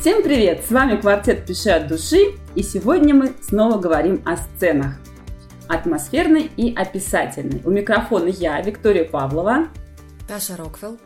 Всем 0.00 0.22
привет! 0.22 0.64
С 0.66 0.70
вами 0.70 0.98
квартет 0.98 1.44
«Пиши 1.44 1.68
от 1.68 1.86
души» 1.86 2.32
и 2.54 2.62
сегодня 2.62 3.14
мы 3.14 3.34
снова 3.42 3.78
говорим 3.78 4.22
о 4.24 4.38
сценах. 4.38 4.94
Атмосферной 5.68 6.50
и 6.56 6.74
описательной. 6.74 7.60
У 7.66 7.70
микрофона 7.70 8.28
я, 8.28 8.58
Виктория 8.62 9.04
Павлова. 9.04 9.68
Таша 10.26 10.56
Роквелл. 10.56 10.96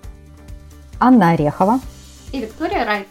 Анна 1.01 1.31
Орехова. 1.31 1.81
И 2.31 2.39
Виктория 2.39 2.85
Райт. 2.85 3.09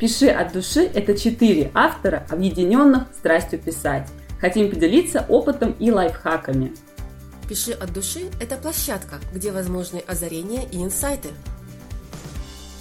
«Пиши 0.00 0.26
от 0.26 0.52
души»– 0.52 0.90
это 0.94 1.16
четыре 1.16 1.70
автора, 1.74 2.26
объединенных 2.28 3.04
страстью 3.16 3.60
писать. 3.60 4.08
Хотим 4.40 4.68
поделиться 4.68 5.24
опытом 5.28 5.76
и 5.78 5.92
лайфхаками. 5.92 6.72
«Пиши 7.48 7.70
от 7.70 7.92
души»– 7.92 8.30
это 8.40 8.56
площадка, 8.56 9.20
где 9.32 9.52
возможны 9.52 10.02
озарения 10.08 10.62
и 10.72 10.82
инсайты. 10.82 11.28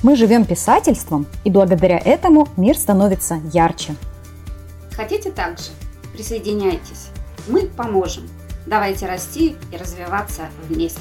Мы 0.03 0.17
живем 0.17 0.43
писательством, 0.43 1.25
и 1.45 1.49
благодаря 1.49 1.97
этому 1.97 2.49
мир 2.57 2.77
становится 2.77 3.39
ярче. 3.53 3.95
Хотите 4.91 5.31
также? 5.31 5.69
Присоединяйтесь. 6.13 7.07
Мы 7.47 7.67
поможем. 7.67 8.29
Давайте 8.65 9.07
расти 9.07 9.55
и 9.71 9.77
развиваться 9.77 10.49
вместе. 10.67 10.99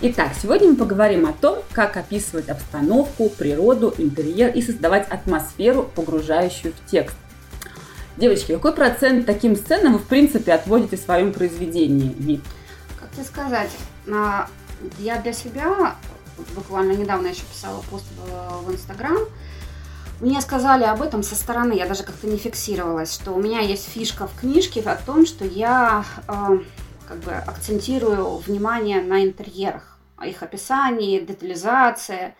Итак, 0.00 0.30
сегодня 0.40 0.68
мы 0.68 0.76
поговорим 0.76 1.26
о 1.26 1.32
том, 1.32 1.58
как 1.72 1.96
описывать 1.96 2.48
обстановку, 2.48 3.28
природу, 3.30 3.92
интерьер 3.98 4.54
и 4.54 4.62
создавать 4.62 5.08
атмосферу, 5.08 5.90
погружающую 5.92 6.72
в 6.72 6.88
текст. 6.88 7.16
Девочки, 8.16 8.52
какой 8.52 8.72
процент 8.72 9.26
таким 9.26 9.56
сценам 9.56 9.94
вы, 9.94 9.98
в 9.98 10.06
принципе, 10.06 10.52
отводите 10.52 10.96
в 10.96 11.00
своем 11.00 11.32
произведении? 11.32 12.14
Вид? 12.16 12.42
Как 13.00 13.10
тебе 13.10 13.24
сказать, 13.24 13.70
а, 14.08 14.48
я 15.00 15.20
для 15.20 15.32
себя 15.32 15.96
буквально 16.54 16.92
недавно 16.92 17.26
еще 17.26 17.42
писала 17.52 17.82
пост 17.90 18.06
в 18.62 18.72
Инстаграм, 18.72 19.18
мне 20.20 20.40
сказали 20.40 20.84
об 20.84 21.02
этом 21.02 21.24
со 21.24 21.34
стороны, 21.34 21.72
я 21.72 21.88
даже 21.88 22.04
как-то 22.04 22.28
не 22.28 22.38
фиксировалась, 22.38 23.12
что 23.12 23.32
у 23.32 23.42
меня 23.42 23.60
есть 23.62 23.88
фишка 23.88 24.28
в 24.28 24.38
книжке 24.38 24.80
о 24.82 24.94
том, 24.94 25.26
что 25.26 25.44
я 25.44 26.04
э, 26.28 26.58
как 27.08 27.18
бы 27.20 27.32
акцентирую 27.32 28.36
внимание 28.36 29.00
на 29.00 29.24
интерьерах, 29.24 29.87
их 30.26 30.42
описании, 30.42 31.20
детализация. 31.20 32.36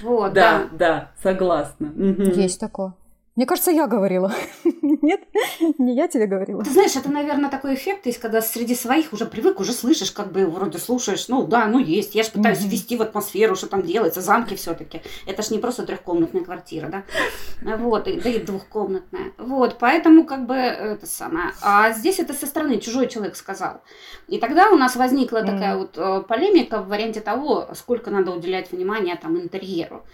Вот, 0.00 0.32
да, 0.32 0.68
да, 0.72 0.78
да 0.78 1.10
согласна. 1.22 1.92
Есть 2.34 2.60
такое. 2.60 2.94
Мне 3.34 3.46
кажется, 3.46 3.70
я 3.70 3.86
говорила. 3.86 4.30
Нет, 4.82 5.22
не 5.78 5.94
я 5.94 6.06
тебе 6.06 6.26
говорила. 6.26 6.62
Ты 6.62 6.70
знаешь, 6.70 6.94
это, 6.96 7.10
наверное, 7.10 7.48
такой 7.48 7.74
эффект 7.74 8.04
есть, 8.04 8.18
когда 8.18 8.42
среди 8.42 8.74
своих 8.74 9.14
уже 9.14 9.24
привык, 9.24 9.58
уже 9.58 9.72
слышишь, 9.72 10.10
как 10.10 10.32
бы 10.32 10.44
вроде 10.46 10.78
слушаешь, 10.78 11.28
ну 11.28 11.46
да, 11.46 11.66
ну 11.66 11.78
есть. 11.78 12.14
Я 12.14 12.24
же 12.24 12.30
пытаюсь 12.30 12.58
mm-hmm. 12.58 12.68
ввести 12.68 12.96
в 12.98 13.02
атмосферу, 13.02 13.56
что 13.56 13.68
там 13.68 13.82
делается, 13.82 14.20
замки 14.20 14.54
все-таки. 14.54 15.00
Это 15.26 15.42
ж 15.42 15.50
не 15.50 15.58
просто 15.58 15.86
трехкомнатная 15.86 16.44
квартира, 16.44 16.88
да? 16.88 17.76
Вот, 17.78 18.06
и, 18.06 18.20
да 18.20 18.28
и 18.28 18.38
двухкомнатная. 18.38 19.32
Вот, 19.38 19.78
поэтому 19.78 20.24
как 20.24 20.44
бы 20.44 20.54
это 20.54 21.06
самое. 21.06 21.52
А 21.62 21.90
здесь 21.92 22.18
это 22.18 22.34
со 22.34 22.46
стороны 22.46 22.78
чужой 22.80 23.08
человек 23.08 23.36
сказал. 23.36 23.80
И 24.28 24.38
тогда 24.38 24.68
у 24.68 24.76
нас 24.76 24.94
возникла 24.94 25.38
mm-hmm. 25.38 25.46
такая 25.46 25.76
вот 25.78 25.96
э, 25.96 26.22
полемика 26.28 26.82
в 26.82 26.88
варианте 26.88 27.22
того, 27.22 27.68
сколько 27.72 28.10
надо 28.10 28.32
уделять 28.32 28.72
внимания 28.72 29.16
там 29.16 29.40
интерьеру. 29.40 30.04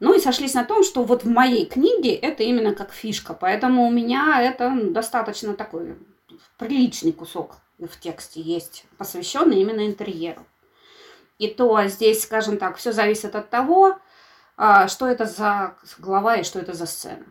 Ну 0.00 0.14
и 0.14 0.20
сошлись 0.20 0.54
на 0.54 0.64
том, 0.64 0.82
что 0.82 1.04
вот 1.04 1.24
в 1.24 1.30
моей 1.30 1.66
книге 1.66 2.14
это 2.14 2.42
именно 2.42 2.74
как 2.74 2.92
фишка, 2.92 3.34
поэтому 3.34 3.86
у 3.86 3.90
меня 3.90 4.42
это 4.42 4.72
достаточно 4.90 5.54
такой 5.54 5.96
приличный 6.58 7.12
кусок 7.12 7.56
в 7.78 8.00
тексте 8.00 8.40
есть, 8.40 8.86
посвященный 8.98 9.60
именно 9.60 9.86
интерьеру. 9.86 10.42
И 11.38 11.48
то 11.48 11.84
здесь, 11.86 12.22
скажем 12.22 12.58
так, 12.58 12.76
все 12.76 12.92
зависит 12.92 13.34
от 13.34 13.50
того, 13.50 13.96
а, 14.56 14.88
что 14.88 15.06
это 15.06 15.26
за 15.26 15.74
глава 15.98 16.36
и 16.36 16.44
что 16.44 16.60
это 16.60 16.72
за 16.72 16.86
сцена. 16.86 17.26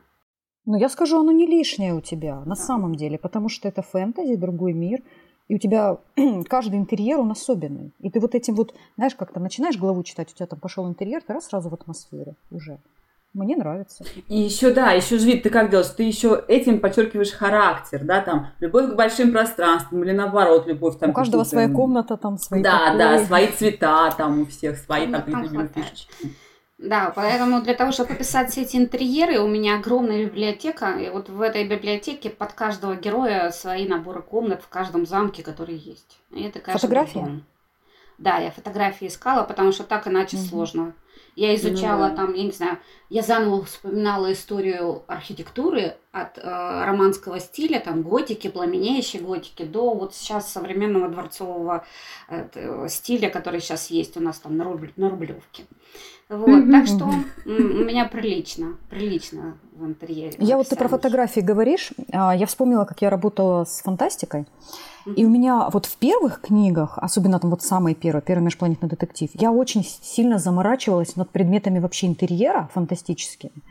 Ну, 0.66 0.78
я 0.78 0.90
скажу, 0.90 1.20
оно 1.20 1.32
не 1.32 1.46
лишнее 1.46 1.94
у 1.94 2.02
тебя, 2.02 2.40
на 2.40 2.56
да. 2.56 2.56
самом 2.56 2.96
деле, 2.96 3.18
потому 3.18 3.50
что 3.50 3.68
это 3.68 3.82
фэнтези, 3.82 4.36
другой 4.36 4.74
мир– 4.74 5.02
и 5.48 5.56
у 5.56 5.58
тебя 5.58 5.98
каждый 6.50 6.80
интерьер, 6.80 7.20
он 7.20 7.32
особенный. 7.32 7.94
И 8.00 8.10
ты 8.10 8.20
вот 8.20 8.36
этим 8.36 8.56
вот, 8.56 8.74
знаешь, 8.96 9.16
как-то 9.16 9.40
начинаешь 9.40 9.78
главу 9.78 10.04
читать, 10.04 10.32
у 10.32 10.36
тебя 10.36 10.48
там 10.48 10.60
пошел 10.60 10.88
интерьер, 10.88 11.22
ты 11.26 11.34
раз 11.34 11.48
сразу 11.48 11.70
в 11.70 11.74
атмосфере 11.74 12.36
уже. 12.52 12.80
Мне 13.34 13.56
нравится. 13.56 14.06
И 14.28 14.38
еще, 14.38 14.72
да, 14.72 14.92
еще 14.92 15.18
же 15.18 15.26
вид, 15.26 15.42
ты 15.42 15.50
как 15.50 15.72
делаешь? 15.72 15.88
Ты 15.90 16.04
еще 16.04 16.44
этим 16.48 16.80
подчеркиваешь 16.80 17.32
характер, 17.32 18.02
да, 18.04 18.22
там, 18.22 18.50
любовь 18.60 18.92
к 18.92 18.96
большим 18.96 19.32
пространствам 19.32 20.04
или 20.04 20.12
наоборот, 20.12 20.68
любовь 20.68 21.00
там. 21.00 21.10
У 21.10 21.14
каждого 21.14 21.44
своя 21.44 21.68
комната, 21.68 22.16
там, 22.16 22.38
свои 22.38 22.62
Да, 22.62 22.92
покои. 22.92 22.98
да, 23.00 23.26
свои 23.26 23.48
цвета, 23.48 24.12
там, 24.16 24.42
у 24.42 24.46
всех 24.46 24.78
свои 24.78 25.12
там, 25.12 25.24
там 25.24 25.68
фишечки. 25.70 26.14
Да, 26.78 27.14
поэтому 27.16 27.62
для 27.62 27.76
того, 27.76 27.92
чтобы 27.92 28.14
описать 28.14 28.52
все 28.52 28.64
эти 28.64 28.76
интерьеры, 28.76 29.40
у 29.40 29.48
меня 29.48 29.78
огромная 29.78 30.26
библиотека. 30.26 30.98
И 31.00 31.10
вот 31.10 31.30
в 31.30 31.42
этой 31.42 31.68
библиотеке 31.68 32.30
под 32.30 32.54
каждого 32.54 32.96
героя 32.96 33.52
свои 33.52 33.88
наборы 33.88 34.22
комнат 34.22 34.62
в 34.64 34.68
каждом 34.68 35.06
замке, 35.06 35.44
который 35.44 35.76
есть. 35.76 36.20
И 36.32 36.44
это, 36.44 36.60
конечно, 36.60 36.88
Фотографии? 36.88 37.20
Дом. 37.20 37.44
Да, 38.18 38.38
я 38.38 38.52
фотографии 38.52 39.08
искала, 39.08 39.44
потому 39.44 39.72
что 39.72 39.84
так 39.84 40.08
иначе 40.08 40.38
угу. 40.38 40.46
сложно. 40.46 40.94
Я 41.36 41.56
изучала 41.56 42.10
ну, 42.10 42.16
там, 42.16 42.34
я 42.34 42.44
не 42.44 42.52
знаю, 42.52 42.78
я 43.14 43.22
заново 43.22 43.64
вспоминала 43.64 44.34
историю 44.34 45.04
архитектуры 45.06 45.98
от 46.12 46.40
э, 46.40 46.42
романского 46.42 47.40
стиля, 47.40 47.80
там 47.80 48.02
готики, 48.02 48.50
пламенеющей 48.50 49.20
готики, 49.20 49.62
до 49.66 49.94
вот 49.94 50.16
сейчас 50.16 50.52
современного 50.52 51.10
дворцового 51.10 51.86
э, 52.28 52.88
стиля, 52.90 53.30
который 53.30 53.60
сейчас 53.60 53.92
есть 53.92 54.18
у 54.18 54.20
нас 54.20 54.40
там 54.40 54.58
на, 54.58 54.64
рубль, 54.64 54.92
на 54.96 55.12
Рублевке. 55.12 55.66
Вот, 56.28 56.48
mm-hmm. 56.50 56.72
так 56.72 56.88
что 56.88 57.06
у 57.46 57.84
меня 57.84 58.06
прилично, 58.06 58.78
прилично 58.90 59.58
в 59.76 59.86
интерьере. 59.86 60.36
Я 60.40 60.58
вот 60.58 60.70
ты 60.70 60.76
про 60.76 60.88
фотографии 60.88 61.42
говоришь, 61.42 61.92
а, 62.12 62.36
я 62.36 62.48
вспомнила, 62.48 62.86
как 62.86 63.04
я 63.04 63.12
работала 63.12 63.66
с 63.66 63.82
фантастикой. 63.82 64.48
И 65.18 65.26
у 65.26 65.30
меня 65.30 65.70
вот 65.70 65.86
в 65.86 65.98
первых 65.98 66.40
книгах, 66.40 66.98
особенно 66.98 67.38
там 67.40 67.50
вот 67.50 67.62
самые 67.62 67.94
первые, 67.94 68.22
первый 68.22 68.44
межпланетный 68.46 68.88
детектив, 68.88 69.30
я 69.34 69.52
очень 69.52 69.84
сильно 69.84 70.40
заморачивалась 70.40 71.18
над 71.18 71.30
предметами 71.30 71.80
вообще 71.80 72.08
интерьера 72.08 72.70
фантастическими. 73.04 73.64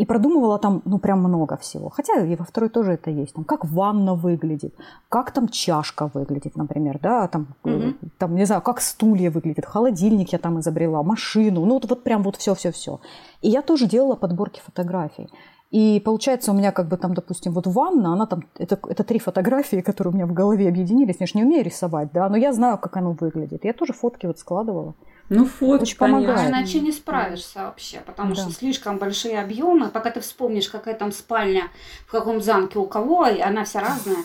И 0.00 0.04
продумывала 0.04 0.58
там, 0.58 0.82
ну, 0.84 0.98
прям 0.98 1.20
много 1.20 1.56
всего. 1.56 1.88
Хотя 1.88 2.26
и 2.26 2.36
во 2.36 2.44
второй 2.44 2.68
тоже 2.68 2.92
это 2.92 3.10
есть. 3.10 3.34
Там, 3.34 3.44
как 3.44 3.64
ванна 3.64 4.14
выглядит, 4.14 4.74
как 5.08 5.30
там 5.30 5.48
чашка 5.48 6.10
выглядит, 6.14 6.56
например, 6.56 6.98
да, 7.02 7.28
там, 7.28 7.46
mm-hmm. 7.64 7.94
там, 8.18 8.34
не 8.34 8.46
знаю, 8.46 8.60
как 8.60 8.80
стулья 8.80 9.30
выглядят, 9.30 9.64
холодильник 9.64 10.32
я 10.32 10.38
там 10.38 10.58
изобрела, 10.60 11.02
машину, 11.02 11.64
ну, 11.64 11.74
вот, 11.74 11.88
вот 11.88 12.04
прям 12.04 12.22
вот 12.22 12.36
все-все-все. 12.36 13.00
И 13.42 13.48
я 13.48 13.62
тоже 13.62 13.86
делала 13.86 14.16
подборки 14.16 14.60
фотографий. 14.60 15.28
И 15.72 16.00
получается 16.04 16.52
у 16.52 16.54
меня 16.54 16.72
как 16.72 16.88
бы 16.88 16.96
там, 16.98 17.14
допустим, 17.14 17.52
вот 17.52 17.66
ванна, 17.66 18.12
она 18.12 18.26
там, 18.26 18.42
это, 18.58 18.78
это 18.88 19.02
три 19.02 19.18
фотографии, 19.18 19.80
которые 19.80 20.12
у 20.12 20.14
меня 20.14 20.26
в 20.26 20.34
голове 20.34 20.68
объединились. 20.68 21.16
Я 21.20 21.26
же 21.26 21.32
не 21.38 21.44
умею 21.44 21.64
рисовать, 21.64 22.12
да, 22.12 22.28
но 22.28 22.36
я 22.36 22.52
знаю, 22.52 22.76
как 22.78 22.96
оно 22.98 23.12
выглядит. 23.12 23.64
Я 23.64 23.72
тоже 23.72 23.94
фотки 23.94 24.26
вот 24.26 24.38
складывала. 24.38 24.94
Ну, 25.28 25.44
фото, 25.44 25.82
Очень 25.82 25.96
помогает. 25.96 26.48
Иначе 26.48 26.80
не 26.80 26.92
справишься 26.92 27.64
вообще, 27.64 28.00
потому 28.00 28.34
да. 28.34 28.42
что 28.42 28.52
слишком 28.52 28.98
большие 28.98 29.40
объемы. 29.40 29.88
Пока 29.88 30.10
ты 30.10 30.20
вспомнишь, 30.20 30.68
какая 30.68 30.94
там 30.94 31.10
спальня, 31.10 31.64
в 32.06 32.10
каком 32.12 32.40
замке 32.40 32.78
у 32.78 32.86
кого, 32.86 33.26
и 33.26 33.40
она 33.40 33.64
вся 33.64 33.80
разная. 33.80 34.24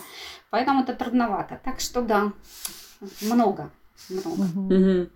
Поэтому 0.50 0.82
это 0.82 0.94
трудновато. 0.94 1.60
Так 1.64 1.80
что 1.80 2.02
да, 2.02 2.32
много. 3.20 3.70
много. 4.08 4.42
Угу. 4.42 5.08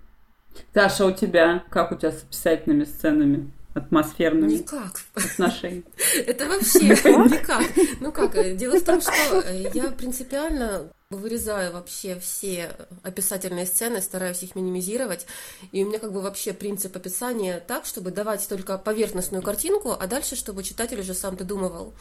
Таша, 0.72 1.06
у 1.06 1.12
тебя, 1.12 1.62
как 1.70 1.92
у 1.92 1.94
тебя 1.94 2.10
с 2.10 2.22
описательными 2.22 2.84
сценами? 2.84 3.50
Атмосферными 3.76 4.52
никак. 4.52 5.00
отношений. 5.14 5.84
Это 6.26 6.46
вообще 6.46 6.88
никак. 6.88 7.64
Ну 8.00 8.12
как, 8.12 8.56
дело 8.56 8.78
в 8.78 8.84
том, 8.84 9.00
что 9.00 9.40
э, 9.40 9.70
я 9.74 9.90
принципиально 9.90 10.90
вырезаю 11.10 11.72
вообще 11.72 12.18
все 12.18 12.74
описательные 13.02 13.66
сцены, 13.66 14.00
стараюсь 14.00 14.42
их 14.42 14.56
минимизировать. 14.56 15.26
И 15.72 15.84
у 15.84 15.88
меня 15.88 15.98
как 15.98 16.12
бы 16.12 16.20
вообще 16.20 16.52
принцип 16.52 16.96
описания 16.96 17.62
так, 17.66 17.84
чтобы 17.84 18.10
давать 18.10 18.48
только 18.48 18.78
поверхностную 18.78 19.42
картинку, 19.42 19.92
а 19.92 20.06
дальше, 20.06 20.36
чтобы 20.36 20.62
читатель 20.62 21.00
уже 21.00 21.14
сам 21.14 21.36
додумывал. 21.36 21.94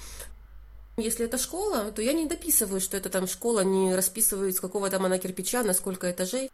Если 0.98 1.25
это 1.25 1.38
школа, 1.38 1.92
то 1.92 2.01
я 2.01 2.13
не 2.13 2.25
дописываю, 2.25 2.80
что 2.80 2.95
это 2.95 3.10
там 3.10 3.27
школа, 3.27 3.62
не 3.66 3.94
расписываю, 3.94 4.54
с 4.54 4.62
какого 4.62 4.89
там 4.89 5.06
она 5.06 5.18
кирпича, 5.18 5.62
на 5.63 5.74
сколько 5.74 6.10
этажей. 6.10 6.50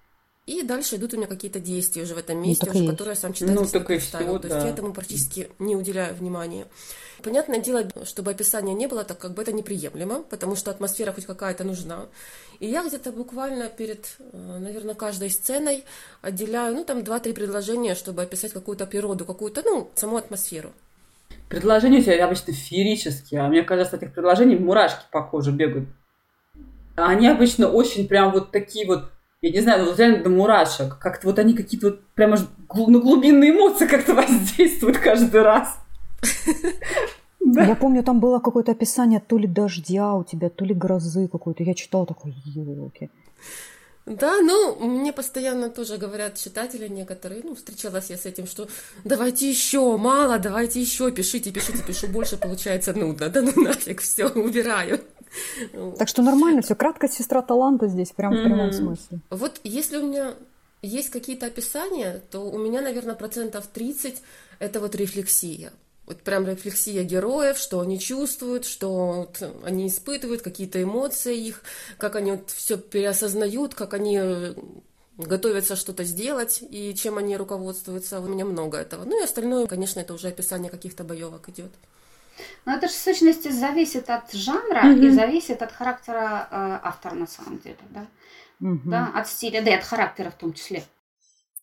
И 0.47 0.63
дальше 0.63 0.95
идут 0.95 1.13
у 1.13 1.17
меня 1.17 1.27
какие-то 1.27 1.59
действия 1.59 2.01
уже 2.01 2.15
в 2.15 2.17
этом 2.17 2.37
ну, 2.37 2.47
месте, 2.47 2.69
ну, 2.71 2.79
уже, 2.79 2.91
которые 2.91 3.15
сам 3.15 3.31
читатель 3.33 3.53
ну, 3.53 3.65
себе 3.65 3.81
представил. 3.81 4.39
То 4.39 4.47
есть 4.47 4.65
я 4.65 4.69
этому 4.69 4.91
практически 4.93 5.49
не 5.59 5.75
уделяю 5.75 6.15
внимания. 6.15 6.65
Понятное 7.21 7.59
дело, 7.59 7.87
чтобы 8.05 8.31
описания 8.31 8.73
не 8.73 8.87
было, 8.87 9.03
так 9.03 9.19
как 9.19 9.35
бы 9.35 9.43
это 9.43 9.51
неприемлемо, 9.53 10.23
потому 10.23 10.55
что 10.55 10.71
атмосфера 10.71 11.11
хоть 11.11 11.25
какая-то 11.25 11.63
нужна. 11.63 12.07
И 12.59 12.67
я 12.67 12.83
где-то 12.83 13.11
буквально 13.11 13.69
перед, 13.69 14.15
э, 14.19 14.57
наверное, 14.59 14.95
каждой 14.95 15.29
сценой 15.29 15.83
отделяю, 16.23 16.75
ну, 16.75 16.83
там, 16.83 17.03
два-три 17.03 17.33
предложения, 17.33 17.93
чтобы 17.93 18.23
описать 18.23 18.53
какую-то 18.53 18.87
природу, 18.87 19.25
какую-то, 19.25 19.61
ну, 19.63 19.91
саму 19.93 20.17
атмосферу. 20.17 20.71
Предложения 21.49 21.99
у 21.99 22.01
тебя 22.01 22.25
обычно 22.25 22.53
феерические, 22.53 23.41
а 23.41 23.47
мне 23.47 23.61
кажется, 23.61 23.95
от 23.95 24.03
этих 24.03 24.13
предложений 24.13 24.57
мурашки 24.57 25.05
по 25.11 25.21
коже 25.21 25.51
бегают. 25.51 25.89
Они 26.95 27.27
обычно 27.27 27.67
очень 27.67 28.07
прям 28.07 28.31
вот 28.31 28.51
такие 28.51 28.87
вот, 28.87 29.11
я 29.41 29.51
не 29.51 29.61
знаю, 29.61 29.83
ну 29.83 29.89
вот 29.89 29.99
реально 29.99 30.23
до 30.23 30.29
мурашек. 30.29 30.97
Как-то 30.99 31.27
вот 31.27 31.39
они 31.39 31.53
какие-то 31.53 31.87
вот 31.87 32.03
прямо 32.13 32.37
на 32.37 32.99
глубинные 32.99 33.51
эмоции 33.51 33.87
как-то 33.87 34.13
воздействуют 34.15 34.99
каждый 34.99 35.41
раз. 35.41 35.77
Да. 37.39 37.63
Я 37.65 37.75
помню, 37.75 38.03
там 38.03 38.19
было 38.19 38.39
какое-то 38.39 38.71
описание 38.71 39.19
то 39.19 39.37
ли 39.37 39.47
дождя 39.47 40.13
у 40.13 40.23
тебя, 40.23 40.49
то 40.49 40.63
ли 40.63 40.75
грозы 40.75 41.27
какой-то. 41.27 41.63
Я 41.63 41.73
читала 41.73 42.05
такой, 42.05 42.35
елки. 42.45 43.09
Да, 44.05 44.41
ну, 44.41 44.75
мне 44.79 45.11
постоянно 45.11 45.69
тоже 45.69 45.97
говорят 45.97 46.35
читатели 46.35 46.87
некоторые, 46.87 47.41
ну, 47.43 47.55
встречалась 47.55 48.09
я 48.09 48.17
с 48.17 48.25
этим, 48.25 48.47
что 48.47 48.67
давайте 49.03 49.47
еще, 49.49 49.95
мало, 49.97 50.39
давайте 50.39 50.81
еще, 50.81 51.11
пишите, 51.11 51.51
пишите, 51.51 51.83
пишу 51.83 52.07
больше, 52.07 52.37
получается 52.37 52.93
нудно, 52.93 53.29
да 53.29 53.41
ну 53.41 53.51
нафиг, 53.63 54.01
все, 54.01 54.27
убираю. 54.27 55.01
Так 55.97 56.07
что 56.07 56.21
нормально, 56.21 56.61
все, 56.61 56.75
краткость 56.75 57.15
сестра 57.15 57.41
таланта 57.41 57.87
здесь, 57.87 58.11
прям 58.11 58.33
в 58.33 58.43
прямом 58.43 58.71
смысле. 58.71 59.19
Вот 59.29 59.59
если 59.63 59.97
у 59.97 60.07
меня 60.07 60.33
есть 60.81 61.09
какие-то 61.09 61.45
описания, 61.45 62.21
то 62.31 62.39
у 62.39 62.57
меня, 62.57 62.81
наверное, 62.81 63.15
процентов 63.15 63.67
30 63.67 64.21
это 64.59 64.79
вот 64.79 64.95
рефлексия 64.95 65.71
вот 66.11 66.23
прям 66.23 66.45
рефлексия 66.45 67.03
героев, 67.03 67.57
что 67.57 67.79
они 67.79 67.97
чувствуют, 67.97 68.65
что 68.65 69.29
вот 69.31 69.41
они 69.63 69.87
испытывают, 69.87 70.41
какие-то 70.41 70.81
эмоции 70.81 71.37
их, 71.37 71.63
как 71.97 72.17
они 72.17 72.31
вот 72.31 72.49
все 72.49 72.77
переосознают, 72.77 73.75
как 73.75 73.93
они 73.93 74.19
э, 74.21 74.53
готовятся 75.17 75.77
что-то 75.77 76.03
сделать 76.03 76.61
и 76.69 76.93
чем 76.95 77.17
они 77.17 77.37
руководствуются. 77.37 78.19
У 78.19 78.27
меня 78.27 78.43
много 78.43 78.77
этого. 78.77 79.05
Ну 79.05 79.21
и 79.21 79.23
остальное, 79.23 79.67
конечно, 79.67 80.01
это 80.01 80.13
уже 80.13 80.27
описание 80.27 80.69
каких-то 80.69 81.05
боевок 81.05 81.47
идет. 81.47 81.71
Но 82.65 82.73
это 82.73 82.87
же 82.87 82.93
в 82.93 82.97
сущности 82.97 83.49
зависит 83.49 84.09
от 84.09 84.31
жанра 84.33 84.83
mm-hmm. 84.83 85.05
и 85.05 85.09
зависит 85.09 85.61
от 85.61 85.71
характера 85.71 86.47
э, 86.51 86.79
автора 86.83 87.15
на 87.15 87.27
самом 87.27 87.59
деле, 87.59 87.77
да? 87.89 88.05
Mm-hmm. 88.61 88.79
да, 88.85 89.11
от 89.15 89.27
стиля, 89.27 89.61
да 89.63 89.71
и 89.71 89.75
от 89.75 89.83
характера 89.83 90.29
в 90.29 90.35
том 90.35 90.53
числе. 90.53 90.83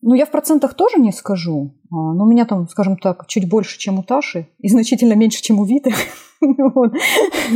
Ну, 0.01 0.15
я 0.15 0.27
в 0.27 0.31
процентах 0.31 0.75
тоже 0.75 1.01
не 1.01 1.13
скажу, 1.13 1.73
а, 1.91 1.95
но 1.95 2.25
у 2.25 2.29
меня 2.29 2.45
там, 2.45 2.69
скажем 2.69 2.97
так, 2.97 3.27
чуть 3.27 3.49
больше, 3.49 3.79
чем 3.79 3.99
у 3.99 4.03
Таши, 4.03 4.49
и 4.59 4.69
значительно 4.69 5.15
меньше, 5.15 5.43
чем 5.43 5.59
у 5.59 5.65
Виты, 5.65 5.93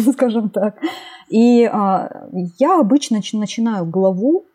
скажем 0.12 0.50
так. 0.50 0.76
И 1.28 1.64
а, 1.64 2.28
я 2.58 2.80
обычно 2.80 3.20
начинаю 3.32 3.86
главу 3.86 4.46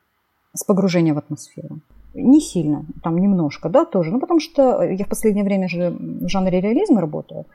с 0.54 0.64
погружения 0.64 1.14
в 1.14 1.18
атмосферу. 1.18 1.80
Не 2.14 2.42
сильно, 2.42 2.86
там 3.04 3.18
немножко, 3.18 3.70
да, 3.70 3.86
тоже. 3.86 4.12
Ну, 4.12 4.20
потому 4.20 4.40
что 4.40 4.82
я 4.84 5.06
в 5.06 5.10
последнее 5.10 5.46
время 5.46 5.70
же 5.70 5.92
в 5.92 6.28
жанре 6.28 6.60
реализма 6.60 7.00
работаю. 7.00 7.46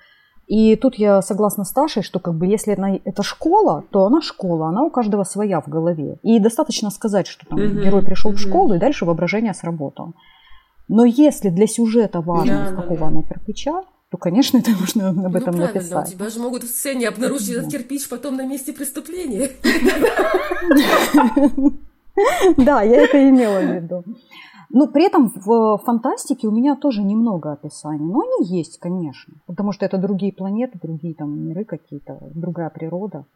И 0.46 0.76
тут 0.76 0.96
я 0.96 1.22
согласна 1.22 1.64
с 1.64 1.72
Ташей, 1.72 2.02
что 2.02 2.18
как 2.18 2.34
бы 2.34 2.46
если 2.46 2.72
это, 2.72 3.00
это 3.04 3.22
школа, 3.22 3.84
то 3.90 4.04
она 4.04 4.20
школа, 4.20 4.68
она 4.68 4.82
у 4.82 4.90
каждого 4.90 5.24
своя 5.24 5.60
в 5.60 5.68
голове. 5.68 6.18
И 6.22 6.38
достаточно 6.38 6.90
сказать, 6.90 7.26
что 7.26 7.46
там 7.46 7.58
mm-hmm. 7.58 7.84
герой 7.84 8.02
пришел 8.02 8.32
mm-hmm. 8.32 8.36
в 8.36 8.40
школу, 8.40 8.74
и 8.74 8.78
дальше 8.78 9.04
воображение 9.04 9.54
сработало. 9.54 10.12
Но 10.88 11.04
если 11.04 11.48
для 11.48 11.66
сюжета 11.66 12.20
важно, 12.20 12.64
да, 12.64 12.72
с 12.72 12.74
какого 12.74 13.00
да, 13.00 13.06
она 13.06 13.22
кирпича, 13.22 13.82
то, 14.10 14.18
конечно, 14.18 14.58
это 14.58 14.72
нужно 14.72 15.08
об 15.08 15.16
ну, 15.16 15.28
этом 15.28 15.54
правильно, 15.54 15.66
написать. 15.66 16.08
У 16.08 16.12
тебя 16.12 16.28
же 16.28 16.40
могут 16.40 16.64
в 16.64 16.68
сцене 16.68 17.08
обнаружить 17.08 17.50
этот 17.50 17.70
кирпич 17.70 18.08
потом 18.08 18.36
на 18.36 18.46
месте 18.46 18.72
преступления. 18.72 19.50
Да, 22.58 22.82
я 22.82 23.04
это 23.04 23.26
имела 23.26 23.58
в 23.58 23.74
виду. 23.74 24.04
Ну, 24.74 24.88
при 24.88 25.04
этом 25.04 25.30
в 25.34 25.78
фантастике 25.84 26.48
у 26.48 26.50
меня 26.50 26.76
тоже 26.76 27.02
немного 27.02 27.52
описаний. 27.52 28.06
Но 28.06 28.20
они 28.22 28.48
есть, 28.48 28.78
конечно. 28.78 29.34
Потому 29.46 29.72
что 29.72 29.84
это 29.84 29.98
другие 29.98 30.32
планеты, 30.32 30.78
другие 30.82 31.14
там 31.14 31.38
миры 31.38 31.64
какие-то, 31.64 32.19
другая 32.34 32.70
природа. 32.70 33.26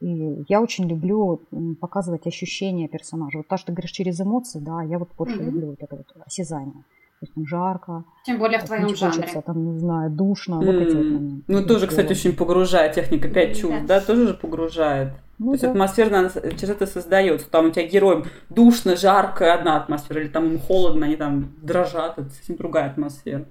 И 0.00 0.44
я 0.48 0.60
очень 0.60 0.86
люблю 0.86 1.40
показывать 1.80 2.26
ощущения 2.26 2.88
персонажа. 2.88 3.38
Вот 3.38 3.48
то, 3.48 3.56
что 3.56 3.68
ты 3.68 3.72
говоришь 3.72 3.92
через 3.92 4.20
эмоции, 4.20 4.58
да, 4.58 4.82
я 4.82 4.98
вот 4.98 5.08
больше 5.16 5.36
mm-hmm. 5.36 5.44
люблю 5.44 5.66
вот 5.68 5.78
это 5.80 5.96
вот 5.96 6.06
осязание. 6.26 6.84
То 7.18 7.24
есть 7.24 7.34
там 7.34 7.46
жарко. 7.46 8.04
Тем 8.26 8.38
более 8.38 8.58
в 8.58 8.64
твоем 8.64 8.94
жанре. 8.94 9.16
Хочется, 9.22 9.40
там, 9.40 9.72
не 9.72 9.78
знаю, 9.78 10.10
душно. 10.10 10.56
Mm-hmm. 10.56 10.66
Вот 10.66 10.74
эти 10.74 10.96
вот 10.96 11.04
моменты. 11.04 11.44
Ну, 11.48 11.64
тоже, 11.64 11.86
кстати, 11.86 12.12
очень 12.12 12.36
погружает 12.36 12.94
техника. 12.94 13.28
Пять 13.28 13.58
чувств, 13.58 13.86
да. 13.86 14.00
да, 14.00 14.00
тоже 14.00 14.28
же 14.28 14.34
погружает. 14.34 15.12
Ну, 15.38 15.46
То 15.46 15.52
есть 15.52 15.64
да. 15.64 15.70
атмосферно 15.70 16.30
через 16.30 16.70
это 16.70 16.86
создается. 16.86 17.48
Там 17.50 17.66
у 17.66 17.70
тебя 17.70 17.86
героям 17.86 18.24
душно, 18.50 18.96
жарко, 18.96 19.54
одна 19.54 19.78
атмосфера, 19.78 20.20
или 20.20 20.28
там 20.28 20.46
им 20.46 20.58
холодно, 20.58 21.06
они 21.06 21.16
там 21.16 21.54
дрожат, 21.62 22.18
это 22.18 22.28
совсем 22.28 22.56
другая 22.56 22.90
атмосфера. 22.90 23.46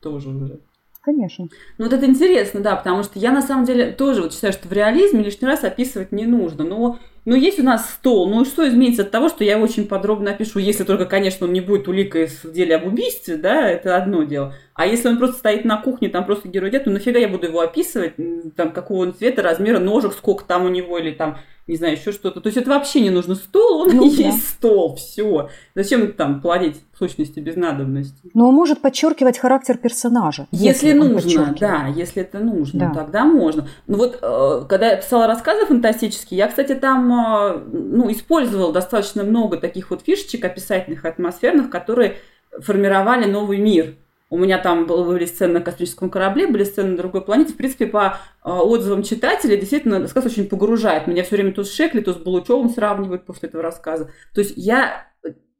Тоже 0.00 0.30
уже. 0.30 0.60
Конечно. 1.00 1.48
Ну, 1.78 1.84
вот 1.84 1.92
это 1.92 2.06
интересно, 2.06 2.60
да, 2.60 2.74
потому 2.76 3.02
что 3.02 3.18
я 3.18 3.30
на 3.30 3.42
самом 3.42 3.64
деле 3.64 3.92
тоже 3.92 4.22
вот 4.22 4.32
считаю, 4.32 4.52
что 4.52 4.68
в 4.68 4.72
реализме 4.72 5.22
лишний 5.22 5.46
раз 5.46 5.62
описывать 5.62 6.12
не 6.12 6.26
нужно. 6.26 6.64
Но 6.64 6.98
но 7.24 7.34
есть 7.34 7.58
у 7.58 7.62
нас 7.62 7.90
стол, 7.90 8.28
ну 8.28 8.42
и 8.42 8.44
что 8.44 8.68
изменится 8.68 9.02
от 9.02 9.10
того, 9.10 9.28
что 9.28 9.44
я 9.44 9.58
очень 9.58 9.86
подробно 9.86 10.32
опишу, 10.32 10.58
если 10.58 10.84
только, 10.84 11.06
конечно, 11.06 11.46
он 11.46 11.52
не 11.52 11.60
будет 11.60 11.88
уликой 11.88 12.26
в 12.26 12.52
деле 12.52 12.76
об 12.76 12.86
убийстве, 12.86 13.36
да, 13.36 13.68
это 13.68 13.96
одно 13.96 14.24
дело. 14.24 14.54
А 14.74 14.86
если 14.86 15.08
он 15.08 15.18
просто 15.18 15.38
стоит 15.38 15.64
на 15.64 15.80
кухне, 15.80 16.08
там 16.08 16.26
просто 16.26 16.48
герой 16.48 16.70
идет, 16.70 16.86
ну 16.86 16.92
нафига 16.92 17.18
я 17.18 17.28
буду 17.28 17.46
его 17.46 17.60
описывать, 17.60 18.14
там 18.56 18.72
какого 18.72 19.02
он 19.02 19.14
цвета, 19.14 19.42
размера 19.42 19.78
ножек, 19.78 20.12
сколько 20.12 20.44
там 20.44 20.64
у 20.64 20.68
него, 20.68 20.98
или 20.98 21.12
там 21.12 21.38
не 21.66 21.76
знаю, 21.76 21.94
еще 21.94 22.12
что-то. 22.12 22.40
То 22.40 22.48
есть 22.48 22.58
это 22.58 22.70
вообще 22.70 23.00
не 23.00 23.08
нужно 23.08 23.34
стол, 23.34 23.82
он 23.82 23.96
ну, 23.96 24.10
и 24.10 24.16
да. 24.16 24.22
есть 24.24 24.48
стол, 24.48 24.96
все. 24.96 25.48
Зачем 25.74 26.12
там 26.12 26.42
плодить 26.42 26.82
сущности 26.98 27.40
без 27.40 27.56
надобности? 27.56 28.30
Но 28.34 28.48
он 28.48 28.54
может 28.54 28.82
подчеркивать 28.82 29.38
характер 29.38 29.78
персонажа. 29.78 30.46
Если, 30.50 30.88
если 30.88 30.92
нужно, 30.92 31.56
да, 31.58 31.86
если 31.86 32.22
это 32.22 32.38
нужно, 32.40 32.80
да. 32.80 33.00
тогда 33.00 33.24
можно. 33.24 33.66
Ну 33.86 33.96
вот, 33.96 34.18
э, 34.20 34.66
когда 34.68 34.90
я 34.90 34.96
писала 34.96 35.26
рассказы 35.26 35.64
фантастические, 35.64 36.38
я, 36.38 36.48
кстати, 36.48 36.74
там 36.74 37.10
э, 37.10 37.58
ну, 37.72 38.12
использовала 38.12 38.72
достаточно 38.72 39.22
много 39.22 39.56
таких 39.56 39.90
вот 39.90 40.02
фишечек 40.02 40.44
описательных, 40.44 41.06
атмосферных, 41.06 41.70
которые 41.70 42.16
формировали 42.60 43.24
новый 43.24 43.56
мир. 43.56 43.94
У 44.34 44.38
меня 44.38 44.58
там 44.58 44.86
были 44.86 45.26
сцены 45.26 45.54
на 45.54 45.60
космическом 45.60 46.10
корабле, 46.10 46.48
были 46.48 46.64
сцены 46.64 46.90
на 46.90 46.96
другой 46.96 47.24
планете. 47.24 47.52
В 47.52 47.56
принципе, 47.56 47.86
по 47.86 48.16
э, 48.44 48.50
отзывам 48.50 49.04
читателей, 49.04 49.56
действительно, 49.56 50.00
рассказ 50.00 50.26
очень 50.26 50.48
погружает. 50.48 51.06
Меня 51.06 51.22
все 51.22 51.36
время 51.36 51.52
то 51.52 51.62
с 51.62 51.72
Шекли, 51.72 52.00
то 52.00 52.12
с 52.12 52.16
Булычевым 52.16 52.68
сравнивают 52.68 53.26
после 53.26 53.48
этого 53.48 53.62
рассказа. 53.62 54.10
То 54.34 54.40
есть 54.40 54.54
я 54.56 55.06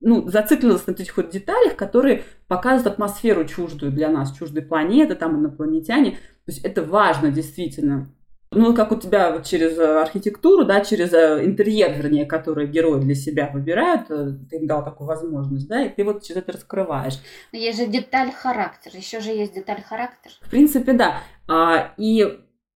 ну, 0.00 0.28
зациклилась 0.28 0.88
на 0.88 0.90
этих 0.90 1.16
вот 1.16 1.30
деталях, 1.30 1.76
которые 1.76 2.24
показывают 2.48 2.88
атмосферу 2.88 3.44
чуждую 3.44 3.92
для 3.92 4.08
нас, 4.08 4.36
чуждой 4.36 4.64
планеты, 4.64 5.14
там 5.14 5.38
инопланетяне. 5.38 6.10
То 6.10 6.52
есть 6.52 6.64
это 6.64 6.82
важно 6.82 7.30
действительно. 7.30 8.12
Ну, 8.54 8.74
как 8.74 8.92
у 8.92 8.96
тебя 8.96 9.32
вот 9.32 9.44
через 9.44 9.78
э, 9.78 10.00
архитектуру, 10.00 10.64
да, 10.64 10.80
через 10.84 11.12
э, 11.12 11.44
интерьер, 11.44 11.92
вернее, 11.92 12.26
который 12.26 12.66
герои 12.66 13.00
для 13.00 13.14
себя 13.14 13.50
выбирают, 13.52 14.10
э, 14.10 14.32
ты 14.50 14.56
им 14.56 14.66
дал 14.66 14.84
такую 14.84 15.06
возможность, 15.06 15.68
да, 15.68 15.84
и 15.84 15.88
ты 15.88 16.04
вот 16.04 16.22
через 16.22 16.42
это 16.42 16.52
раскрываешь. 16.52 17.18
Но 17.52 17.58
есть 17.58 17.78
же 17.78 17.86
деталь 17.86 18.30
характер, 18.32 18.92
еще 18.94 19.20
же 19.20 19.30
есть 19.30 19.54
деталь 19.54 19.82
характер. 19.82 20.32
В 20.40 20.50
принципе, 20.50 20.92
да. 20.92 21.20
А, 21.48 21.92
и 21.96 22.26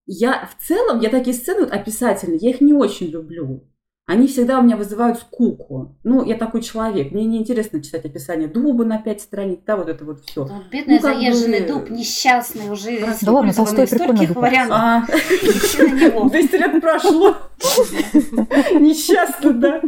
я 0.06 0.46
в 0.46 0.66
целом, 0.66 1.00
я 1.00 1.10
такие 1.10 1.34
сцены 1.34 1.60
вот 1.60 1.72
описательные, 1.72 2.38
я 2.40 2.50
их 2.50 2.60
не 2.60 2.72
очень 2.72 3.08
люблю 3.08 3.64
они 4.08 4.26
всегда 4.26 4.58
у 4.58 4.62
меня 4.62 4.78
вызывают 4.78 5.18
скуку. 5.18 5.94
Ну, 6.02 6.24
я 6.24 6.34
такой 6.36 6.62
человек, 6.62 7.12
мне 7.12 7.26
неинтересно 7.26 7.82
читать 7.82 8.06
описание 8.06 8.48
дуба 8.48 8.86
на 8.86 8.96
пять 8.96 9.20
страниц, 9.20 9.58
да, 9.66 9.76
вот 9.76 9.90
это 9.90 10.02
вот 10.06 10.24
все. 10.24 10.46
Ну, 10.46 10.62
бедный 10.72 10.94
ну, 10.96 11.02
заезженный 11.02 11.60
бы... 11.60 11.66
дуб, 11.66 11.90
несчастный, 11.90 12.70
уже 12.70 13.00
да 13.20 13.32
ладно, 13.32 13.52
Толстой 13.52 13.86
стольких 13.86 14.34
вариантов. 14.34 14.78
А, 14.80 15.04
200 15.06 16.56
лет 16.56 16.80
прошло. 16.80 17.36
Несчастный, 18.80 19.52
да. 19.52 19.82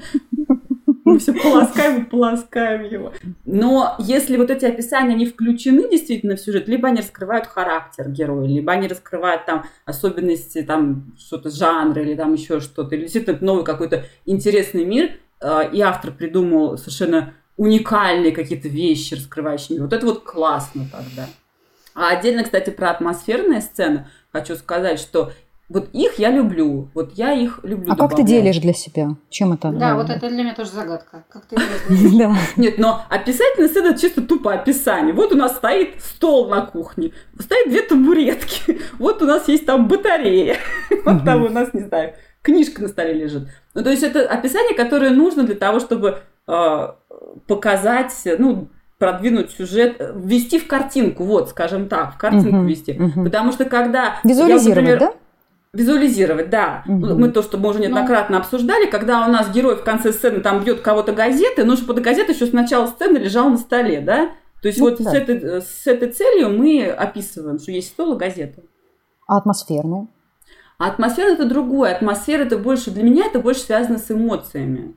Мы 1.10 1.18
все 1.18 1.32
полоскаем 1.32 2.02
и 2.02 2.04
полоскаем 2.04 2.84
его. 2.84 3.12
Но 3.44 3.96
если 3.98 4.36
вот 4.36 4.50
эти 4.50 4.64
описания, 4.64 5.14
не 5.14 5.26
включены 5.26 5.90
действительно 5.90 6.36
в 6.36 6.40
сюжет, 6.40 6.68
либо 6.68 6.88
они 6.88 7.00
раскрывают 7.00 7.46
характер 7.46 8.08
героя, 8.08 8.46
либо 8.46 8.72
они 8.72 8.86
раскрывают 8.86 9.44
там 9.44 9.66
особенности, 9.84 10.62
там 10.62 11.14
что-то 11.18 11.50
жанра 11.50 12.02
или 12.02 12.14
там 12.14 12.32
еще 12.34 12.60
что-то, 12.60 12.94
или 12.94 13.02
действительно 13.02 13.38
новый 13.40 13.64
какой-то 13.64 14.04
интересный 14.24 14.84
мир, 14.84 15.10
э, 15.40 15.70
и 15.72 15.80
автор 15.80 16.12
придумал 16.12 16.78
совершенно 16.78 17.34
уникальные 17.56 18.32
какие-то 18.32 18.68
вещи, 18.68 19.14
раскрывающие 19.14 19.76
мир. 19.76 19.84
Вот 19.84 19.92
это 19.92 20.06
вот 20.06 20.24
классно 20.24 20.86
тогда. 20.90 21.26
А 21.94 22.10
отдельно, 22.10 22.44
кстати, 22.44 22.70
про 22.70 22.90
атмосферные 22.90 23.60
сцены 23.60 24.06
хочу 24.32 24.54
сказать, 24.54 25.00
что 25.00 25.32
вот 25.70 25.88
их 25.92 26.18
я 26.18 26.30
люблю. 26.30 26.90
Вот 26.94 27.12
я 27.14 27.32
их 27.32 27.60
люблю. 27.62 27.92
А 27.92 27.94
добавлять. 27.94 28.10
как 28.10 28.16
ты 28.16 28.22
делишь 28.24 28.58
для 28.58 28.72
себя? 28.72 29.10
Чем 29.30 29.52
это? 29.52 29.70
Да, 29.70 29.94
вот 29.94 30.10
это 30.10 30.28
для 30.28 30.42
меня 30.42 30.54
тоже 30.54 30.72
загадка. 30.72 31.24
Как 31.28 31.46
ты 31.46 31.56
Да. 32.18 32.34
Нет, 32.56 32.76
но 32.78 33.02
описательная 33.08 33.68
сцена 33.68 33.90
это 33.90 34.00
чисто 34.00 34.20
тупо 34.20 34.52
описание. 34.52 35.14
Вот 35.14 35.32
у 35.32 35.36
нас 35.36 35.56
стоит 35.56 36.02
стол 36.02 36.48
на 36.48 36.62
кухне, 36.62 37.12
стоит 37.38 37.70
две 37.70 37.82
табуретки, 37.82 38.80
вот 38.98 39.22
у 39.22 39.26
нас 39.26 39.46
есть 39.46 39.64
там 39.64 39.86
батарея, 39.86 40.56
вот 41.04 41.24
там 41.24 41.44
у 41.44 41.48
нас, 41.48 41.72
не 41.72 41.82
знаю, 41.82 42.14
книжка 42.42 42.82
на 42.82 42.88
столе 42.88 43.12
лежит. 43.12 43.48
Ну, 43.74 43.84
то 43.84 43.90
есть 43.90 44.02
это 44.02 44.26
описание, 44.26 44.74
которое 44.74 45.10
нужно 45.10 45.44
для 45.44 45.54
того, 45.54 45.78
чтобы 45.78 46.18
а, 46.48 46.96
показать, 47.46 48.12
ну, 48.38 48.70
продвинуть 48.98 49.52
сюжет, 49.52 50.02
ввести 50.16 50.58
в 50.58 50.66
картинку, 50.66 51.24
вот, 51.24 51.50
скажем 51.50 51.88
так, 51.88 52.14
в 52.14 52.18
картинку 52.18 52.64
ввести. 52.64 53.00
Потому 53.14 53.52
что 53.52 53.64
когда... 53.64 54.18
я, 54.24 54.30
Визуализировать, 54.30 54.66
например, 54.66 54.98
да? 54.98 55.12
Визуализировать, 55.72 56.50
да. 56.50 56.82
Мгм. 56.86 57.20
Мы 57.20 57.30
то, 57.30 57.42
что 57.42 57.56
мы 57.56 57.68
уже 57.68 57.78
неоднократно 57.78 58.38
обсуждали, 58.38 58.86
когда 58.86 59.24
у 59.26 59.30
нас 59.30 59.50
герой 59.50 59.76
в 59.76 59.84
конце 59.84 60.12
сцены 60.12 60.40
там 60.40 60.64
бьет 60.64 60.80
кого-то 60.80 61.12
газеты, 61.12 61.64
нужно, 61.64 61.84
чтобы 61.84 62.00
эта 62.00 62.02
газета 62.10 62.32
еще 62.32 62.46
с 62.46 62.52
начала 62.52 62.88
сцены 62.88 63.18
лежала 63.18 63.50
на 63.50 63.56
столе, 63.56 64.00
да? 64.00 64.32
То 64.62 64.68
есть 64.68 64.80
Ну, 64.80 64.90
вот 64.90 64.98
да. 64.98 65.10
с, 65.10 65.14
этой, 65.14 65.62
с 65.62 65.86
этой 65.86 66.10
целью 66.10 66.50
мы 66.50 66.86
описываем, 66.86 67.60
что 67.60 67.70
есть 67.70 67.88
стол 67.88 68.14
и 68.14 68.18
газета. 68.18 68.62
А 69.28 69.36
атмосферную? 69.36 70.08
А 70.78 70.88
атмосфера 70.88 71.28
это 71.28 71.44
другое. 71.44 71.94
Атмосфера 71.94 72.42
это 72.42 72.58
больше, 72.58 72.90
для 72.90 73.04
меня 73.04 73.26
это 73.26 73.38
больше 73.38 73.60
связано 73.60 73.98
с 73.98 74.10
эмоциями. 74.10 74.94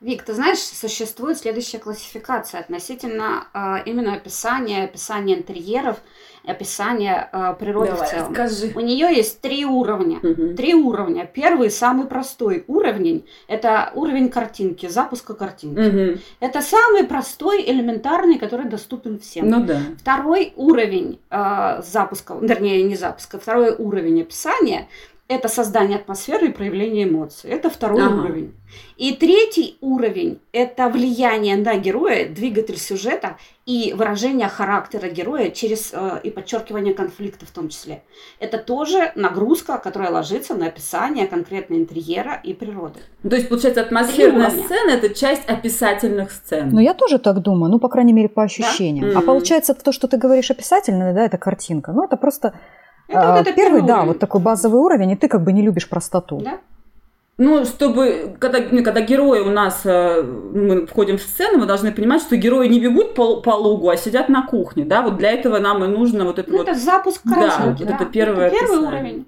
Вик, 0.00 0.22
ты 0.22 0.32
знаешь, 0.32 0.58
существует 0.58 1.36
следующая 1.36 1.78
классификация 1.78 2.60
относительно 2.60 3.48
э, 3.52 3.82
именно 3.84 4.14
описания, 4.14 4.84
описания 4.84 5.36
интерьеров, 5.36 5.98
описания 6.44 7.28
э, 7.32 7.54
природы 7.58 7.92
в 7.92 8.06
целом. 8.06 8.32
скажи. 8.34 8.72
У 8.74 8.80
нее 8.80 9.14
есть 9.14 9.40
три 9.40 9.64
уровня. 9.64 10.18
Мгм. 10.22 10.56
Три 10.56 10.74
уровня. 10.74 11.28
Первый, 11.32 11.70
самый 11.70 12.06
простой 12.06 12.64
уровень, 12.66 13.26
это 13.48 13.90
уровень 13.94 14.28
картинки, 14.28 14.86
запуска 14.88 15.34
картинки. 15.34 15.80
Мгм. 15.80 16.20
Это 16.40 16.60
самый 16.60 17.04
простой, 17.04 17.62
элементарный, 17.64 18.38
который 18.38 18.66
доступен 18.66 19.18
всем. 19.18 19.48
Ну 19.48 19.64
да. 19.64 19.80
Второй 19.98 20.52
уровень 20.56 21.20
э, 21.30 21.82
запуска, 21.84 22.36
вернее, 22.40 22.82
не 22.82 22.96
запуска, 22.96 23.38
второй 23.38 23.74
уровень 23.76 24.22
описания– 24.22 24.88
это 25.30 25.46
создание 25.48 25.96
атмосферы 25.96 26.48
и 26.48 26.52
проявление 26.52 27.04
эмоций. 27.04 27.50
Это 27.50 27.70
второй 27.70 28.02
Ага. 28.04 28.22
уровень. 28.24 28.52
И 28.96 29.12
третий 29.14 29.76
уровень– 29.80 30.40
это 30.52 30.88
влияние 30.88 31.56
на 31.56 31.76
героя, 31.76 32.28
двигатель 32.28 32.76
сюжета 32.76 33.36
и 33.64 33.94
выражение 33.96 34.48
характера 34.48 35.08
героя 35.08 35.50
через 35.50 35.90
э, 35.92 36.20
и 36.24 36.30
подчеркивание 36.30 36.94
конфликта 36.94 37.46
в 37.46 37.50
том 37.52 37.68
числе. 37.68 38.02
Это 38.40 38.58
тоже 38.58 39.12
нагрузка, 39.14 39.78
которая 39.78 40.10
ложится 40.10 40.54
на 40.54 40.66
описание 40.66 41.28
конкретно 41.28 41.74
интерьера 41.76 42.40
и 42.42 42.52
природы. 42.52 42.98
То 43.22 43.36
есть, 43.36 43.48
получается, 43.48 43.82
атмосферная 43.82 44.50
сцена 44.50 44.90
это 44.90 45.14
часть 45.14 45.48
описательных 45.48 46.32
сцен. 46.32 46.70
Ну, 46.72 46.80
я 46.80 46.94
тоже 46.94 47.20
так 47.20 47.38
думаю, 47.40 47.70
ну, 47.70 47.78
по 47.78 47.88
крайней 47.88 48.12
мере, 48.12 48.28
по 48.28 48.42
ощущениям. 48.42 49.10
А 49.14 49.18
Мгм. 49.18 49.26
получается, 49.26 49.74
то, 49.74 49.92
что 49.92 50.08
ты 50.08 50.16
говоришь 50.16 50.50
описательно, 50.50 51.14
да, 51.14 51.24
это 51.24 51.38
картинка. 51.38 51.92
Ну, 51.92 52.04
это 52.04 52.16
просто 52.16 52.52
Это 53.10 53.32
а, 53.32 53.32
вот 53.32 53.40
это 53.42 53.52
первый, 53.52 53.80
первый 53.80 53.86
да, 53.86 53.94
уровень. 53.96 54.08
вот 54.08 54.18
такой 54.18 54.40
базовый 54.40 54.80
уровень, 54.80 55.10
и 55.10 55.16
ты 55.16 55.28
как 55.28 55.42
бы 55.42 55.52
не 55.52 55.62
любишь 55.62 55.88
простоту. 55.88 56.38
Да? 56.38 56.58
Ну, 57.38 57.64
чтобы, 57.64 58.36
когда, 58.38 58.58
ну, 58.70 58.84
когда 58.84 59.00
герои 59.00 59.40
у 59.40 59.50
нас, 59.50 59.80
э, 59.84 60.22
мы 60.22 60.86
входим 60.86 61.16
в 61.16 61.22
сцену, 61.22 61.58
мы 61.58 61.66
должны 61.66 61.90
понимать, 61.90 62.20
что 62.20 62.36
герои 62.36 62.68
не 62.68 62.78
бегут 62.80 63.14
по, 63.14 63.40
по 63.40 63.50
лугу, 63.50 63.88
а 63.88 63.96
сидят 63.96 64.28
на 64.28 64.42
кухне, 64.46 64.84
да, 64.84 65.00
вот 65.00 65.16
для 65.16 65.30
этого 65.32 65.58
нам 65.58 65.82
и 65.82 65.88
нужно 65.88 66.24
вот 66.24 66.38
это 66.38 66.50
Ну, 66.50 66.58
вот, 66.58 66.68
это 66.68 66.78
запуск 66.78 67.22
Да, 67.24 67.34
картинки. 67.48 67.82
вот 67.82 67.94
это 67.94 68.04
первое 68.04 68.46
Это 68.48 68.56
первый 68.58 68.76
описание. 68.78 69.00
уровень. 69.00 69.26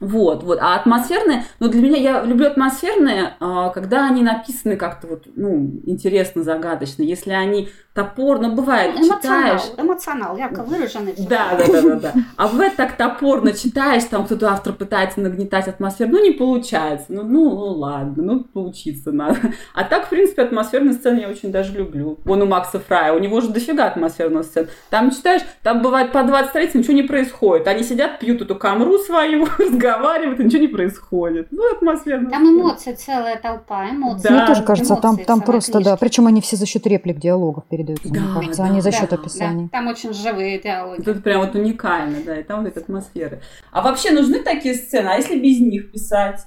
Вот, 0.00 0.42
вот, 0.42 0.58
а 0.60 0.76
атмосферные, 0.76 1.44
ну, 1.60 1.68
для 1.68 1.82
меня, 1.82 1.98
я 1.98 2.22
люблю 2.24 2.46
атмосферные, 2.46 3.34
а, 3.38 3.68
когда 3.68 4.06
они 4.06 4.22
написаны 4.22 4.76
как-то 4.76 5.06
вот, 5.06 5.24
ну, 5.36 5.80
интересно, 5.84 6.42
загадочно, 6.42 7.02
если 7.02 7.32
они 7.32 7.68
топорно, 7.92 8.48
бывает, 8.50 8.96
Эмоционал, 8.96 9.20
читаешь, 9.20 9.62
эмоционал, 9.76 10.36
ярко 10.36 10.62
выраженный. 10.62 11.14
Да, 11.18 11.56
да, 11.58 11.66
да, 11.66 11.82
да, 11.82 11.94
да. 11.96 12.12
А 12.36 12.48
бывает 12.48 12.76
так 12.76 12.96
топорно 12.96 13.52
читаешь, 13.52 14.04
там 14.04 14.24
кто-то 14.24 14.50
автор 14.50 14.72
пытается 14.72 15.20
нагнетать 15.20 15.68
атмосферу, 15.68 16.12
ну 16.12 16.22
не 16.22 16.30
получается, 16.30 17.06
ну, 17.10 17.22
ну, 17.22 17.50
ну, 17.50 17.66
ладно, 17.72 18.22
ну 18.22 18.44
поучиться 18.44 19.12
надо. 19.12 19.38
А 19.74 19.84
так, 19.84 20.06
в 20.06 20.08
принципе, 20.08 20.42
атмосферные 20.42 20.94
сцены 20.94 21.20
я 21.20 21.28
очень 21.28 21.52
даже 21.52 21.72
люблю. 21.72 22.18
Вон 22.24 22.42
у 22.42 22.46
Макса 22.46 22.80
Фрая, 22.80 23.12
у 23.12 23.18
него 23.18 23.40
же 23.40 23.48
дофига 23.48 23.86
атмосферных 23.86 24.44
сцен. 24.44 24.68
Там 24.88 25.10
читаешь, 25.10 25.42
там 25.62 25.82
бывает 25.82 26.12
по 26.12 26.22
20 26.22 26.50
страниц, 26.50 26.74
ничего 26.74 26.94
не 26.94 27.02
происходит. 27.02 27.66
Они 27.66 27.82
сидят, 27.82 28.18
пьют 28.18 28.40
эту 28.40 28.54
камру 28.54 28.98
свою, 28.98 29.46
разговаривают, 29.58 29.89
и 29.96 30.44
ничего 30.44 30.60
не 30.62 30.68
происходит. 30.68 31.48
Ну, 31.50 31.72
атмосферно. 31.74 32.30
Там 32.30 32.44
эмоции, 32.44 32.92
целая 32.94 33.36
толпа, 33.38 33.90
эмоции. 33.90 34.28
Да. 34.28 34.34
Мне 34.34 34.46
тоже 34.46 34.62
кажется, 34.62 34.96
там, 34.96 35.12
эмоции 35.14 35.24
там 35.24 35.40
просто, 35.42 35.72
да, 35.78 35.78
книжке. 35.90 35.96
причем 36.00 36.26
они 36.26 36.40
все 36.40 36.56
за 36.56 36.66
счет 36.66 36.86
реплик, 36.86 37.18
диалогов 37.18 37.64
передаются, 37.68 38.08
Да, 38.08 38.20
мне 38.20 38.34
кажется, 38.34 38.62
да, 38.62 38.68
а 38.68 38.72
не 38.72 38.80
за 38.80 38.90
да, 38.90 38.96
счет 38.98 39.10
Да, 39.10 39.16
описаний. 39.16 39.68
там 39.68 39.86
очень 39.88 40.12
живые 40.12 40.60
диалоги. 40.60 41.00
Это 41.02 41.14
прям 41.20 41.40
вот 41.40 41.54
уникально, 41.54 42.18
да, 42.24 42.38
и 42.38 42.42
там 42.42 42.60
вот 42.62 42.68
эта 42.68 42.80
атмосфера. 42.80 43.40
А 43.72 43.82
вообще 43.82 44.10
нужны 44.12 44.40
такие 44.40 44.74
сцены? 44.74 45.08
А 45.08 45.14
если 45.16 45.38
без 45.38 45.60
них 45.60 45.92
писать? 45.92 46.46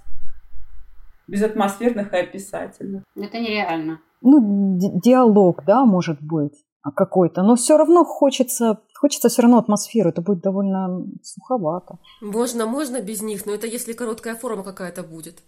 Без 1.28 1.42
атмосферных 1.42 2.14
и 2.14 2.18
описательных? 2.18 3.04
Это 3.16 3.40
нереально. 3.40 4.00
Ну, 4.22 4.78
ди- 4.78 4.92
диалог, 5.02 5.64
да, 5.66 5.86
может 5.86 6.22
быть, 6.22 6.54
какой-то, 6.92 7.44
но 7.44 7.56
все 7.56 7.78
равно 7.78 8.04
хочется, 8.04 8.80
хочется 8.94 9.30
все 9.30 9.42
равно 9.42 9.58
атмосферу, 9.58 10.10
это 10.10 10.22
будет 10.22 10.42
довольно 10.42 11.06
суховато. 11.24 11.98
Можно, 12.22 12.66
можно 12.66 13.02
без 13.02 13.22
них, 13.22 13.46
но 13.46 13.54
это 13.54 13.68
если 13.68 13.94
короткая 13.94 14.36
форма 14.36 14.64
какая-то 14.64 15.04
будет. 15.04 15.44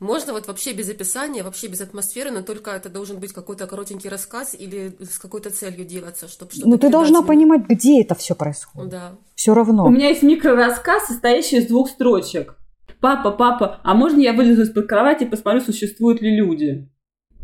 Можно 0.00 0.32
вот 0.32 0.46
вообще 0.46 0.72
без 0.72 0.88
описания, 0.88 1.42
вообще 1.42 1.66
без 1.66 1.80
атмосферы, 1.80 2.30
но 2.30 2.42
только 2.42 2.70
это 2.70 2.88
должен 2.88 3.18
быть 3.18 3.32
какой-то 3.32 3.66
коротенький 3.66 4.08
рассказ 4.08 4.54
или 4.54 4.96
с 5.00 5.18
какой-то 5.18 5.50
целью 5.50 5.84
делаться, 5.84 6.28
чтобы 6.28 6.52
что-то 6.52 6.68
Но 6.68 6.74
Ну, 6.74 6.78
ты 6.78 6.88
должна 6.88 7.22
понимать, 7.22 7.62
где 7.68 8.02
это 8.02 8.14
все 8.14 8.36
происходит. 8.36 8.90
Да. 8.90 9.12
Все 9.34 9.54
равно. 9.54 9.84
У 9.84 9.90
меня 9.90 10.08
есть 10.08 10.22
микрорассказ, 10.22 11.08
состоящий 11.08 11.56
из 11.56 11.66
двух 11.66 11.88
строчек. 11.90 12.56
Папа, 13.00 13.32
папа, 13.32 13.80
а 13.82 13.94
можно 13.94 14.20
я 14.20 14.32
вылезу 14.32 14.62
из-под 14.62 14.88
кровати 14.88 15.24
и 15.24 15.26
посмотрю, 15.26 15.62
существуют 15.62 16.20
ли 16.20 16.36
люди? 16.36 16.88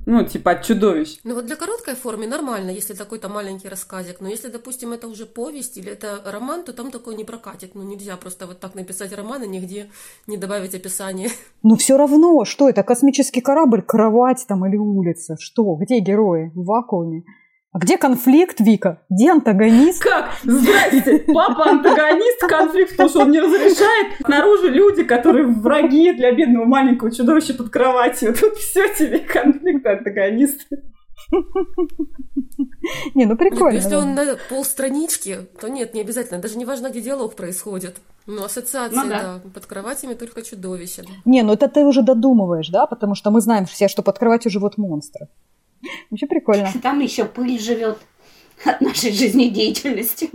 Ну, 0.06 0.24
типа 0.24 0.52
от 0.52 0.64
чудовищ. 0.64 1.18
Ну 1.24 1.34
вот 1.34 1.46
для 1.46 1.56
короткой 1.56 1.94
формы 1.94 2.26
нормально, 2.26 2.70
если 2.70 2.94
такой-то 2.94 3.28
маленький 3.28 3.68
рассказик, 3.68 4.20
но 4.20 4.28
если, 4.28 4.48
допустим, 4.48 4.92
это 4.92 5.08
уже 5.08 5.24
повесть 5.24 5.78
или 5.78 5.90
это 5.90 6.20
роман, 6.26 6.64
то 6.64 6.72
там 6.72 6.90
такой 6.90 7.16
не 7.16 7.24
прокатит. 7.24 7.74
Ну 7.74 7.82
нельзя 7.82 8.16
просто 8.16 8.46
вот 8.46 8.60
так 8.60 8.74
написать 8.74 9.12
роман 9.12 9.42
и 9.42 9.48
нигде 9.48 9.90
не 10.26 10.36
добавить 10.36 10.74
описание. 10.74 11.30
Но 11.62 11.76
все 11.76 11.96
равно, 11.96 12.44
что 12.44 12.68
это, 12.68 12.82
космический 12.82 13.40
корабль, 13.40 13.82
кровать 13.82 14.44
там 14.46 14.66
или 14.66 14.76
улица? 14.76 15.36
Что, 15.38 15.74
где 15.76 16.00
герои? 16.00 16.52
В 16.54 16.64
вакууме? 16.64 17.24
А 17.74 17.78
где 17.80 17.98
конфликт, 17.98 18.60
Вика? 18.60 19.02
Где 19.10 19.32
антагонист? 19.32 20.00
Как? 20.00 20.30
Здрасте! 20.44 21.24
Папа 21.34 21.70
антагонист 21.70 22.40
конфликт, 22.42 22.92
потому 22.92 23.08
что 23.08 23.20
он 23.22 23.32
не 23.32 23.40
разрешает. 23.40 24.14
Снаружи 24.24 24.68
люди, 24.68 25.02
которые 25.02 25.48
враги 25.48 26.12
для 26.12 26.30
бедного 26.30 26.66
маленького 26.66 27.10
чудовища 27.10 27.52
под 27.52 27.70
кроватью. 27.70 28.32
Тут 28.32 28.54
все 28.58 28.86
тебе 28.94 29.18
конфликт 29.18 29.84
антагонист. 29.84 30.68
Не, 33.14 33.24
ну 33.26 33.36
прикольно. 33.36 33.74
если 33.76 33.96
он 33.96 34.14
на 34.14 34.36
полстранички, 34.48 35.38
то 35.60 35.66
нет, 35.66 35.94
не 35.94 36.00
обязательно. 36.00 36.38
Даже 36.38 36.56
не 36.56 36.64
важно, 36.64 36.90
где 36.90 37.00
диалог 37.00 37.34
происходит. 37.34 37.96
Ну, 38.26 38.44
ассоциации, 38.44 38.94
Ну 38.94 39.08
да. 39.08 39.20
да. 39.20 39.50
Под 39.52 39.66
кроватями 39.66 40.14
только 40.14 40.42
чудовище. 40.42 41.02
Не, 41.24 41.42
ну 41.42 41.54
это 41.54 41.68
ты 41.68 41.84
уже 41.84 42.02
додумываешь, 42.02 42.68
да? 42.68 42.86
Потому 42.86 43.16
что 43.16 43.32
мы 43.32 43.40
знаем 43.40 43.66
все, 43.66 43.88
что 43.88 44.02
под 44.02 44.16
кроватью 44.18 44.52
живут 44.52 44.78
монстры. 44.78 45.26
Вообще 46.10 46.26
прикольно. 46.26 46.68
Там 46.82 47.00
еще 47.00 47.24
пыль 47.24 47.58
живет 47.58 47.98
от 48.64 48.80
нашей 48.80 49.12
жизнедеятельности. 49.12 50.30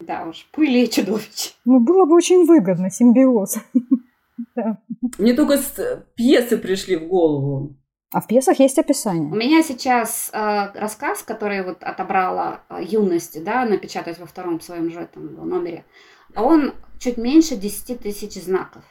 Да 0.00 0.26
уж, 0.26 0.46
пыль 0.52 0.76
и 0.76 0.90
чудовищ. 0.90 1.54
Ну, 1.64 1.78
было 1.80 2.04
бы 2.06 2.14
очень 2.16 2.44
выгодно, 2.46 2.90
симбиоз. 2.90 3.58
Да. 4.56 4.78
Мне 5.18 5.34
только 5.34 5.58
с- 5.58 6.04
пьесы 6.16 6.56
пришли 6.58 6.96
в 6.96 7.06
голову. 7.06 7.76
А 8.10 8.20
в 8.20 8.26
пьесах 8.26 8.58
есть 8.58 8.76
У 8.76 8.80
описание. 8.80 9.30
меня 9.30 9.62
сейчас 9.62 10.30
э, 10.32 10.70
рассказ, 10.74 11.22
который 11.22 11.62
вот 11.64 11.82
отобрала 11.82 12.62
э, 12.68 12.82
юность, 12.82 13.42
да, 13.44 13.64
напечатать 13.64 14.18
во 14.18 14.26
втором 14.26 14.60
своем 14.60 14.90
же 14.90 15.00
этом 15.00 15.34
номере. 15.48 15.84
Он 16.34 16.74
чуть 16.98 17.18
меньше 17.18 17.56
10 17.56 18.00
тысяч 18.00 18.34
знаков. 18.42 18.82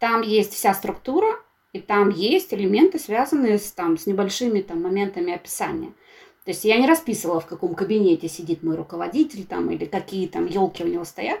Там 0.00 0.22
есть 0.22 0.52
вся 0.52 0.74
структура, 0.74 1.28
и 1.74 1.80
там 1.80 2.08
есть 2.08 2.54
элементы, 2.54 3.00
связанные 3.00 3.58
с, 3.58 3.72
там, 3.72 3.98
с 3.98 4.06
небольшими 4.06 4.60
там, 4.62 4.80
моментами 4.80 5.34
описания. 5.34 5.92
То 6.44 6.52
есть 6.52 6.64
я 6.64 6.78
не 6.78 6.86
расписывала, 6.86 7.40
в 7.40 7.46
каком 7.46 7.74
кабинете 7.74 8.28
сидит 8.28 8.62
мой 8.62 8.76
руководитель 8.76 9.44
там, 9.44 9.70
или 9.70 9.84
какие 9.84 10.28
там 10.28 10.46
елки 10.46 10.84
у 10.84 10.86
него 10.86 11.04
стоят. 11.04 11.40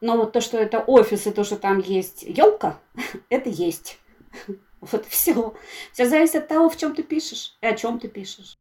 Но 0.00 0.16
вот 0.16 0.32
то, 0.32 0.40
что 0.40 0.58
это 0.58 0.80
офис, 0.80 1.28
и 1.28 1.30
то, 1.30 1.44
что 1.44 1.56
там 1.56 1.78
есть 1.78 2.24
елка, 2.24 2.80
это 3.30 3.48
есть. 3.48 3.98
Вот 4.80 5.06
все. 5.06 5.54
Все 5.92 6.06
зависит 6.06 6.36
от 6.36 6.48
того, 6.48 6.68
в 6.70 6.76
чем 6.76 6.94
ты 6.94 7.02
пишешь 7.02 7.58
и 7.60 7.66
о 7.66 7.74
чем 7.74 7.98
ты 7.98 8.06
пишешь. 8.06 8.54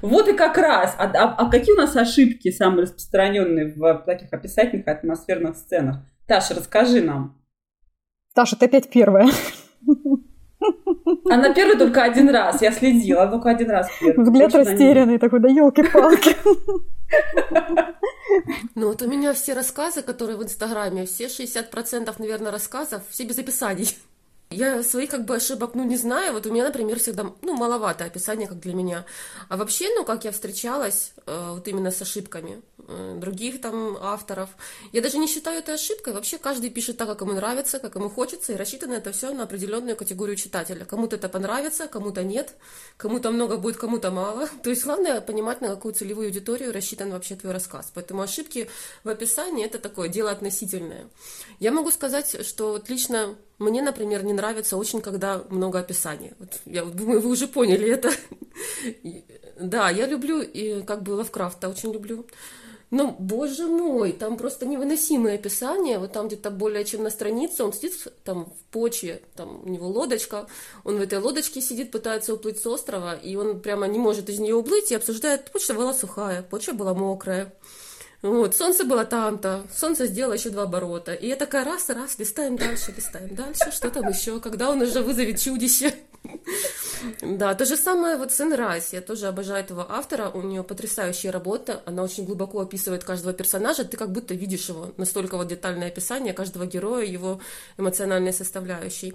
Вот 0.00 0.28
и 0.28 0.34
как 0.34 0.56
раз. 0.56 0.94
А, 0.96 1.06
а- 1.06 1.34
а 1.36 1.50
какие 1.50 1.74
у 1.74 1.78
нас 1.78 1.96
ошибки 1.96 2.52
самые 2.52 2.82
распространенные 2.82 3.74
в 3.74 4.04
таких 4.06 4.32
описательных 4.32 4.86
и 4.86 4.90
атмосферных 4.90 5.56
сценах? 5.56 5.96
Таша, 6.28 6.54
расскажи 6.54 7.02
нам. 7.02 7.42
Таша, 8.34 8.54
ты 8.54 8.66
опять 8.66 8.88
первая. 8.88 9.28
Она 11.30 11.52
первая 11.54 11.76
только 11.78 12.02
один 12.02 12.28
раз. 12.30 12.62
Я 12.62 12.72
следила, 12.72 13.26
только 13.26 13.50
один 13.50 13.70
раз 13.70 13.88
первая. 14.00 14.24
Взгляд 14.26 14.52
не- 14.52 14.58
растерянный 14.58 15.18
такой, 15.18 15.40
да 15.40 15.48
елки-палки. 15.48 16.36
Ну 18.74 18.88
вот 18.88 19.02
у 19.02 19.08
меня 19.08 19.32
все 19.34 19.52
рассказы, 19.52 20.02
которые 20.02 20.36
в 20.38 20.42
Инстаграме, 20.42 21.04
все 21.06 21.26
60%, 21.26 22.14
наверное, 22.18 22.50
рассказов, 22.52 23.02
все 23.10 23.24
без 23.24 23.38
описаний. 23.38 23.88
Я 24.52 24.82
своих 24.82 25.10
как 25.10 25.24
бы 25.24 25.36
ошибок, 25.36 25.74
ну, 25.74 25.84
не 25.84 25.96
знаю. 25.96 26.32
Вот 26.32 26.46
у 26.46 26.52
меня, 26.52 26.64
например, 26.64 26.98
всегда, 26.98 27.32
ну, 27.42 27.54
маловато 27.54 28.04
описание, 28.04 28.48
как 28.48 28.60
для 28.60 28.74
меня. 28.74 29.04
А 29.48 29.56
вообще, 29.56 29.88
ну, 29.94 30.04
как 30.04 30.24
я 30.24 30.32
встречалась 30.32 31.12
э, 31.26 31.50
вот 31.54 31.66
именно 31.68 31.90
с 31.90 32.02
ошибками 32.02 32.62
э, 32.88 33.16
других 33.18 33.60
там 33.60 33.96
авторов, 34.00 34.50
я 34.92 35.00
даже 35.00 35.18
не 35.18 35.26
считаю 35.26 35.58
это 35.58 35.74
ошибкой. 35.74 36.12
Вообще 36.12 36.38
каждый 36.38 36.70
пишет 36.70 36.96
так, 36.96 37.08
как 37.08 37.20
ему 37.22 37.32
нравится, 37.32 37.78
как 37.78 37.94
ему 37.94 38.10
хочется, 38.10 38.52
и 38.52 38.56
рассчитано 38.56 38.94
это 38.94 39.12
все 39.12 39.32
на 39.32 39.44
определенную 39.44 39.96
категорию 39.96 40.36
читателя. 40.36 40.84
Кому-то 40.84 41.16
это 41.16 41.28
понравится, 41.28 41.88
кому-то 41.88 42.22
нет, 42.22 42.54
кому-то 42.96 43.30
много 43.30 43.56
будет, 43.56 43.76
кому-то 43.76 44.10
мало. 44.10 44.48
То 44.62 44.70
есть 44.70 44.84
главное 44.84 45.20
понимать, 45.20 45.60
на 45.60 45.68
какую 45.68 45.94
целевую 45.94 46.26
аудиторию 46.26 46.72
рассчитан 46.72 47.10
вообще 47.10 47.36
твой 47.36 47.52
рассказ. 47.52 47.90
Поэтому 47.94 48.22
ошибки 48.22 48.68
в 49.04 49.08
описании 49.08 49.64
это 49.64 49.78
такое 49.78 50.08
дело 50.08 50.30
относительное. 50.30 51.06
Я 51.60 51.72
могу 51.72 51.90
сказать, 51.90 52.44
что 52.46 52.72
вот 52.72 52.88
лично 52.88 53.36
мне, 53.58 53.82
например, 53.82 54.24
не 54.24 54.32
нравится 54.32 54.76
очень, 54.76 55.00
когда 55.00 55.44
много 55.48 55.78
описания. 55.78 56.34
Вот 56.38 56.60
я 56.64 56.84
думаю, 56.84 57.20
вы 57.20 57.30
уже 57.30 57.46
поняли 57.46 57.88
это. 57.88 58.10
Да, 59.58 59.90
я 59.90 60.06
люблю, 60.06 60.40
и 60.40 60.82
как 60.82 61.02
бы 61.02 61.12
Лавкрафта 61.12 61.68
очень 61.68 61.92
люблю. 61.92 62.26
Но, 62.92 63.16
боже 63.18 63.68
мой, 63.68 64.12
там 64.12 64.36
просто 64.36 64.66
невыносимые 64.66 65.36
описания. 65.36 65.98
Вот 65.98 66.12
там 66.12 66.26
где-то 66.26 66.50
более 66.50 66.84
чем 66.84 67.02
на 67.02 67.08
странице 67.08 67.64
он 67.64 67.72
сидит 67.72 67.94
там 68.22 68.44
в 68.44 68.64
почве, 68.70 69.22
там 69.34 69.62
у 69.64 69.68
него 69.68 69.88
лодочка, 69.88 70.46
он 70.84 70.98
в 70.98 71.00
этой 71.00 71.18
лодочке 71.18 71.62
сидит, 71.62 71.90
пытается 71.90 72.34
уплыть 72.34 72.60
с 72.60 72.66
острова, 72.66 73.14
и 73.14 73.34
он 73.34 73.60
прямо 73.60 73.86
не 73.86 73.98
может 73.98 74.28
из 74.28 74.40
нее 74.40 74.54
уплыть 74.54 74.90
и 74.90 74.94
обсуждает, 74.94 75.50
почва 75.52 75.72
была 75.72 75.94
сухая, 75.94 76.42
почва 76.42 76.72
была 76.72 76.92
мокрая. 76.92 77.54
Вот, 78.22 78.54
солнце 78.54 78.84
было 78.84 79.04
там-то, 79.04 79.64
солнце 79.74 80.06
сделало 80.06 80.34
еще 80.34 80.50
два 80.50 80.62
оборота. 80.62 81.12
И 81.12 81.26
я 81.26 81.34
такая 81.34 81.64
раз, 81.64 81.90
раз, 81.90 82.18
листаем 82.20 82.56
дальше, 82.56 82.94
листаем 82.96 83.34
дальше, 83.34 83.72
что 83.72 83.90
там 83.90 84.08
еще, 84.08 84.38
когда 84.38 84.70
он 84.70 84.80
уже 84.80 85.02
вызовет 85.02 85.40
чудище. 85.40 85.92
Да, 87.20 87.52
то 87.56 87.64
же 87.64 87.76
самое 87.76 88.16
вот 88.16 88.30
с 88.32 88.38
Райс. 88.56 88.92
Я 88.92 89.00
тоже 89.00 89.26
обожаю 89.26 89.64
этого 89.64 89.86
автора. 89.90 90.30
У 90.30 90.40
нее 90.42 90.62
потрясающая 90.62 91.32
работа. 91.32 91.82
Она 91.84 92.04
очень 92.04 92.24
глубоко 92.24 92.60
описывает 92.60 93.02
каждого 93.02 93.32
персонажа. 93.32 93.84
Ты 93.84 93.96
как 93.96 94.12
будто 94.12 94.34
видишь 94.34 94.68
его. 94.68 94.92
Настолько 94.98 95.36
вот 95.36 95.48
детальное 95.48 95.88
описание 95.88 96.32
каждого 96.32 96.64
героя, 96.64 97.04
его 97.04 97.40
эмоциональной 97.76 98.32
составляющей. 98.32 99.14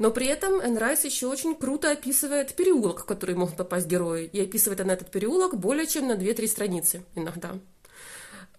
Но 0.00 0.10
при 0.10 0.26
этом 0.26 0.60
Энн 0.60 0.76
еще 1.04 1.28
очень 1.28 1.54
круто 1.54 1.92
описывает 1.92 2.54
переулок, 2.54 3.02
в 3.02 3.04
который 3.04 3.36
могут 3.36 3.56
попасть 3.56 3.86
герои. 3.86 4.24
И 4.24 4.40
описывает 4.40 4.80
она 4.80 4.94
этот 4.94 5.12
переулок 5.12 5.56
более 5.56 5.86
чем 5.86 6.08
на 6.08 6.14
2-3 6.14 6.48
страницы 6.48 7.04
иногда. 7.14 7.50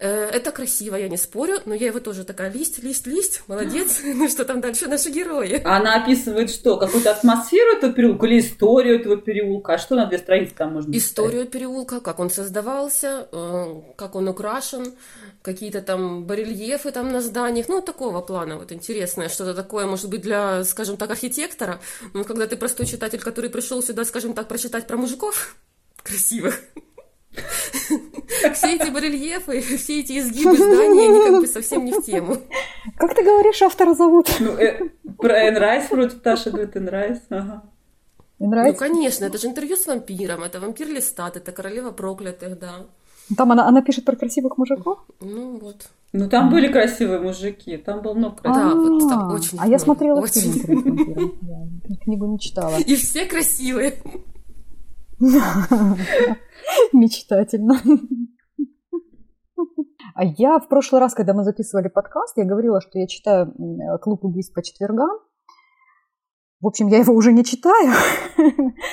Э, 0.00 0.30
это 0.32 0.50
красиво, 0.50 0.96
я 0.96 1.10
не 1.10 1.18
спорю, 1.18 1.58
но 1.66 1.74
я 1.74 1.88
его 1.88 2.00
тоже 2.00 2.24
такая, 2.24 2.50
листь, 2.50 2.82
листь, 2.82 3.06
листь, 3.06 3.42
молодец, 3.48 4.00
ну 4.02 4.30
что 4.30 4.46
там 4.46 4.62
дальше 4.62 4.86
наши 4.86 5.10
герои. 5.10 5.60
Она 5.62 6.02
описывает 6.02 6.50
что, 6.50 6.78
какую-то 6.78 7.10
атмосферу 7.10 7.76
этого 7.76 7.92
переулка 7.92 8.26
или 8.26 8.40
историю 8.40 8.98
этого 8.98 9.18
переулка, 9.18 9.74
а 9.74 9.78
что 9.78 9.96
на 9.96 10.06
две 10.06 10.16
страницы 10.16 10.54
там 10.56 10.72
можно 10.72 10.90
Историю 10.96 11.40
написать? 11.40 11.52
переулка, 11.52 12.00
как 12.00 12.18
он 12.18 12.30
создавался, 12.30 13.28
э, 13.30 13.82
как 13.96 14.14
он 14.14 14.28
украшен, 14.28 14.94
какие-то 15.42 15.82
там 15.82 16.24
барельефы 16.24 16.92
там 16.92 17.12
на 17.12 17.20
зданиях, 17.20 17.68
ну, 17.68 17.82
такого 17.82 18.22
плана 18.22 18.56
вот 18.56 18.72
интересное, 18.72 19.28
что-то 19.28 19.52
такое, 19.52 19.84
может 19.84 20.08
быть, 20.08 20.22
для, 20.22 20.64
скажем 20.64 20.96
так, 20.96 21.10
архитектора, 21.10 21.78
но 22.14 22.24
когда 22.24 22.46
ты 22.46 22.56
простой 22.56 22.86
читатель, 22.86 23.20
который 23.20 23.50
пришел 23.50 23.82
сюда, 23.82 24.06
скажем 24.06 24.32
так, 24.32 24.48
прочитать 24.48 24.86
про 24.86 24.96
мужиков 24.96 25.56
красивых, 26.02 26.58
все 28.54 28.74
эти 28.74 28.90
барельефы, 28.90 29.60
все 29.60 30.00
эти 30.00 30.18
изгибы 30.18 30.56
здания, 30.56 31.08
они 31.08 31.24
как 31.24 31.40
бы 31.40 31.46
совсем 31.46 31.84
не 31.84 31.92
в 31.92 32.02
тему. 32.02 32.36
Как 32.96 33.14
ты 33.14 33.22
говоришь, 33.22 33.62
автора 33.62 33.94
зовут? 33.94 34.28
Ну, 34.40 34.50
э, 34.52 34.88
про 35.18 35.48
Энн 35.48 35.66
Райс 35.66 35.90
вроде 35.90 36.16
Таша 36.16 36.50
говорит 36.50 36.76
Энн 36.76 36.93
Райс. 36.93 37.20
Ага. 37.30 37.62
Ну, 38.38 38.74
конечно, 38.74 39.26
это 39.26 39.38
же 39.38 39.48
интервью 39.48 39.76
с 39.76 39.86
вампиром, 39.86 40.42
это 40.42 40.60
вампир 40.60 40.88
Лестат, 40.88 41.36
это 41.36 41.52
королева 41.52 41.90
проклятых, 41.90 42.58
да. 42.58 42.86
Там 43.36 43.52
она, 43.52 43.68
она 43.68 43.82
пишет 43.82 44.04
про 44.04 44.16
красивых 44.16 44.58
мужиков? 44.58 44.98
Ну, 45.20 45.58
вот. 45.58 45.88
Ну, 46.12 46.28
там 46.28 46.50
были 46.50 46.66
красивые 46.66 47.20
мужики, 47.20 47.76
там 47.76 48.02
был 48.02 48.14
много 48.14 48.36
красивых. 48.36 48.74
Да, 48.74 48.74
вот 48.74 49.08
там 49.08 49.32
очень 49.32 49.58
А 49.60 49.68
я 49.68 49.78
смотрела 49.78 50.26
фильм 50.26 51.36
Книгу 52.02 52.26
не 52.26 52.40
читала. 52.40 52.78
И 52.78 52.96
все 52.96 53.26
красивые. 53.26 53.94
Мечтательно. 56.92 57.76
А 60.14 60.24
я 60.24 60.58
в 60.58 60.68
прошлый 60.68 61.00
раз, 61.00 61.14
когда 61.14 61.34
мы 61.34 61.44
записывали 61.44 61.88
подкаст, 61.88 62.38
я 62.38 62.44
говорила, 62.44 62.80
что 62.80 62.98
я 62.98 63.06
читаю 63.06 63.52
«Клуб 64.00 64.24
убийств 64.24 64.54
по 64.54 64.62
четвергам». 64.62 65.10
В 66.60 66.66
общем, 66.66 66.88
я 66.88 66.98
его 66.98 67.14
уже 67.14 67.32
не 67.32 67.42
читаю. 67.42 67.92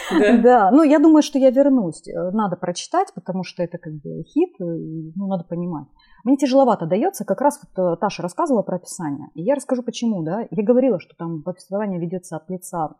Да? 0.10 0.38
да. 0.44 0.72
Ну, 0.72 0.84
я 0.84 1.00
думаю, 1.00 1.22
что 1.22 1.38
я 1.38 1.50
вернусь. 1.50 2.02
Надо 2.32 2.56
прочитать, 2.56 3.14
потому 3.14 3.44
что 3.44 3.62
это 3.62 3.78
как 3.78 3.94
бы 3.94 4.24
хит, 4.24 4.56
ну, 4.60 5.28
надо 5.28 5.44
понимать. 5.44 5.88
Мне 6.24 6.38
тяжеловато 6.38 6.86
дается, 6.86 7.26
как 7.26 7.42
раз 7.42 7.60
вот 7.62 7.94
э, 7.94 7.98
Таша 7.98 8.24
рассказывала 8.24 8.64
про 8.64 8.78
описание. 8.78 9.28
И 9.34 9.44
я 9.44 9.56
расскажу, 9.56 9.84
почему, 9.84 10.24
да. 10.24 10.48
Я 10.50 10.64
говорила, 10.64 11.00
что 11.00 11.14
там 11.18 11.44
повествование 11.44 12.00
ведется 12.00 12.38
от 12.38 12.50
лица 12.50 12.96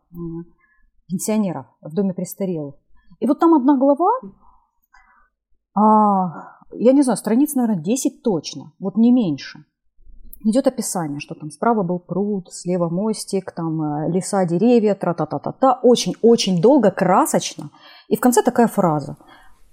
пенсионеров 1.08 1.66
в 1.80 1.94
доме 1.94 2.12
престарелых. 2.12 2.74
И 3.20 3.26
вот 3.26 3.38
там 3.38 3.54
одна 3.54 3.76
глава, 3.76 4.10
а, 5.74 6.58
я 6.72 6.92
не 6.92 7.02
знаю, 7.02 7.16
страниц, 7.16 7.54
наверное, 7.54 7.82
10 7.82 8.22
точно, 8.22 8.72
вот 8.78 8.96
не 8.96 9.12
меньше. 9.12 9.64
Идет 10.44 10.68
описание, 10.68 11.18
что 11.18 11.34
там 11.34 11.50
справа 11.50 11.82
был 11.82 11.98
пруд, 11.98 12.52
слева 12.52 12.88
мостик, 12.88 13.50
там 13.50 13.82
э, 13.82 14.10
леса, 14.12 14.44
деревья, 14.44 14.94
тра-та-та-та-та. 14.94 15.80
Очень-очень 15.82 16.62
долго, 16.62 16.92
красочно. 16.92 17.70
И 18.06 18.16
в 18.16 18.20
конце 18.20 18.42
такая 18.42 18.68
фраза– 18.68 19.16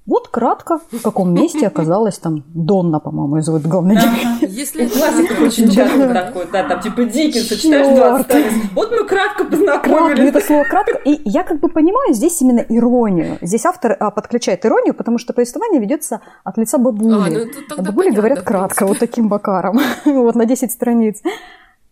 вот 0.06 0.28
кратко, 0.28 0.80
в 0.92 1.02
каком 1.02 1.34
месте 1.34 1.66
оказалась 1.68 2.20
там 2.20 2.44
Донна, 2.54 3.00
по-моему, 3.00 3.42
зовут 3.42 3.64
главный 3.64 3.98
ага. 3.98 4.46
Если 4.46 4.86
классика 4.86 5.42
очень 5.42 5.72
часто 5.72 6.14
такой, 6.14 6.48
да, 6.52 6.68
там 6.68 6.80
типа 6.80 7.06
Диккенса 7.06 7.58
читаешь 7.58 7.96
20 8.28 8.74
Вот 8.76 8.92
мы 8.92 9.04
кратко 9.06 9.46
познакомились. 9.46 9.65
Это 9.86 10.40
слово 10.42 10.64
кратко. 10.64 10.98
И 11.06 11.22
я 11.30 11.44
как 11.44 11.60
бы 11.60 11.70
понимаю 11.70 12.14
здесь 12.14 12.42
именно 12.42 12.60
иронию. 12.60 13.38
Здесь 13.42 13.66
автор 13.66 13.96
а, 14.00 14.12
подключает 14.12 14.66
иронию, 14.66 14.94
потому 14.94 15.18
что 15.18 15.34
повествование 15.34 15.82
ведется 15.82 16.22
от 16.44 16.58
лица 16.58 16.78
бабули. 16.78 17.14
А, 17.14 17.30
ну, 17.30 17.84
бабули 17.84 18.08
понятно, 18.08 18.16
говорят 18.16 18.42
кратко, 18.42 18.86
вот 18.86 19.00
таким 19.00 19.28
бакаром, 19.28 19.80
вот 20.06 20.36
на 20.36 20.46
10 20.46 20.72
страниц. 20.72 21.22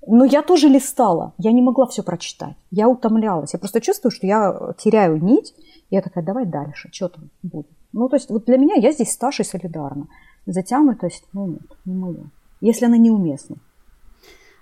Но 0.05 0.25
я 0.25 0.41
тоже 0.41 0.67
листала, 0.67 1.33
я 1.37 1.51
не 1.51 1.61
могла 1.61 1.85
все 1.87 2.03
прочитать, 2.03 2.55
я 2.71 2.89
утомлялась. 2.89 3.53
Я 3.53 3.59
просто 3.59 3.79
чувствую, 3.79 4.11
что 4.11 4.27
я 4.27 4.73
теряю 4.77 5.23
нить, 5.23 5.55
и 5.89 5.95
я 5.95 6.01
такая, 6.01 6.23
давай 6.23 6.45
дальше, 6.45 6.89
что 6.91 7.07
там 7.07 7.29
будет. 7.41 7.67
Ну, 7.93 8.09
то 8.09 8.17
есть 8.17 8.29
вот 8.29 8.45
для 8.45 8.57
меня 8.57 8.75
я 8.75 8.91
здесь 8.91 9.11
старше 9.11 9.43
солидарна. 9.43 10.07
Затянутость, 10.45 11.23
ну 11.31 11.47
нет, 11.47 11.77
не 11.85 11.95
мое. 11.95 12.29
Если 12.59 12.85
она 12.85 12.97
неуместна. 12.97 13.55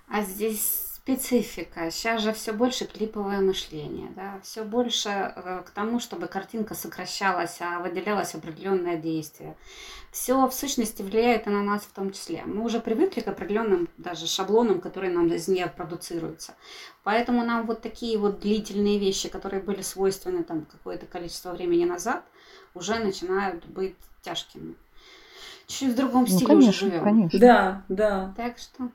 А 0.08 0.22
здесь 0.22 0.81
специфика. 1.02 1.90
Сейчас 1.90 2.22
же 2.22 2.32
все 2.32 2.52
больше 2.52 2.86
клиповое 2.86 3.40
мышление, 3.40 4.10
да, 4.14 4.38
все 4.42 4.62
больше 4.62 5.08
э, 5.08 5.62
к 5.66 5.70
тому, 5.70 5.98
чтобы 5.98 6.28
картинка 6.28 6.74
сокращалась, 6.74 7.60
а 7.60 7.80
выделялось 7.80 8.36
определенное 8.36 8.96
действие. 8.96 9.56
Все 10.12 10.46
в 10.46 10.52
сущности 10.52 11.02
влияет 11.02 11.46
и 11.48 11.50
на 11.50 11.62
нас 11.62 11.82
в 11.82 11.92
том 11.92 12.12
числе. 12.12 12.44
Мы 12.44 12.62
уже 12.62 12.78
привыкли 12.78 13.20
к 13.20 13.28
определенным 13.28 13.88
даже 13.96 14.28
шаблонам, 14.28 14.80
которые 14.80 15.12
нам 15.12 15.26
из 15.32 15.48
нее 15.48 15.66
продуцируются. 15.66 16.54
Поэтому 17.02 17.44
нам 17.44 17.66
вот 17.66 17.80
такие 17.80 18.16
вот 18.16 18.38
длительные 18.38 18.98
вещи, 18.98 19.28
которые 19.28 19.60
были 19.60 19.82
свойственны 19.82 20.44
там 20.44 20.66
какое-то 20.66 21.06
количество 21.06 21.50
времени 21.50 21.84
назад, 21.84 22.22
уже 22.74 22.98
начинают 23.00 23.66
быть 23.66 23.96
тяжкими. 24.20 24.76
Чуть 25.66 25.94
в 25.94 25.96
другом 25.96 26.22
ну, 26.22 26.26
стиле 26.28 26.46
конечно, 26.46 26.68
уже 26.68 26.78
живем. 26.78 27.04
Конечно. 27.04 27.40
Да, 27.40 27.84
да. 27.88 28.34
Так 28.36 28.58
что. 28.58 28.90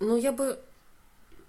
Ну, 0.00 0.16
я 0.16 0.32
бы 0.32 0.58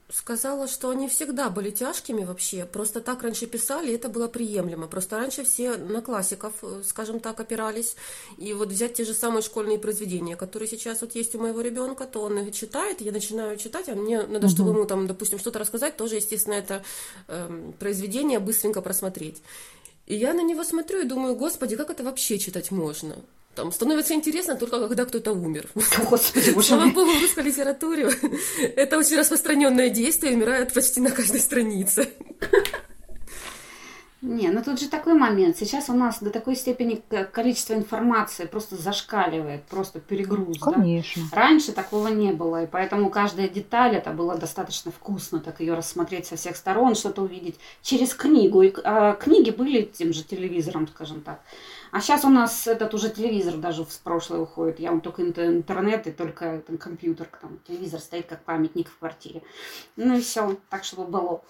сказала, 0.10 0.67
что 0.67 0.89
они 0.89 1.10
всегда 1.10 1.50
были 1.50 1.70
тяжкими 1.70 2.24
вообще. 2.24 2.65
Просто 2.65 3.02
так 3.02 3.24
раньше 3.24 3.46
писали, 3.46 3.91
и 3.91 3.96
это 3.96 4.08
было 4.10 4.28
приемлемо. 4.28 4.88
Просто 4.88 5.17
раньше 5.17 5.43
все 5.43 5.76
на 5.76 6.02
классиков, 6.02 6.54
э, 6.62 6.82
скажем 6.86 7.20
так, 7.20 7.39
опирались. 7.39 7.96
И 8.38 8.54
вот 8.54 8.70
взять 8.70 8.93
те 8.93 9.04
же 9.04 9.13
самые 9.13 9.41
школьные 9.41 9.80
произведения, 9.80 10.36
которые 10.36 10.70
сейчас 10.70 11.02
вот 11.02 11.15
есть 11.15 11.36
у 11.36 11.39
моего 11.39 11.62
ребенка, 11.62 12.06
то 12.06 12.22
он 12.22 12.39
их 12.39 12.54
читает, 12.54 13.02
я 13.02 13.12
начинаю 13.12 13.58
читать, 13.58 13.89
а 13.89 13.96
мне 13.96 14.24
надо, 14.24 14.48
чтобы 14.48 14.72
ему 14.72 14.86
там, 14.86 15.08
допустим, 15.08 15.39
что-то 15.39 15.60
рассказать, 15.60 15.98
тоже, 15.98 16.15
естественно, 16.15 16.54
это 16.54 16.84
э, 17.28 17.72
произведение 17.80 18.39
быстренько 18.39 18.82
просмотреть. 18.82 19.41
И 20.06 20.15
я 20.15 20.34
на 20.34 20.41
него 20.41 20.63
смотрю 20.63 21.02
и 21.02 21.08
думаю, 21.08 21.36
господи, 21.36 21.76
как 21.76 21.89
это 21.89 22.04
вообще 22.04 22.39
читать 22.39 22.72
можно? 22.72 23.17
Там 23.58 23.72
становится 23.72 24.13
интересно 24.13 24.56
только 24.56 24.88
когда 24.88 25.04
кто-то 25.06 25.32
умер. 25.32 25.67
Господи, 26.10 26.62
Слава 26.62 26.91
богу, 26.91 27.12
в 27.12 27.22
русской 27.22 27.43
литературе 27.43 28.08
это 28.76 29.00
очень 29.00 29.17
распространенное 29.17 29.89
действие, 29.89 30.36
умирает 30.36 30.72
почти 30.74 31.02
на 31.02 31.10
каждой 31.10 31.39
странице. 31.39 32.08
Не, 34.22 34.50
ну 34.50 34.63
тут 34.63 34.80
же 34.80 34.89
такой 34.89 35.15
момент. 35.15 35.58
Сейчас 35.58 35.89
у 35.89 35.93
нас 35.93 36.20
до 36.22 36.30
такой 36.30 36.56
степени 36.56 37.02
количество 37.32 37.74
информации 37.74 38.46
просто 38.46 38.76
зашкаливает, 38.76 39.63
просто 39.63 40.00
перегруз. 40.00 40.60
Конечно. 40.60 41.24
Да? 41.32 41.38
Раньше 41.38 41.72
такого 41.72 42.10
не 42.10 42.34
было, 42.34 42.63
и 42.63 42.67
поэтому 42.67 43.10
каждая 43.10 43.48
деталь 43.48 43.96
это 43.96 44.12
было 44.12 44.38
достаточно 44.38 44.91
вкусно, 44.91 45.39
так 45.39 45.62
ее 45.62 45.74
рассмотреть 45.74 46.28
со 46.28 46.36
всех 46.36 46.58
сторон, 46.58 46.93
что-то 46.93 47.24
увидеть 47.24 47.56
через 47.82 48.13
книгу. 48.13 48.62
И, 48.62 48.74
а, 48.84 49.13
книги 49.13 49.50
были 49.50 49.82
тем 49.84 50.13
же 50.13 50.24
телевизором, 50.24 50.88
скажем 50.88 51.22
так. 51.22 51.41
А 51.91 52.02
сейчас 52.02 52.26
у 52.26 52.30
нас 52.30 52.67
этот 52.67 52.93
уже 52.93 53.10
телевизор 53.10 53.56
даже 53.58 53.84
в 53.84 54.00
прошлое 54.00 54.41
уходит. 54.41 54.80
Я 54.80 54.91
вам 54.91 55.02
только 55.02 55.23
интернет 55.23 56.08
и 56.08 56.12
только 56.12 56.62
там, 56.65 56.78
компьютер, 56.78 57.28
там 57.41 57.60
телевизор 57.67 58.00
стоит 58.00 58.26
как 58.28 58.43
памятник 58.43 58.89
в 58.89 58.97
квартире. 59.00 59.41
Ну 59.95 60.17
и 60.17 60.21
все, 60.21 60.58
так 60.69 60.84
чтобы 60.84 61.06
было. 61.06 61.41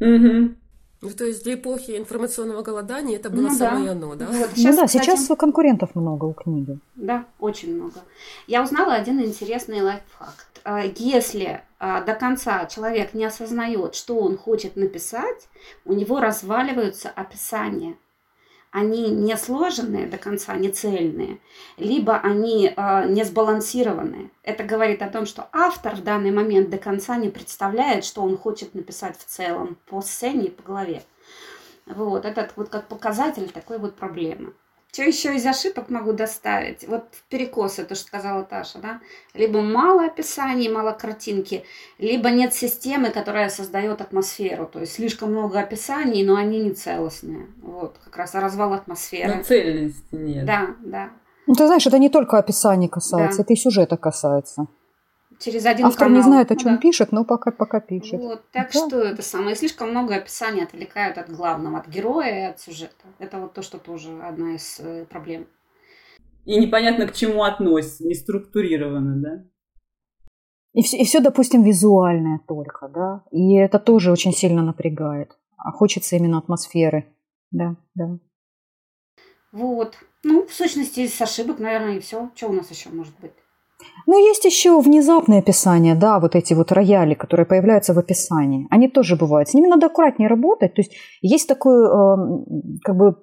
Угу. 0.00 0.54
Ну, 1.02 1.10
то 1.16 1.24
есть 1.24 1.44
для 1.44 1.54
эпохи 1.54 1.96
информационного 1.96 2.62
голодания 2.62 3.16
это 3.16 3.30
было 3.30 3.48
ну, 3.48 3.54
самое 3.56 3.86
да. 3.86 3.92
оно, 3.92 4.14
да? 4.16 4.26
Вот, 4.26 4.50
сейчас, 4.54 4.74
ну 4.74 4.80
да, 4.82 4.86
кстати, 4.86 5.04
сейчас 5.04 5.28
конкурентов 5.38 5.94
много 5.94 6.26
у 6.26 6.34
книги. 6.34 6.78
Да, 6.94 7.24
очень 7.38 7.74
много. 7.74 8.00
Я 8.46 8.62
узнала 8.62 8.94
один 8.94 9.18
интересный 9.20 9.80
лайфхак. 9.80 10.46
А, 10.62 10.82
если 10.84 11.62
а, 11.78 12.02
до 12.02 12.14
конца 12.14 12.66
человек 12.66 13.14
не 13.14 13.24
осознает, 13.24 13.94
что 13.94 14.18
он 14.18 14.36
хочет 14.36 14.76
написать, 14.76 15.48
у 15.86 15.94
него 15.94 16.20
разваливаются 16.20 17.08
описания 17.08 17.96
они 18.70 19.10
не 19.10 19.36
сложенные 19.36 20.06
до 20.06 20.16
конца, 20.16 20.54
не 20.54 20.70
цельные, 20.70 21.40
либо 21.76 22.18
они 22.18 22.72
э, 22.74 23.08
не 23.08 23.24
сбалансированные. 23.24 24.30
Это 24.42 24.62
говорит 24.62 25.02
о 25.02 25.08
том, 25.08 25.26
что 25.26 25.48
автор 25.52 25.96
в 25.96 26.04
данный 26.04 26.30
момент 26.30 26.70
до 26.70 26.78
конца 26.78 27.16
не 27.16 27.28
представляет, 27.28 28.04
что 28.04 28.22
он 28.22 28.36
хочет 28.36 28.74
написать 28.74 29.18
в 29.18 29.24
целом 29.24 29.76
по 29.86 30.00
сцене 30.02 30.46
и 30.46 30.50
по 30.50 30.62
главе. 30.62 31.02
Вот, 31.86 32.24
этот 32.24 32.52
вот 32.56 32.68
как 32.68 32.86
показатель 32.86 33.50
такой 33.50 33.78
вот 33.78 33.96
проблемы. 33.96 34.52
Что 34.92 35.02
еще 35.02 35.36
из 35.36 35.46
ошибок 35.46 35.88
могу 35.88 36.12
доставить? 36.12 36.86
Вот 36.88 37.04
перекосы, 37.28 37.84
то, 37.84 37.94
что 37.94 38.06
сказала 38.06 38.42
Таша, 38.42 38.78
да? 38.78 39.00
Либо 39.34 39.60
мало 39.60 40.06
описаний, 40.06 40.68
мало 40.68 40.92
картинки, 40.92 41.64
либо 41.98 42.30
нет 42.30 42.54
системы, 42.54 43.10
которая 43.10 43.50
создает 43.50 44.00
атмосферу. 44.00 44.66
То 44.66 44.80
есть 44.80 44.94
слишком 44.94 45.30
много 45.30 45.60
описаний, 45.60 46.24
но 46.24 46.34
они 46.34 46.58
не 46.60 46.72
целостные. 46.72 47.46
Вот, 47.62 47.98
как 48.04 48.16
раз 48.16 48.34
развал 48.34 48.72
атмосферы. 48.72 49.36
Но 49.36 49.42
цельности 49.44 50.02
нет. 50.10 50.44
Да, 50.44 50.74
да. 50.80 51.10
Ну, 51.46 51.54
ты 51.54 51.66
знаешь, 51.66 51.86
это 51.86 51.98
не 51.98 52.08
только 52.08 52.38
описание 52.38 52.88
касается, 52.88 53.38
да. 53.38 53.44
это 53.44 53.52
и 53.52 53.56
сюжета 53.56 53.96
касается 53.96 54.66
через 55.40 55.66
один 55.66 55.86
Автор 55.86 56.06
канал. 56.06 56.16
не 56.16 56.22
знает, 56.22 56.52
о 56.52 56.56
чем 56.56 56.74
да. 56.74 56.80
пишет, 56.80 57.12
но 57.12 57.24
пока, 57.24 57.50
пока 57.50 57.80
пишет. 57.80 58.20
Вот, 58.20 58.42
так 58.52 58.70
да. 58.72 58.86
что 58.86 59.00
это 59.00 59.22
самое. 59.22 59.56
Слишком 59.56 59.90
много 59.90 60.14
описаний 60.14 60.62
отвлекают 60.62 61.18
от 61.18 61.30
главного, 61.30 61.78
от 61.78 61.88
героя 61.88 62.46
и 62.46 62.50
от 62.50 62.60
сюжета. 62.60 63.06
Это 63.18 63.38
вот 63.38 63.54
то, 63.54 63.62
что 63.62 63.78
тоже 63.78 64.20
одна 64.22 64.54
из 64.54 64.78
э, 64.80 65.06
проблем. 65.06 65.46
И 66.44 66.58
непонятно 66.58 67.06
к 67.06 67.14
чему 67.14 67.42
относится, 67.42 68.06
не 68.06 68.14
структурировано, 68.14 69.16
да? 69.16 69.44
И 70.72 70.82
все, 70.82 70.98
и 70.98 71.04
все, 71.04 71.20
допустим, 71.20 71.64
визуальное 71.64 72.40
только, 72.46 72.88
да. 72.88 73.24
И 73.32 73.56
это 73.56 73.78
тоже 73.78 74.12
очень 74.12 74.32
сильно 74.32 74.62
напрягает. 74.62 75.36
А 75.56 75.72
хочется 75.72 76.16
именно 76.16 76.38
атмосферы. 76.38 77.06
Да, 77.50 77.76
да. 77.94 78.18
Вот. 79.52 79.96
Ну, 80.22 80.46
в 80.46 80.52
сущности, 80.52 81.06
с 81.06 81.20
ошибок, 81.20 81.58
наверное, 81.58 81.96
и 81.96 82.00
все. 82.00 82.30
Что 82.34 82.48
у 82.48 82.52
нас 82.52 82.70
еще 82.70 82.90
может 82.90 83.18
быть? 83.20 83.32
Ну, 84.06 84.18
есть 84.18 84.44
еще 84.44 84.80
внезапные 84.80 85.38
описания, 85.40 85.94
да, 85.94 86.18
вот 86.18 86.34
эти 86.34 86.54
вот 86.54 86.72
рояли, 86.72 87.14
которые 87.14 87.46
появляются 87.46 87.94
в 87.94 87.98
описании. 87.98 88.66
Они 88.70 88.88
тоже 88.88 89.16
бывают. 89.16 89.48
С 89.48 89.54
ними 89.54 89.68
надо 89.68 89.86
аккуратнее 89.86 90.28
работать. 90.28 90.74
То 90.74 90.80
есть 90.80 90.92
есть 91.22 91.48
такой, 91.48 91.84
эм, 91.86 92.44
как 92.82 92.96
бы, 92.96 93.16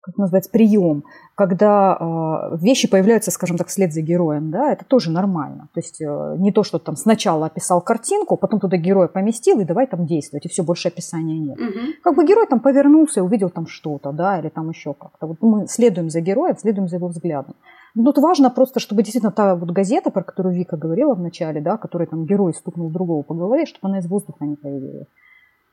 как 0.00 0.18
называется, 0.18 0.50
прием, 0.50 1.04
когда 1.34 1.96
э, 1.98 2.56
вещи 2.60 2.88
появляются, 2.88 3.30
скажем 3.30 3.56
так, 3.56 3.68
вслед 3.68 3.92
за 3.92 4.02
героем, 4.02 4.50
да, 4.50 4.72
это 4.72 4.84
тоже 4.84 5.10
нормально. 5.10 5.68
То 5.72 5.80
есть 5.80 6.00
э, 6.00 6.36
не 6.38 6.52
то, 6.52 6.62
что 6.62 6.78
там 6.78 6.96
сначала 6.96 7.46
описал 7.46 7.80
картинку, 7.80 8.36
потом 8.36 8.60
туда 8.60 8.76
героя 8.76 9.08
поместил 9.08 9.60
и 9.60 9.64
давай 9.64 9.86
там 9.86 10.04
действовать, 10.04 10.46
и 10.46 10.48
все, 10.48 10.62
больше 10.62 10.88
описания 10.88 11.38
нет. 11.38 11.58
Угу. 11.58 11.80
Как 12.02 12.16
бы 12.16 12.26
герой 12.26 12.46
там 12.46 12.60
повернулся 12.60 13.20
и 13.20 13.22
увидел 13.22 13.50
там 13.50 13.66
что-то, 13.66 14.12
да, 14.12 14.38
или 14.38 14.48
там 14.48 14.68
еще 14.68 14.94
как-то. 14.94 15.26
Вот 15.26 15.38
мы 15.40 15.66
следуем 15.66 16.10
за 16.10 16.20
героем, 16.20 16.56
следуем 16.58 16.88
за 16.88 16.96
его 16.96 17.08
взглядом. 17.08 17.54
Ну, 17.94 18.04
тут 18.04 18.18
важно 18.18 18.50
просто, 18.50 18.80
чтобы 18.80 19.02
действительно 19.02 19.32
та 19.32 19.54
вот 19.54 19.70
газета, 19.70 20.10
про 20.10 20.24
которую 20.24 20.54
Вика 20.54 20.76
говорила 20.76 21.14
в 21.14 21.20
начале, 21.20 21.60
да, 21.60 21.76
которой 21.76 22.08
там 22.08 22.26
герой 22.26 22.52
стукнул 22.52 22.90
другого 22.90 23.22
по 23.22 23.34
голове, 23.34 23.66
чтобы 23.66 23.88
она 23.88 23.98
из 23.98 24.06
воздуха 24.06 24.44
не 24.44 24.56
появилась. 24.56 25.06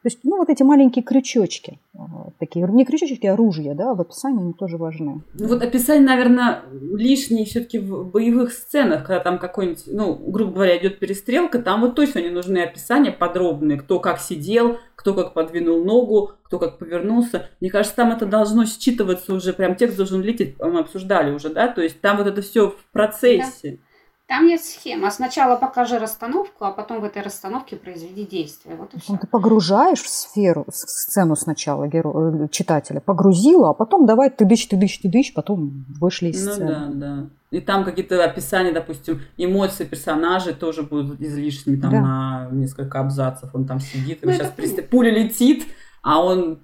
То 0.01 0.07
есть, 0.07 0.19
ну, 0.23 0.37
вот 0.37 0.49
эти 0.49 0.63
маленькие 0.63 1.03
крючочки, 1.03 1.79
э, 1.93 1.99
такие, 2.39 2.67
не 2.67 2.85
крючочки, 2.85 3.27
а 3.27 3.33
оружия, 3.33 3.75
да, 3.75 3.93
в 3.93 4.01
описании 4.01 4.41
они 4.41 4.53
тоже 4.53 4.77
важны. 4.77 5.21
Ну, 5.35 5.47
вот 5.47 5.61
описание, 5.61 6.03
наверное, 6.03 6.63
лишнее 6.71 7.45
все-таки 7.45 7.77
в 7.77 8.09
боевых 8.09 8.51
сценах, 8.51 9.05
когда 9.05 9.19
там 9.19 9.37
какой-нибудь, 9.37 9.83
ну, 9.85 10.15
грубо 10.15 10.53
говоря, 10.53 10.77
идет 10.79 10.97
перестрелка, 10.97 11.59
там 11.59 11.81
вот 11.81 11.93
точно 11.93 12.17
не 12.17 12.29
нужны 12.29 12.63
описания 12.63 13.11
подробные, 13.11 13.77
кто 13.77 13.99
как 13.99 14.19
сидел, 14.19 14.79
кто 14.95 15.13
как 15.13 15.35
подвинул 15.35 15.83
ногу, 15.83 16.31
кто 16.43 16.57
как 16.57 16.79
повернулся. 16.79 17.49
Мне 17.59 17.69
кажется, 17.69 17.95
там 17.95 18.11
это 18.11 18.25
должно 18.25 18.63
считываться 18.65 19.35
уже, 19.35 19.53
прям 19.53 19.75
текст 19.75 19.97
должен 19.97 20.23
лететь, 20.23 20.55
мы 20.59 20.79
обсуждали 20.79 21.31
уже, 21.31 21.49
да, 21.49 21.67
то 21.67 21.81
есть 21.81 22.01
там 22.01 22.17
вот 22.17 22.25
это 22.25 22.41
все 22.41 22.71
в 22.71 22.91
процессе. 22.91 23.71
Да. 23.71 23.90
Там 24.31 24.47
есть 24.47 24.75
схема. 24.75 25.11
Сначала 25.11 25.57
покажи 25.57 25.99
расстановку, 25.99 26.63
а 26.63 26.71
потом 26.71 27.01
в 27.01 27.03
этой 27.03 27.21
расстановке 27.21 27.75
произведи 27.75 28.25
действие. 28.25 28.77
Вот 28.77 28.93
и 28.93 28.99
все. 29.01 29.17
Ты 29.17 29.27
погружаешь 29.27 30.01
в 30.01 30.07
сферу, 30.07 30.63
в 30.69 30.73
сцену 30.73 31.35
сначала 31.35 31.85
геро... 31.89 32.45
Э, 32.45 32.47
читателя, 32.49 33.01
погрузила, 33.01 33.71
а 33.71 33.73
потом 33.73 34.05
давай 34.05 34.29
ты 34.29 34.45
дышь, 34.45 34.67
ты 34.67 34.77
дышь, 34.77 34.99
ты 34.99 35.09
дышь, 35.09 35.33
потом 35.33 35.83
вышли 35.99 36.29
из 36.29 36.45
ну, 36.45 36.53
сцены. 36.53 36.65
Ну 36.65 36.93
да, 36.93 37.07
да. 37.07 37.29
И 37.49 37.59
там 37.59 37.83
какие-то 37.83 38.23
описания, 38.23 38.71
допустим, 38.71 39.19
эмоции 39.35 39.83
персонажей 39.83 40.53
тоже 40.53 40.83
будут 40.83 41.19
излишними 41.19 41.81
там 41.81 41.91
да. 41.91 41.99
на 41.99 42.47
несколько 42.53 43.01
абзацев. 43.01 43.49
Он 43.53 43.65
там 43.65 43.81
сидит, 43.81 44.19
ну, 44.21 44.31
сейчас 44.31 44.47
пристав... 44.51 44.87
пуля 44.87 45.11
летит, 45.11 45.65
а 46.03 46.23
он 46.23 46.61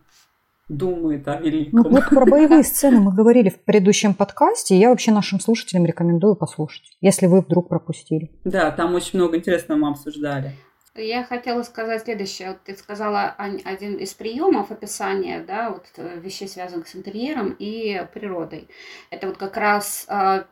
думает 0.70 1.28
о 1.28 1.38
великом. 1.38 1.82
Ну, 1.82 1.90
вот 1.90 2.10
про 2.10 2.26
боевые 2.26 2.64
сцены 2.64 3.00
мы 3.00 3.14
говорили 3.14 3.50
в 3.50 3.64
предыдущем 3.64 4.14
подкасте, 4.14 4.76
и 4.76 4.80
я 4.80 4.90
вообще 4.90 5.12
нашим 5.12 5.40
слушателям 5.40 5.86
рекомендую 5.86 6.36
послушать, 6.36 6.98
если 7.02 7.28
вы 7.28 7.42
вдруг 7.42 7.70
пропустили. 7.70 8.32
Да, 8.44 8.72
там 8.72 8.96
очень 8.96 9.20
много 9.20 9.38
интересного 9.38 9.80
мы 9.80 9.90
обсуждали. 9.90 10.54
Я 10.96 11.24
хотела 11.24 11.62
сказать 11.62 12.04
следующее. 12.04 12.50
Вот 12.50 12.64
ты 12.64 12.76
сказала 12.76 13.36
один 13.38 13.98
из 13.98 14.16
приемов 14.16 14.72
описания 14.72 15.44
да, 15.48 15.70
вот, 15.70 15.86
э, 15.98 16.20
вещей, 16.20 16.48
связанных 16.48 16.88
с 16.88 16.96
интерьером 16.96 17.56
и 17.60 18.04
природой. 18.14 18.68
Это 19.12 19.28
вот 19.28 19.38
как 19.38 19.58
раз 19.58 20.08
Э, 20.10 20.46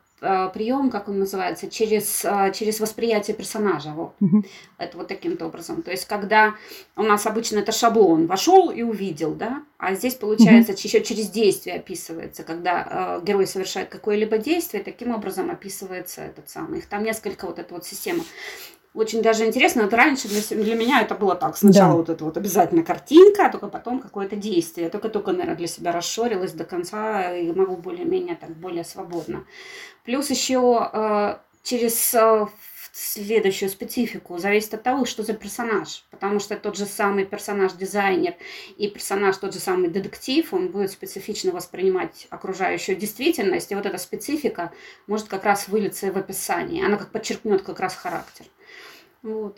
прием, 0.53 0.89
как 0.89 1.09
он 1.09 1.19
называется, 1.19 1.69
через, 1.69 2.25
э, 2.25 2.51
через 2.53 2.79
восприятие 2.79 3.35
персонажа. 3.35 3.91
Вот. 3.91 4.13
Угу. 4.19 4.43
Это 4.77 4.97
вот 4.97 5.07
таким-то 5.07 5.45
образом. 5.45 5.81
То 5.81 5.91
есть, 5.91 6.05
когда 6.05 6.55
у 6.95 7.03
нас 7.03 7.25
обычно 7.25 7.59
это 7.59 7.71
шаблон, 7.71 8.27
вошел 8.27 8.71
и 8.71 8.81
увидел, 8.81 9.33
да, 9.33 9.63
а 9.77 9.93
здесь 9.95 10.15
получается 10.15 10.71
угу. 10.71 10.81
еще 10.83 11.01
через 11.03 11.29
действие 11.29 11.77
описывается, 11.77 12.43
когда 12.43 13.19
э, 13.21 13.25
герой 13.25 13.47
совершает 13.47 13.89
какое-либо 13.89 14.38
действие, 14.38 14.83
таким 14.83 15.11
образом 15.11 15.49
описывается 15.49 16.21
этот 16.21 16.49
самый. 16.49 16.79
Их 16.79 16.88
там 16.88 17.03
несколько 17.03 17.45
вот 17.45 17.59
эта 17.59 17.73
вот 17.73 17.85
система 17.85 18.23
очень 18.95 19.21
даже 19.21 19.45
интересно. 19.45 19.84
Вот 19.84 19.93
раньше 19.93 20.27
для, 20.27 20.41
для 20.63 20.75
меня 20.75 21.01
это 21.01 21.15
было 21.15 21.36
так. 21.36 21.58
Сначала 21.58 21.91
да. 21.91 21.97
вот 21.97 22.10
это 22.10 22.23
вот 22.23 22.38
обязательно 22.38 22.84
картинка, 22.84 23.45
а 23.45 23.51
только 23.51 23.67
потом 23.67 23.99
какое-то 23.99 24.36
действие. 24.36 24.86
Я 24.86 24.89
только-только, 24.89 25.31
наверное, 25.31 25.55
для 25.55 25.67
себя 25.67 25.91
расшорилась 25.91 26.53
до 26.53 26.63
конца 26.63 27.36
и 27.36 27.51
могу 27.51 27.75
более-менее 27.75 28.36
так 28.36 28.55
более 28.55 28.86
свободно. 28.86 29.45
Плюс 30.05 30.29
еще 30.29 30.89
э, 30.93 31.36
через 31.63 32.13
э, 32.13 32.47
следующую 32.97 33.69
специфику 33.69 34.38
зависит 34.38 34.73
от 34.73 34.84
того, 34.84 35.05
что 35.05 35.21
за 35.21 35.34
персонаж. 35.34 36.05
Потому 36.12 36.39
что 36.39 36.55
тот 36.55 36.77
же 36.77 36.86
самый 36.86 37.25
персонаж-дизайнер 37.25 38.36
и 38.77 38.88
персонаж 38.88 39.36
тот 39.36 39.53
же 39.53 39.60
самый 39.60 39.89
детектив, 39.89 40.53
он 40.53 40.69
будет 40.69 40.91
специфично 40.91 41.51
воспринимать 41.51 42.27
окружающую 42.29 42.95
действительность. 42.95 43.69
И 43.71 43.75
вот 43.75 43.86
эта 43.86 43.97
специфика 43.97 44.71
может 45.08 45.27
как 45.27 45.43
раз 45.43 45.67
вылиться 45.67 46.10
в 46.10 46.17
описании. 46.17 46.86
Она 46.86 46.95
как 46.95 47.12
подчеркнет 47.12 47.63
как 47.63 47.81
раз 47.81 47.95
характер. 47.95 48.45
Вот. 49.23 49.58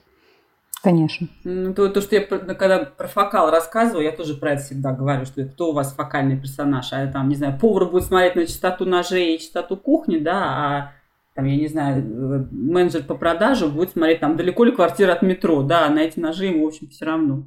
Конечно. 0.82 1.28
Ну, 1.44 1.74
то, 1.76 1.90
то, 1.90 2.02
что 2.02 2.16
я 2.16 2.22
когда 2.22 2.86
про 2.86 3.08
фокал 3.08 3.52
рассказываю, 3.52 4.04
я 4.04 4.12
тоже 4.12 4.36
про 4.36 4.54
это 4.54 4.64
всегда 4.64 4.94
говорю, 4.94 5.26
что 5.26 5.44
кто 5.46 5.70
у 5.70 5.74
вас 5.74 5.94
фокальный 5.94 6.40
персонаж, 6.40 6.92
а 6.92 7.06
там, 7.08 7.30
не 7.30 7.36
знаю, 7.36 7.60
повар 7.60 7.86
будет 7.86 8.06
смотреть 8.06 8.36
на 8.36 8.48
частоту 8.48 8.86
ножей 8.86 9.36
и 9.36 9.40
частоту 9.40 9.78
кухни, 9.78 10.18
да, 10.18 10.38
а 10.38 10.97
там, 11.38 11.46
я 11.46 11.56
не 11.56 11.68
знаю, 11.68 12.04
менеджер 12.52 13.04
по 13.04 13.14
продажу 13.14 13.70
будет 13.70 13.92
смотреть, 13.92 14.22
там, 14.22 14.38
далеко 14.38 14.64
ли 14.64 14.72
квартира 14.72 15.14
от 15.14 15.22
метро, 15.22 15.62
да, 15.62 15.88
на 15.88 16.00
эти 16.00 16.20
ножи 16.20 16.48
ему, 16.48 16.66
в 16.66 16.70
общем, 16.70 16.90
все 16.90 17.06
равно. 17.06 17.44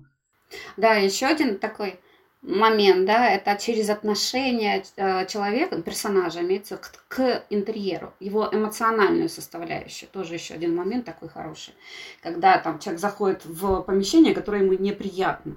Да, 0.77 0.95
еще 0.95 1.27
один 1.27 1.59
такой 1.59 1.99
момент, 2.41 3.05
да, 3.05 3.29
это 3.29 3.61
через 3.61 3.91
отношение 3.91 4.85
э, 4.97 5.27
человека, 5.27 5.83
персонажа, 5.83 6.41
имеется 6.41 6.77
к, 6.77 6.93
к 7.09 7.45
интерьеру, 7.51 8.15
его 8.21 8.49
эмоциональную 8.53 9.29
составляющую, 9.29 10.09
тоже 10.09 10.35
еще 10.35 10.55
один 10.55 10.77
момент 10.77 11.05
такой 11.05 11.29
хороший, 11.29 11.75
когда 12.23 12.59
там 12.59 12.79
человек 12.79 13.01
заходит 13.01 13.45
в 13.45 13.81
помещение, 13.81 14.37
которое 14.37 14.63
ему 14.63 14.75
неприятно, 14.75 15.57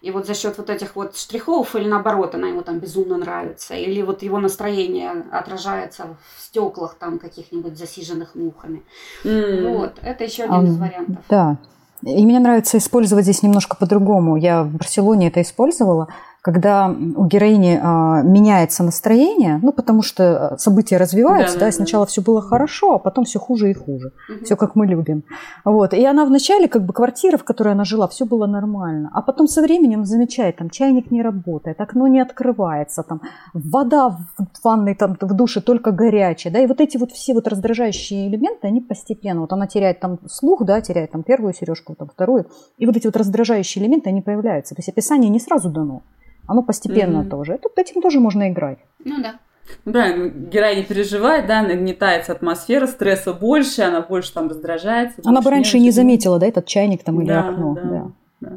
И 0.00 0.10
вот 0.10 0.26
за 0.26 0.34
счет 0.34 0.56
вот 0.56 0.70
этих 0.70 0.96
вот 0.96 1.16
штрихов, 1.16 1.76
или 1.76 1.86
наоборот, 1.86 2.34
она 2.34 2.48
ему 2.48 2.62
там 2.62 2.78
безумно 2.78 3.18
нравится, 3.18 3.74
или 3.74 4.00
вот 4.00 4.22
его 4.22 4.38
настроение 4.38 5.26
отражается 5.30 6.16
в 6.36 6.40
стеклах 6.40 6.96
там 6.98 7.18
каких-нибудь 7.18 7.76
засиженных 7.76 8.34
мухами. 8.34 8.82
Mm. 9.24 9.76
Вот, 9.76 9.98
это 10.02 10.24
еще 10.24 10.44
один 10.44 10.60
um, 10.60 10.66
из 10.68 10.78
вариантов. 10.78 11.24
Да. 11.28 11.58
И 12.02 12.24
мне 12.24 12.38
нравится 12.38 12.78
использовать 12.78 13.24
здесь 13.24 13.42
немножко 13.42 13.76
по-другому. 13.76 14.36
Я 14.36 14.62
в 14.62 14.70
Барселоне 14.70 15.28
это 15.28 15.42
использовала 15.42 16.08
когда 16.42 16.88
у 16.88 17.26
героини 17.26 17.78
а, 17.82 18.22
меняется 18.22 18.82
настроение, 18.82 19.60
ну, 19.62 19.72
потому 19.72 20.02
что 20.02 20.56
события 20.58 20.96
развиваются, 20.96 21.54
да, 21.54 21.60
да, 21.60 21.66
да 21.66 21.72
сначала 21.72 22.06
да. 22.06 22.08
все 22.08 22.22
было 22.22 22.40
хорошо, 22.40 22.94
а 22.94 22.98
потом 22.98 23.24
все 23.24 23.38
хуже 23.38 23.70
и 23.70 23.74
хуже. 23.74 24.12
Угу. 24.28 24.44
Все 24.44 24.56
как 24.56 24.74
мы 24.74 24.86
любим. 24.86 25.24
Вот. 25.64 25.92
И 25.92 26.04
она 26.04 26.24
вначале, 26.24 26.68
как 26.68 26.86
бы, 26.86 26.94
квартира, 26.94 27.36
в 27.36 27.44
которой 27.44 27.74
она 27.74 27.84
жила, 27.84 28.08
все 28.08 28.24
было 28.24 28.46
нормально. 28.46 29.10
А 29.12 29.20
потом 29.20 29.48
со 29.48 29.60
временем 29.60 30.04
замечает, 30.04 30.56
там, 30.56 30.70
чайник 30.70 31.10
не 31.10 31.22
работает, 31.22 31.80
окно 31.80 32.06
не 32.06 32.20
открывается, 32.20 33.02
там, 33.02 33.20
вода 33.52 34.08
в 34.08 34.26
ванной, 34.64 34.94
там, 34.94 35.16
в 35.20 35.34
душе 35.34 35.60
только 35.60 35.92
горячая, 35.92 36.52
да, 36.52 36.60
и 36.60 36.66
вот 36.66 36.80
эти 36.80 36.96
вот 36.96 37.12
все 37.12 37.34
вот 37.34 37.48
раздражающие 37.48 38.28
элементы, 38.28 38.66
они 38.66 38.80
постепенно, 38.80 39.42
вот 39.42 39.52
она 39.52 39.66
теряет 39.66 40.00
там 40.00 40.18
слух, 40.26 40.64
да, 40.64 40.80
теряет 40.80 41.10
там 41.10 41.22
первую 41.22 41.52
сережку, 41.52 41.94
там, 41.94 42.08
вторую, 42.08 42.46
и 42.78 42.86
вот 42.86 42.96
эти 42.96 43.06
вот 43.06 43.16
раздражающие 43.16 43.84
элементы, 43.84 44.08
они 44.08 44.22
появляются. 44.22 44.74
То 44.74 44.78
есть 44.78 44.88
описание 44.88 45.28
не 45.28 45.40
сразу 45.40 45.68
дано. 45.68 46.02
Оно 46.50 46.64
постепенно 46.64 47.18
mm-hmm. 47.18 47.28
тоже. 47.28 47.52
Это, 47.52 47.68
этим 47.76 48.02
тоже 48.02 48.18
можно 48.18 48.50
играть. 48.50 48.78
Ну 49.04 49.22
да. 49.22 49.38
Ну, 49.84 49.92
правильно, 49.92 50.28
герой 50.28 50.74
не 50.74 50.82
переживает, 50.82 51.46
да, 51.46 51.62
нагнетается 51.62 52.32
атмосфера, 52.32 52.88
стресса 52.88 53.32
больше, 53.32 53.82
она 53.82 54.00
больше 54.00 54.34
там 54.34 54.48
раздражается. 54.48 55.22
Она 55.24 55.42
бы 55.42 55.50
раньше 55.50 55.78
не 55.78 55.92
заметила, 55.92 56.40
да, 56.40 56.48
этот 56.48 56.66
чайник 56.66 57.04
там 57.04 57.20
или 57.20 57.28
да, 57.28 57.50
окно. 57.50 57.74
Да, 57.74 57.82
да. 57.82 58.06
Да. 58.40 58.52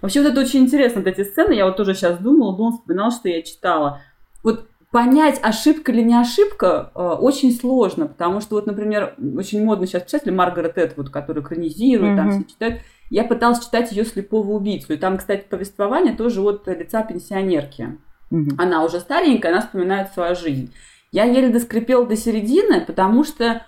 Вообще 0.00 0.20
вот 0.20 0.32
это 0.32 0.40
очень 0.40 0.64
интересно, 0.64 1.00
вот 1.00 1.06
эти 1.06 1.22
сцены, 1.22 1.52
я 1.52 1.66
вот 1.66 1.76
тоже 1.76 1.94
сейчас 1.94 2.18
думала, 2.18 2.56
думала, 2.56 2.72
вспоминала, 2.72 3.12
что 3.12 3.28
я 3.28 3.42
читала. 3.42 4.00
Вот 4.42 4.66
понять, 4.90 5.38
ошибка 5.40 5.92
или 5.92 6.02
не 6.02 6.18
ошибка, 6.18 6.90
э, 6.92 7.00
очень 7.00 7.52
сложно, 7.52 8.08
потому 8.08 8.40
что 8.40 8.56
вот, 8.56 8.66
например, 8.66 9.14
очень 9.36 9.64
модно 9.64 9.86
сейчас 9.86 10.02
писатель 10.02 10.32
Маргарет 10.32 10.76
Этвуд, 10.76 11.10
который 11.10 11.42
экранизирует, 11.42 12.14
mm-hmm. 12.14 12.16
там 12.16 12.30
все 12.30 12.44
читают, 12.44 12.80
я 13.10 13.24
пыталась 13.24 13.64
читать 13.64 13.92
ее 13.92 14.04
«Слепого 14.04 14.52
убийцу». 14.52 14.92
И 14.92 14.96
там, 14.96 15.18
кстати, 15.18 15.44
повествование 15.48 16.14
тоже 16.14 16.40
от 16.42 16.66
лица 16.66 17.02
пенсионерки. 17.02 17.98
Угу. 18.30 18.50
Она 18.58 18.84
уже 18.84 19.00
старенькая, 19.00 19.52
она 19.52 19.62
вспоминает 19.62 20.12
свою 20.12 20.34
жизнь. 20.34 20.72
Я 21.10 21.24
еле 21.24 21.48
доскрепела 21.48 22.06
до 22.06 22.16
середины, 22.16 22.82
потому 22.82 23.24
что, 23.24 23.62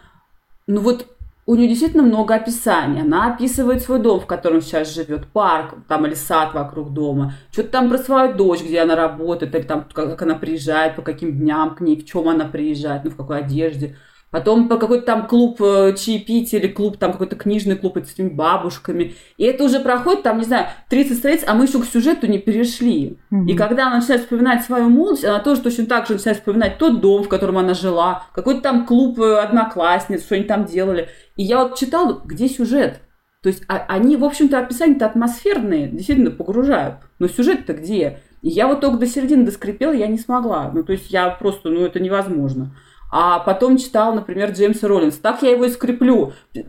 ну 0.67 0.81
вот, 0.81 1.07
у 1.47 1.57
нее 1.57 1.69
действительно 1.69 2.03
много 2.03 2.35
описаний. 2.35 3.01
Она 3.01 3.35
описывает 3.35 3.83
свой 3.83 3.99
дом, 3.99 4.21
в 4.21 4.27
котором 4.27 4.61
сейчас 4.61 4.95
живет, 4.95 5.27
парк, 5.27 5.75
там 5.89 6.07
или 6.07 6.15
сад 6.15 6.55
вокруг 6.55 6.93
дома. 6.93 7.33
Что-то 7.51 7.71
там 7.71 7.89
про 7.89 7.99
свою 7.99 8.35
дочь, 8.35 8.63
где 8.63 8.81
она 8.81 8.95
работает, 8.95 9.55
или 9.55 9.63
там 9.63 9.87
как 9.93 10.21
она 10.23 10.35
приезжает, 10.35 10.97
по 10.97 11.03
каким 11.03 11.33
дням 11.33 11.75
к 11.75 11.81
ней, 11.81 11.97
в 11.97 12.07
чем 12.07 12.29
она 12.29 12.45
приезжает, 12.45 13.05
ну 13.05 13.11
в 13.11 13.17
какой 13.17 13.39
одежде. 13.39 13.97
Потом 14.31 14.69
по 14.69 14.77
какой-то 14.77 15.07
там 15.07 15.27
клуб 15.27 15.61
э, 15.61 15.95
чаепития 15.97 16.61
или 16.61 16.69
клуб, 16.69 16.99
там 16.99 17.11
какой-то 17.11 17.35
книжный 17.35 17.75
клуб 17.75 17.99
с 17.99 18.13
этими 18.13 18.29
бабушками. 18.29 19.15
И 19.37 19.45
это 19.45 19.65
уже 19.65 19.81
проходит, 19.81 20.23
там, 20.23 20.39
не 20.39 20.45
знаю, 20.45 20.69
30 20.89 21.19
страниц, 21.19 21.43
а 21.45 21.55
мы 21.55 21.65
еще 21.65 21.81
к 21.81 21.85
сюжету 21.85 22.29
не 22.29 22.39
перешли. 22.39 23.19
Mm-hmm. 23.33 23.47
И 23.49 23.57
когда 23.57 23.89
она 23.89 23.97
начинает 23.97 24.23
вспоминать 24.23 24.63
свою 24.63 24.89
молодость, 24.89 25.25
она 25.25 25.41
тоже 25.41 25.63
точно 25.63 25.87
так 25.87 26.07
же 26.07 26.13
начинает 26.15 26.39
вспоминать 26.39 26.79
тот 26.79 27.01
дом, 27.01 27.25
в 27.25 27.29
котором 27.29 27.59
она 27.59 27.75
жила, 27.75 28.23
какой-то 28.33 28.61
там 28.61 28.87
клуб 28.87 29.19
э, 29.19 29.41
одноклассниц, 29.41 30.23
что 30.23 30.37
они 30.37 30.45
там 30.45 30.65
делали. 30.65 31.09
И 31.35 31.43
я 31.43 31.65
вот 31.65 31.77
читала, 31.77 32.23
где 32.25 32.49
сюжет? 32.49 33.01
То 33.43 33.49
есть 33.49 33.65
а, 33.67 33.85
они, 33.89 34.17
в 34.17 34.25
общем-то, 34.25 34.61
описания-то 34.61 35.07
атмосферные, 35.07 35.89
действительно 35.89 36.31
погружают. 36.31 36.99
Но 37.19 37.27
сюжет-то 37.27 37.73
где? 37.73 38.21
И 38.43 38.49
я 38.49 38.69
вот 38.69 38.81
только 38.81 38.99
до 38.99 39.07
середины 39.07 39.45
доскрепела, 39.45 39.93
я 39.93 40.07
не 40.07 40.19
смогла. 40.19 40.71
Ну, 40.73 40.85
то 40.85 40.93
есть 40.93 41.11
я 41.11 41.31
просто, 41.31 41.69
ну, 41.71 41.85
это 41.85 41.99
невозможно 41.99 42.77
а 43.11 43.41
потом 43.41 43.77
читал, 43.77 44.15
например, 44.15 44.53
Джеймса 44.53 44.87
Роллинс. 44.87 45.17
Так 45.17 45.43
я 45.43 45.51
его 45.51 45.65
и 45.65 45.71
скреплю. 45.71 46.33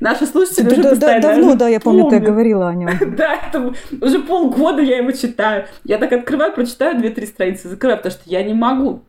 Наши 0.00 0.26
слушатели 0.26 0.68
да, 0.68 0.72
уже 0.72 0.82
постоянно... 0.90 1.22
Давно, 1.22 1.54
да, 1.54 1.68
я 1.68 1.80
помню, 1.80 2.08
ты 2.08 2.18
говорила 2.18 2.68
о 2.68 2.74
нем. 2.74 2.90
да, 3.16 3.34
это 3.34 3.74
уже 4.00 4.20
полгода 4.20 4.80
я 4.80 4.98
его 4.98 5.12
читаю. 5.12 5.66
Я 5.84 5.98
так 5.98 6.12
открываю, 6.12 6.54
прочитаю 6.54 6.98
две-три 6.98 7.26
страницы, 7.26 7.68
закрываю, 7.68 7.98
потому 7.98 8.12
что 8.12 8.30
я 8.30 8.42
не 8.42 8.54
могу. 8.54 9.04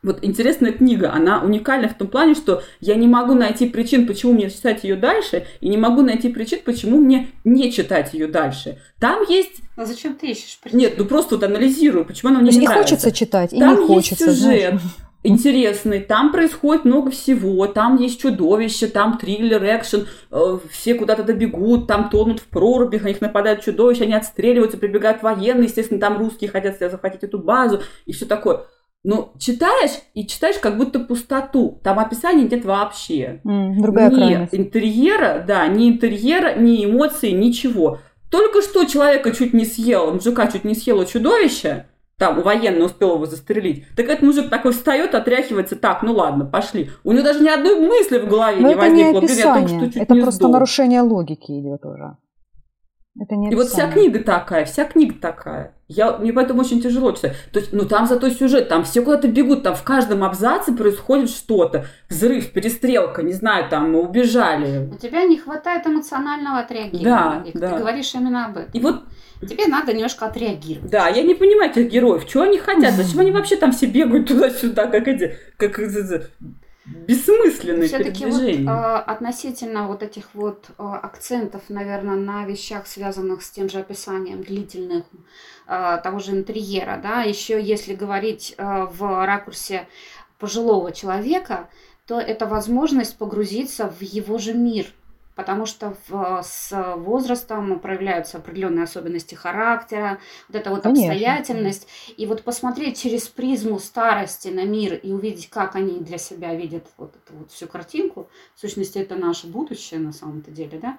Вот 0.00 0.20
интересная 0.22 0.70
книга, 0.70 1.12
она 1.12 1.42
уникальна 1.42 1.88
в 1.88 1.94
том 1.94 2.06
плане, 2.06 2.34
что 2.36 2.62
я 2.78 2.94
не 2.94 3.08
могу 3.08 3.34
найти 3.34 3.68
причин, 3.68 4.06
почему 4.06 4.32
мне 4.32 4.48
читать 4.48 4.84
ее 4.84 4.94
дальше, 4.94 5.44
и 5.60 5.68
не 5.68 5.76
могу 5.76 6.02
найти 6.02 6.28
причин, 6.28 6.60
почему 6.64 7.00
мне 7.00 7.30
не 7.42 7.72
читать 7.72 8.14
ее 8.14 8.28
дальше. 8.28 8.78
Там 9.00 9.24
есть... 9.28 9.60
А 9.76 9.84
зачем 9.84 10.14
ты 10.14 10.28
ищешь 10.28 10.60
причины? 10.62 10.82
Нет, 10.82 10.94
ну 10.98 11.04
просто 11.04 11.34
вот 11.34 11.42
анализирую, 11.42 12.04
почему 12.04 12.30
она 12.30 12.38
мне 12.38 12.52
не, 12.52 12.58
не 12.58 12.66
нравится. 12.68 12.94
хочется 12.94 13.10
читать, 13.10 13.52
и 13.52 13.58
Там 13.58 13.80
не 13.80 13.86
хочется. 13.88 14.26
Есть 14.26 14.40
сюжет, 14.40 14.70
знаешь 14.70 15.07
интересный, 15.28 16.00
там 16.00 16.32
происходит 16.32 16.84
много 16.84 17.10
всего, 17.10 17.66
там 17.66 17.96
есть 17.96 18.20
чудовище, 18.20 18.88
там 18.88 19.18
триллер, 19.18 19.62
экшен, 19.64 20.06
э, 20.30 20.58
все 20.70 20.94
куда-то 20.94 21.22
добегут, 21.22 21.86
там 21.86 22.10
тонут 22.10 22.40
в 22.40 22.46
прорубях, 22.46 23.02
на 23.02 23.08
них 23.08 23.20
нападают 23.20 23.62
чудовища, 23.62 24.04
они 24.04 24.14
отстреливаются, 24.14 24.78
прибегают 24.78 25.22
военные, 25.22 25.66
естественно, 25.66 26.00
там 26.00 26.18
русские 26.18 26.50
хотят 26.50 26.76
себе 26.76 26.90
захватить 26.90 27.22
эту 27.22 27.38
базу 27.38 27.82
и 28.06 28.12
все 28.12 28.26
такое. 28.26 28.64
Но 29.04 29.32
читаешь 29.38 29.92
и 30.14 30.26
читаешь 30.26 30.58
как 30.58 30.76
будто 30.76 30.98
пустоту. 30.98 31.80
Там 31.84 32.00
описания 32.00 32.42
нет 32.42 32.64
вообще. 32.64 33.40
Mm, 33.44 33.80
другая 33.80 34.10
ни 34.10 34.14
крайность. 34.14 34.54
интерьера, 34.54 35.44
да, 35.46 35.66
ни 35.68 35.88
интерьера, 35.88 36.58
ни 36.58 36.84
эмоций, 36.84 37.32
ничего. 37.32 38.00
Только 38.30 38.60
что 38.60 38.84
человека 38.84 39.32
чуть 39.32 39.54
не 39.54 39.64
съел, 39.64 40.12
мужика 40.12 40.48
чуть 40.48 40.64
не 40.64 40.74
съело 40.74 41.06
чудовище, 41.06 41.86
там 42.18 42.42
военный 42.42 42.84
успел 42.84 43.14
его 43.14 43.26
застрелить. 43.26 43.84
Так 43.96 44.06
этот 44.06 44.22
мужик 44.22 44.50
такой 44.50 44.72
встает, 44.72 45.14
отряхивается, 45.14 45.76
так, 45.76 46.02
ну 46.02 46.12
ладно, 46.12 46.44
пошли. 46.44 46.90
У 47.04 47.12
него 47.12 47.22
даже 47.22 47.40
ни 47.40 47.48
одной 47.48 47.80
мысли 47.80 48.18
в 48.18 48.28
голове 48.28 48.60
Но 48.60 48.68
не 48.68 48.74
это 48.74 48.80
возникло. 48.82 49.20
Не 49.20 49.26
описание. 49.26 49.78
Том, 49.80 50.02
это 50.02 50.14
просто 50.14 50.32
сдох. 50.32 50.52
нарушение 50.52 51.00
логики 51.00 51.52
идет 51.60 51.86
уже. 51.86 52.16
Это 53.20 53.36
не 53.36 53.50
И 53.50 53.54
вот 53.54 53.68
вся 53.68 53.90
книга 53.90 54.22
такая, 54.22 54.64
вся 54.64 54.84
книга 54.84 55.14
такая. 55.20 55.74
Я, 55.88 56.18
мне 56.18 56.32
поэтому 56.32 56.60
очень 56.60 56.80
тяжело 56.82 57.12
читать. 57.12 57.34
То 57.52 57.60
есть, 57.60 57.72
ну 57.72 57.86
там 57.86 58.06
зато 58.06 58.28
сюжет, 58.30 58.68
там 58.68 58.84
все 58.84 59.02
куда-то 59.02 59.28
бегут, 59.28 59.62
там 59.62 59.74
в 59.74 59.82
каждом 59.82 60.22
абзаце 60.22 60.72
происходит 60.72 61.30
что-то. 61.30 61.86
Взрыв, 62.08 62.52
перестрелка, 62.52 63.22
не 63.22 63.32
знаю, 63.32 63.68
там 63.68 63.92
мы 63.92 64.00
убежали. 64.02 64.88
У 64.92 64.96
тебя 64.96 65.24
не 65.24 65.38
хватает 65.38 65.86
эмоционального 65.86 66.58
отреагирования. 66.60 67.52
Да, 67.54 67.60
да. 67.60 67.72
Ты 67.72 67.78
говоришь 67.78 68.14
именно 68.14 68.46
об 68.46 68.58
этом. 68.58 68.70
И 68.72 68.80
вот 68.80 69.02
Тебе 69.40 69.66
надо 69.68 69.92
немножко 69.92 70.26
отреагировать. 70.26 70.90
Да, 70.90 71.08
я 71.08 71.22
не 71.22 71.34
понимаю 71.34 71.70
этих 71.70 71.90
героев. 71.90 72.26
Чего 72.26 72.42
они 72.42 72.58
хотят? 72.58 72.94
Зачем 72.94 73.20
они 73.20 73.30
вообще 73.30 73.56
там 73.56 73.72
все 73.72 73.86
бегают 73.86 74.26
туда-сюда, 74.26 74.86
как 74.86 75.06
эти, 75.06 75.36
как 75.56 75.78
бессмысленные 76.88 77.88
Все-таки 77.88 78.26
вот 78.26 78.42
а, 78.66 79.00
относительно 79.00 79.86
вот 79.86 80.02
этих 80.02 80.34
вот 80.34 80.70
а, 80.78 80.96
акцентов, 80.96 81.62
наверное, 81.68 82.16
на 82.16 82.44
вещах, 82.44 82.86
связанных 82.86 83.42
с 83.42 83.50
тем 83.50 83.68
же 83.68 83.80
описанием 83.80 84.42
длительных 84.42 85.04
а, 85.66 85.98
того 85.98 86.18
же 86.18 86.32
интерьера, 86.32 86.98
да, 87.02 87.22
еще 87.22 87.60
если 87.60 87.94
говорить 87.94 88.54
в 88.58 89.26
ракурсе 89.26 89.88
пожилого 90.38 90.92
человека, 90.92 91.68
то 92.06 92.18
это 92.18 92.46
возможность 92.46 93.18
погрузиться 93.18 93.88
в 93.88 94.02
его 94.02 94.38
же 94.38 94.54
мир– 94.54 94.86
потому 95.38 95.66
что 95.66 95.96
в, 96.08 96.42
с 96.42 96.94
возрастом 96.96 97.78
проявляются 97.78 98.38
определенные 98.38 98.82
особенности 98.82 99.36
характера, 99.36 100.18
вот 100.48 100.56
эта 100.56 100.70
вот 100.70 100.82
Конечно. 100.82 101.12
обстоятельность. 101.12 101.86
И 102.16 102.26
вот 102.26 102.42
посмотреть 102.42 103.00
через 103.00 103.28
призму 103.28 103.78
старости 103.78 104.48
на 104.48 104.64
мир 104.64 104.94
и 104.94 105.12
увидеть, 105.12 105.48
как 105.48 105.76
они 105.76 106.00
для 106.00 106.18
себя 106.18 106.56
видят 106.56 106.88
вот 106.96 107.14
эту 107.14 107.38
вот 107.38 107.52
всю 107.52 107.68
картинку, 107.68 108.28
в 108.56 108.60
сущности, 108.60 108.98
это 108.98 109.14
наше 109.14 109.46
будущее 109.46 110.00
на 110.00 110.12
самом-то 110.12 110.50
деле, 110.50 110.80
да, 110.80 110.98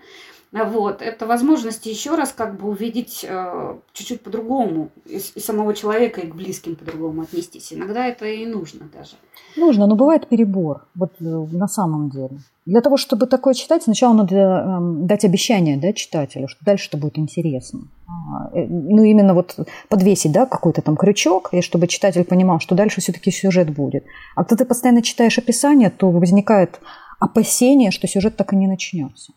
вот, 0.52 1.04
это 1.04 1.28
возможность 1.28 1.86
еще 1.86 2.16
раз 2.16 2.34
как 2.34 2.58
бы 2.58 2.70
увидеть 2.70 3.24
э, 3.28 3.76
чуть-чуть 3.94 4.22
по-другому 4.22 4.90
и, 5.06 5.18
и 5.18 5.40
самого 5.40 5.76
человека, 5.76 6.22
и 6.22 6.28
к 6.28 6.34
близким 6.34 6.76
по-другому 6.76 7.22
отнестись. 7.22 7.72
Иногда 7.72 8.08
это 8.08 8.26
и 8.26 8.48
нужно 8.48 8.90
даже. 8.92 9.12
Нужно, 9.56 9.86
но 9.86 9.96
бывает 9.96 10.28
перебор, 10.28 10.88
вот 10.96 11.12
э, 11.20 11.24
на 11.24 11.68
самом 11.68 12.10
деле. 12.10 12.40
Для 12.66 12.82
того, 12.82 12.98
чтобы 12.98 13.28
такое 13.28 13.54
читать, 13.54 13.84
сначала 13.84 14.14
надо 14.14 14.36
э, 14.36 14.78
дать 15.06 15.24
обещание 15.24 15.78
да, 15.78 15.94
читателю, 15.94 16.48
что 16.48 16.66
дальше-то 16.66 16.98
будет 16.98 17.20
интересно. 17.20 17.82
А, 18.08 18.50
э, 18.58 18.66
ну, 18.68 19.04
именно 19.04 19.36
вот 19.36 19.56
подвесить 19.88 20.32
да, 20.32 20.48
какой-то 20.48 20.82
там 20.82 20.98
крючок, 20.98 21.50
и 21.52 21.62
чтобы 21.62 21.86
читатель 21.88 22.24
понимал, 22.24 22.60
что 22.60 22.74
дальше 22.74 23.02
все-таки 23.02 23.30
сюжет 23.30 23.70
будет. 23.70 24.04
А 24.36 24.44
когда 24.44 24.64
ты 24.64 24.66
постоянно 24.68 25.04
читаешь 25.04 25.38
описание, 25.38 25.92
то 25.92 26.10
возникает 26.10 26.80
опасение, 27.20 27.92
что 27.92 28.08
сюжет 28.08 28.36
так 28.36 28.52
и 28.54 28.56
не 28.56 28.68
начнется. 28.68 29.34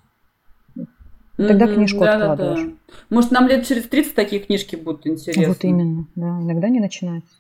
Тогда 1.37 1.67
книжку 1.67 2.01
да, 2.01 2.15
откладываешь. 2.15 2.61
Да, 2.61 2.67
да. 2.67 2.95
Может, 3.11 3.31
нам 3.31 3.49
лет 3.49 3.67
через 3.67 3.89
30 3.89 4.15
такие 4.15 4.43
книжки 4.43 4.77
будут 4.77 5.07
интересны. 5.07 5.49
Вот 5.49 5.65
именно, 5.65 6.07
да. 6.15 6.29
Иногда 6.41 6.69
не 6.69 6.81
начинается. 6.81 7.35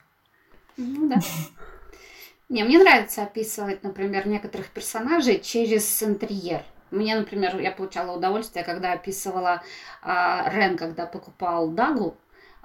Ну 0.77 1.09
да. 1.09 1.21
Не, 2.49 2.65
мне 2.65 2.79
нравится 2.79 3.23
описывать, 3.23 3.83
например, 3.83 4.27
некоторых 4.27 4.69
персонажей 4.69 5.41
через 5.41 6.03
интерьер. 6.03 6.63
Мне, 6.91 7.17
например, 7.17 7.59
я 7.59 7.71
получала 7.71 8.17
удовольствие, 8.17 8.65
когда 8.65 8.93
описывала 8.93 9.63
а, 10.03 10.51
Рен, 10.51 10.77
когда 10.77 11.07
покупал 11.07 11.71
Дагу, 11.71 12.15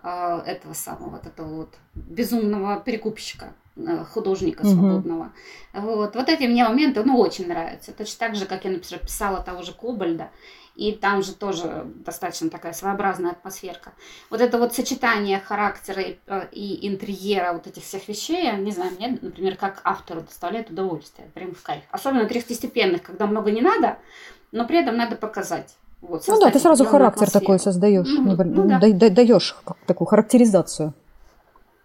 э, 0.04 0.42
этого 0.46 0.74
самого, 0.74 1.12
вот 1.12 1.26
этого 1.26 1.56
вот 1.56 1.76
безумного 1.94 2.82
перекупщика, 2.82 3.46
э, 3.46 3.67
художника 4.14 4.66
свободного. 4.66 5.32
Угу. 5.74 5.82
Вот, 5.82 6.16
вот 6.16 6.30
эти 6.30 6.44
мне 6.44 6.64
моменты, 6.64 7.04
ну, 7.04 7.18
очень 7.20 7.48
нравятся. 7.48 7.92
Точно 7.92 8.20
так 8.20 8.36
же, 8.36 8.46
как 8.46 8.66
я, 8.66 8.72
например, 8.72 9.00
писала 9.00 9.42
того 9.42 9.62
же 9.62 9.74
Кобальда, 9.74 10.30
и 10.76 10.92
там 10.92 11.24
же 11.24 11.34
тоже 11.34 11.88
достаточно 12.06 12.50
такая 12.50 12.72
своеобразная 12.72 13.32
атмосферка. 13.32 13.94
Вот 14.30 14.42
это 14.42 14.60
вот 14.60 14.76
сочетание 14.76 15.40
характера 15.40 16.02
и, 16.02 16.18
э, 16.28 16.48
и 16.52 16.88
интерьера 16.88 17.54
вот 17.54 17.66
этих 17.66 17.84
всех 17.84 18.08
вещей, 18.08 18.56
не 18.58 18.72
знаю, 18.72 18.92
мне, 18.98 19.18
например, 19.22 19.56
как 19.56 19.82
автору 19.84 20.22
доставляет 20.22 20.70
удовольствие, 20.70 21.30
прям 21.34 21.56
в 21.56 21.64
кайф. 21.64 21.84
Особенно 21.90 22.26
третьестепенных, 22.26 23.02
когда 23.02 23.26
много 23.26 23.52
не 23.52 23.62
надо, 23.62 23.98
но 24.52 24.66
при 24.66 24.80
этом 24.80 24.96
надо 24.96 25.16
показать. 25.16 25.76
Вот, 26.02 26.24
ну 26.28 26.40
да, 26.40 26.52
ты 26.52 26.60
сразу 26.60 26.86
характер 26.86 27.24
атмосферу. 27.24 27.42
такой 27.42 27.60
создаешь, 27.60 28.08
mm-hmm. 28.08 28.44
ну, 28.44 28.68
да. 28.68 29.10
даешь 29.10 29.56
такую 29.88 30.08
характеризацию. 30.08 30.94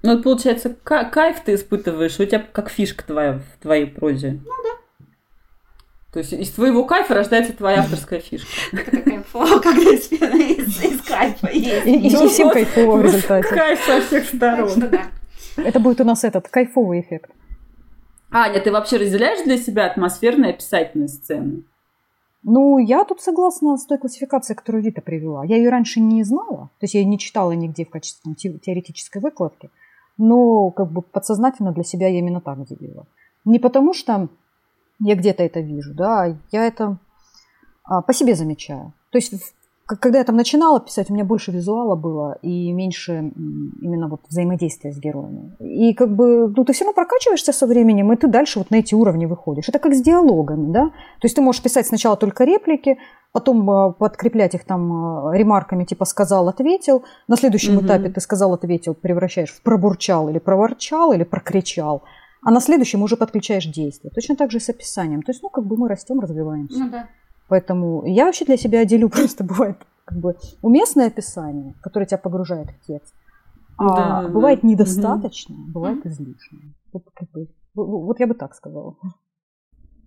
Ну, 0.02 0.20
получается, 0.20 0.76
кайф 0.82 1.40
ты 1.44 1.54
испытываешь, 1.54 2.18
у 2.18 2.24
тебя 2.24 2.40
как 2.40 2.70
фишка 2.70 3.04
твоя 3.04 3.34
в 3.38 3.62
твоей 3.62 3.86
прозе. 3.86 4.40
Ну 4.44 4.52
да. 4.64 5.06
То 6.12 6.18
есть 6.18 6.32
из 6.32 6.50
твоего 6.50 6.84
кайфа 6.84 7.14
рождается 7.14 7.54
твоя 7.54 7.80
авторская 7.80 8.20
фишка. 8.20 8.48
Это 8.72 9.00
кайфово, 9.00 9.60
когда 9.60 9.90
из, 9.90 11.02
кайфа 11.06 11.50
есть. 11.50 11.86
И, 11.86 12.08
и 12.08 12.28
всем 12.28 12.50
кайфово 12.50 12.98
в 12.98 13.04
результате. 13.04 13.48
Кайф 13.48 13.80
со 13.80 14.00
всех 14.02 14.26
сторон. 14.26 14.70
Это 15.56 15.80
будет 15.80 16.00
у 16.00 16.04
нас 16.04 16.24
этот 16.24 16.48
кайфовый 16.48 17.00
эффект. 17.00 17.30
Аня, 18.30 18.60
ты 18.60 18.72
вообще 18.72 18.96
разделяешь 18.96 19.44
для 19.44 19.56
себя 19.56 19.86
атмосферные 19.86 20.52
описательные 20.52 21.08
сцены? 21.08 21.62
Ну, 22.42 22.78
я 22.78 23.04
тут 23.04 23.20
согласна 23.20 23.76
с 23.76 23.86
той 23.86 23.98
классификацией, 23.98 24.56
которую 24.56 24.82
Вита 24.82 25.00
привела. 25.00 25.44
Я 25.44 25.56
ее 25.56 25.70
раньше 25.70 26.00
не 26.00 26.24
знала, 26.24 26.70
то 26.78 26.84
есть 26.84 26.94
я 26.94 27.00
ее 27.00 27.06
не 27.06 27.18
читала 27.18 27.52
нигде 27.52 27.84
в 27.84 27.90
качестве 27.90 28.34
теоретической 28.34 29.22
выкладки, 29.22 29.70
но 30.18 30.70
как 30.70 30.90
бы 30.90 31.02
подсознательно 31.02 31.72
для 31.72 31.84
себя 31.84 32.08
я 32.08 32.18
именно 32.18 32.40
так 32.40 32.64
делила. 32.66 33.06
Не 33.44 33.58
потому 33.58 33.92
что 33.94 34.28
я 35.00 35.14
где-то 35.16 35.42
это 35.42 35.60
вижу, 35.60 35.94
да, 35.94 36.36
я 36.50 36.66
это 36.66 36.98
а, 37.84 38.02
по 38.02 38.12
себе 38.12 38.34
замечаю. 38.34 38.92
То 39.10 39.18
есть 39.18 39.54
когда 39.86 40.18
я 40.18 40.24
там 40.24 40.36
начинала 40.36 40.80
писать, 40.80 41.10
у 41.10 41.14
меня 41.14 41.24
больше 41.24 41.50
визуала 41.50 41.96
было 41.96 42.38
и 42.42 42.72
меньше 42.72 43.32
именно 43.80 44.08
вот 44.08 44.20
взаимодействия 44.28 44.92
с 44.92 44.98
героями. 44.98 45.56
И 45.60 45.94
как 45.94 46.14
бы, 46.14 46.48
ну, 46.48 46.64
ты 46.64 46.72
все 46.72 46.84
равно 46.84 46.94
прокачиваешься 46.94 47.52
со 47.52 47.66
временем, 47.66 48.12
и 48.12 48.16
ты 48.16 48.28
дальше 48.28 48.58
вот 48.58 48.70
на 48.70 48.76
эти 48.76 48.94
уровни 48.94 49.26
выходишь. 49.26 49.68
Это 49.68 49.78
как 49.78 49.94
с 49.94 50.00
диалогами, 50.00 50.72
да? 50.72 50.86
То 50.86 51.24
есть 51.24 51.36
ты 51.36 51.42
можешь 51.42 51.62
писать 51.62 51.86
сначала 51.86 52.16
только 52.16 52.44
реплики, 52.44 52.98
потом 53.32 53.68
а, 53.70 53.92
подкреплять 53.92 54.54
их 54.54 54.64
там 54.64 54.92
а, 54.92 55.36
ремарками, 55.36 55.84
типа 55.84 56.04
сказал, 56.04 56.48
ответил. 56.48 57.04
На 57.28 57.36
следующем 57.36 57.76
угу. 57.76 57.86
этапе 57.86 58.10
ты 58.10 58.20
сказал, 58.20 58.52
ответил, 58.54 58.94
превращаешь 58.94 59.52
в 59.52 59.62
пробурчал 59.62 60.28
или 60.28 60.38
проворчал 60.38 61.12
или 61.12 61.24
прокричал. 61.24 62.02
А 62.44 62.50
на 62.50 62.60
следующем 62.60 63.02
уже 63.02 63.16
подключаешь 63.16 63.66
действие. 63.66 64.10
Точно 64.12 64.36
так 64.36 64.50
же 64.50 64.58
и 64.58 64.60
с 64.60 64.68
описанием. 64.68 65.22
То 65.22 65.30
есть, 65.30 65.42
ну, 65.42 65.48
как 65.48 65.64
бы 65.64 65.76
мы 65.76 65.88
растем, 65.88 66.18
развиваемся. 66.18 66.78
Ну 66.78 66.90
да. 66.90 67.08
Поэтому 67.52 68.06
я 68.06 68.24
вообще 68.24 68.46
для 68.46 68.56
себя 68.56 68.82
делю 68.86 69.08
просто 69.10 69.44
бывает 69.44 69.76
как 70.06 70.16
бы 70.16 70.36
уместное 70.62 71.08
описание, 71.08 71.74
которое 71.82 72.06
тебя 72.06 72.16
погружает 72.16 72.70
в 72.70 72.86
текст. 72.86 73.14
А 73.76 74.22
да, 74.22 74.28
бывает 74.28 74.60
да. 74.62 74.68
недостаточно, 74.68 75.54
угу. 75.54 75.72
бывает 75.72 76.06
излишне. 76.06 76.72
Вот, 76.94 77.02
как 77.12 77.30
бы, 77.30 77.48
вот 77.74 78.20
я 78.20 78.26
бы 78.26 78.32
так 78.32 78.54
сказала. 78.54 78.96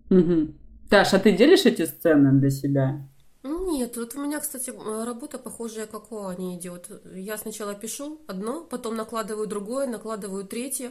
Угу. 0.10 0.56
Таш, 0.90 1.14
а 1.14 1.20
ты 1.20 1.38
делишь 1.38 1.68
эти 1.68 1.86
сцены 1.86 2.32
для 2.32 2.50
себя? 2.50 3.08
Нет, 3.44 3.96
вот 3.96 4.16
у 4.16 4.24
меня, 4.24 4.40
кстати, 4.40 4.72
работа 5.06 5.38
похожая, 5.38 5.86
как 5.86 6.12
у 6.12 6.26
Ани 6.26 6.58
идет. 6.58 6.90
Я 7.14 7.38
сначала 7.38 7.76
пишу 7.76 8.22
одно, 8.26 8.64
потом 8.64 8.96
накладываю 8.96 9.46
другое, 9.46 9.86
накладываю 9.86 10.46
третье, 10.46 10.90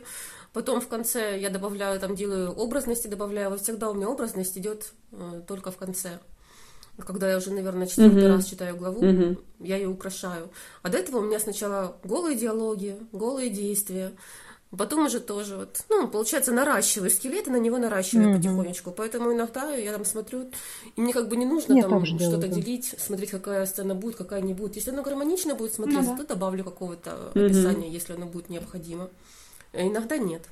потом 0.52 0.80
в 0.80 0.86
конце 0.86 1.36
я 1.40 1.50
добавляю, 1.50 1.98
там 1.98 2.14
делаю 2.14 2.52
образности, 2.52 3.08
добавляю. 3.08 3.50
Вот 3.50 3.60
всегда 3.60 3.90
у 3.90 3.94
меня 3.94 4.08
образность 4.08 4.56
идет 4.56 4.92
э, 5.10 5.42
только 5.48 5.72
в 5.72 5.76
конце. 5.76 6.20
Когда 6.98 7.30
я 7.30 7.38
уже, 7.38 7.50
наверное, 7.50 7.86
четвертый 7.86 8.22
mm-hmm. 8.22 8.36
раз 8.36 8.44
читаю 8.44 8.76
главу, 8.76 9.02
mm-hmm. 9.02 9.38
я 9.60 9.76
ее 9.76 9.88
украшаю. 9.88 10.50
А 10.82 10.88
до 10.88 10.98
этого 10.98 11.18
у 11.18 11.22
меня 11.22 11.40
сначала 11.40 11.96
голые 12.04 12.36
диалоги, 12.36 12.96
голые 13.12 13.50
действия, 13.50 14.12
Потом 14.76 15.06
уже 15.06 15.20
тоже 15.20 15.56
вот, 15.56 15.84
ну, 15.88 16.08
получается, 16.08 16.52
наращиваю 16.52 17.10
скелет 17.10 17.46
и 17.46 17.50
на 17.50 17.58
него 17.58 17.78
наращиваю 17.78 18.30
mm-hmm. 18.30 18.36
потихонечку. 18.36 18.90
Поэтому 18.90 19.32
иногда 19.32 19.72
я 19.74 19.92
там 19.92 20.04
смотрю, 20.04 20.50
и 20.96 21.00
мне 21.00 21.12
как 21.12 21.28
бы 21.28 21.36
не 21.36 21.46
нужно 21.46 21.74
Нет, 21.74 21.88
там 21.88 22.04
что-то 22.04 22.48
делить, 22.48 22.94
смотреть, 22.98 23.30
какая 23.30 23.66
сцена 23.66 23.94
будет, 23.94 24.16
какая 24.16 24.40
не 24.40 24.54
будет. 24.54 24.76
Если 24.76 24.90
оно 24.90 25.02
гармонично 25.02 25.54
будет 25.54 25.74
смотреться, 25.74 26.12
mm-hmm. 26.12 26.18
то 26.18 26.34
добавлю 26.34 26.64
какого-то 26.64 27.32
mm-hmm. 27.34 27.46
описания, 27.46 27.88
если 27.88 28.14
оно 28.14 28.26
будет 28.26 28.48
необходимо. 28.48 29.10
А 29.72 29.82
иногда 29.82 30.16
нет. 30.16 30.42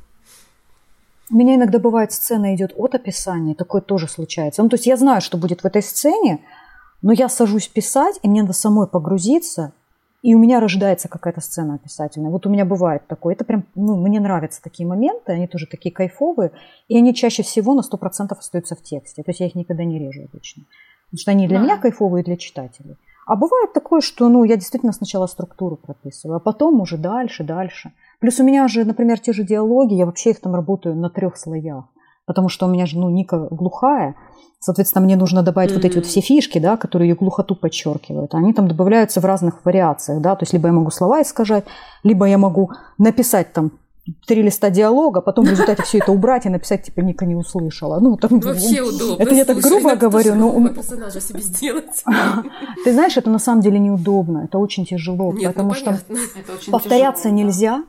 У 1.32 1.36
меня 1.36 1.54
иногда 1.54 1.78
бывает 1.78 2.12
сцена 2.12 2.54
идет 2.54 2.74
от 2.76 2.94
описания, 2.94 3.54
такое 3.54 3.80
тоже 3.80 4.06
случается. 4.06 4.62
Ну, 4.62 4.68
то 4.68 4.74
есть 4.74 4.86
я 4.86 4.98
знаю, 4.98 5.22
что 5.22 5.38
будет 5.38 5.62
в 5.62 5.64
этой 5.64 5.82
сцене, 5.82 6.40
но 7.00 7.12
я 7.12 7.30
сажусь 7.30 7.68
писать, 7.68 8.20
и 8.22 8.28
мне 8.28 8.42
надо 8.42 8.52
самой 8.52 8.86
погрузиться, 8.86 9.72
и 10.20 10.34
у 10.34 10.38
меня 10.38 10.60
рождается 10.60 11.08
какая-то 11.08 11.40
сцена 11.40 11.76
описательная. 11.76 12.30
Вот 12.30 12.46
у 12.46 12.50
меня 12.50 12.66
бывает 12.66 13.06
такое. 13.08 13.34
Это 13.34 13.44
прям, 13.44 13.64
ну, 13.74 13.96
мне 13.96 14.20
нравятся 14.20 14.62
такие 14.62 14.86
моменты, 14.86 15.32
они 15.32 15.46
тоже 15.46 15.66
такие 15.66 15.92
кайфовые, 15.92 16.52
и 16.88 16.98
они 16.98 17.14
чаще 17.14 17.42
всего 17.42 17.72
на 17.72 17.80
100% 17.80 18.36
остаются 18.38 18.76
в 18.76 18.82
тексте. 18.82 19.22
То 19.22 19.30
есть 19.30 19.40
я 19.40 19.46
их 19.46 19.54
никогда 19.54 19.84
не 19.84 19.98
режу 19.98 20.24
обычно. 20.30 20.64
Потому 21.06 21.18
что 21.18 21.30
они 21.30 21.48
для 21.48 21.58
да. 21.58 21.64
меня 21.64 21.76
кайфовые, 21.78 22.22
и 22.22 22.26
для 22.26 22.36
читателей. 22.36 22.96
А 23.26 23.36
бывает 23.36 23.72
такое, 23.72 24.00
что 24.00 24.28
ну, 24.28 24.44
я 24.44 24.56
действительно 24.56 24.92
сначала 24.92 25.26
структуру 25.26 25.76
прописываю, 25.76 26.36
а 26.36 26.40
потом 26.40 26.80
уже 26.80 26.98
дальше, 26.98 27.42
дальше. 27.42 27.92
Плюс 28.22 28.38
у 28.38 28.44
меня 28.44 28.68
же, 28.68 28.84
например, 28.84 29.18
те 29.18 29.32
же 29.32 29.42
диалоги, 29.42 29.94
я 29.94 30.06
вообще 30.06 30.30
их 30.30 30.40
там 30.40 30.54
работаю 30.54 30.94
на 30.94 31.10
трех 31.10 31.36
слоях. 31.36 31.86
Потому 32.24 32.48
что 32.48 32.66
у 32.66 32.68
меня 32.68 32.86
же, 32.86 32.96
ну, 32.96 33.10
Ника 33.10 33.48
глухая, 33.50 34.14
соответственно, 34.60 35.04
мне 35.04 35.16
нужно 35.16 35.42
добавить 35.42 35.72
mm-hmm. 35.72 35.74
вот 35.74 35.84
эти 35.84 35.96
вот 35.96 36.06
все 36.06 36.20
фишки, 36.20 36.60
да, 36.60 36.76
которые 36.76 37.08
ее 37.08 37.16
глухоту 37.16 37.56
подчеркивают. 37.56 38.32
Они 38.36 38.52
там 38.52 38.68
добавляются 38.68 39.20
в 39.20 39.24
разных 39.24 39.64
вариациях, 39.64 40.22
да, 40.22 40.36
то 40.36 40.44
есть 40.44 40.52
либо 40.52 40.68
я 40.68 40.72
могу 40.72 40.92
слова 40.92 41.20
искажать, 41.20 41.64
либо 42.04 42.26
я 42.26 42.38
могу 42.38 42.70
написать 42.96 43.52
там 43.52 43.72
три 44.26 44.42
листа 44.42 44.70
диалога, 44.70 45.20
потом 45.20 45.46
в 45.46 45.50
результате 45.50 45.82
все 45.82 45.98
это 45.98 46.12
убрать 46.12 46.46
и 46.46 46.48
написать, 46.48 46.84
типа, 46.84 47.00
Ника 47.00 47.26
не 47.26 47.34
услышала. 47.34 47.98
Ну, 47.98 48.16
там, 48.16 48.38
Вообще 48.38 48.82
удобно. 48.88 49.20
Это 49.20 49.34
я 49.34 49.44
так 49.44 49.58
грубо 49.58 49.96
говорю, 49.96 50.36
но... 50.36 50.68
персонажа 50.68 51.20
себе 51.20 51.40
сделать. 51.40 52.04
Ты 52.84 52.92
знаешь, 52.92 53.16
это 53.16 53.30
на 53.30 53.40
самом 53.40 53.62
деле 53.62 53.80
неудобно, 53.80 54.44
это 54.44 54.58
очень 54.58 54.84
тяжело, 54.84 55.32
Нет, 55.32 55.54
потому 55.54 55.70
ну, 55.70 55.74
что 55.74 55.98
повторяться 56.70 57.24
тяжело, 57.24 57.36
нельзя, 57.36 57.84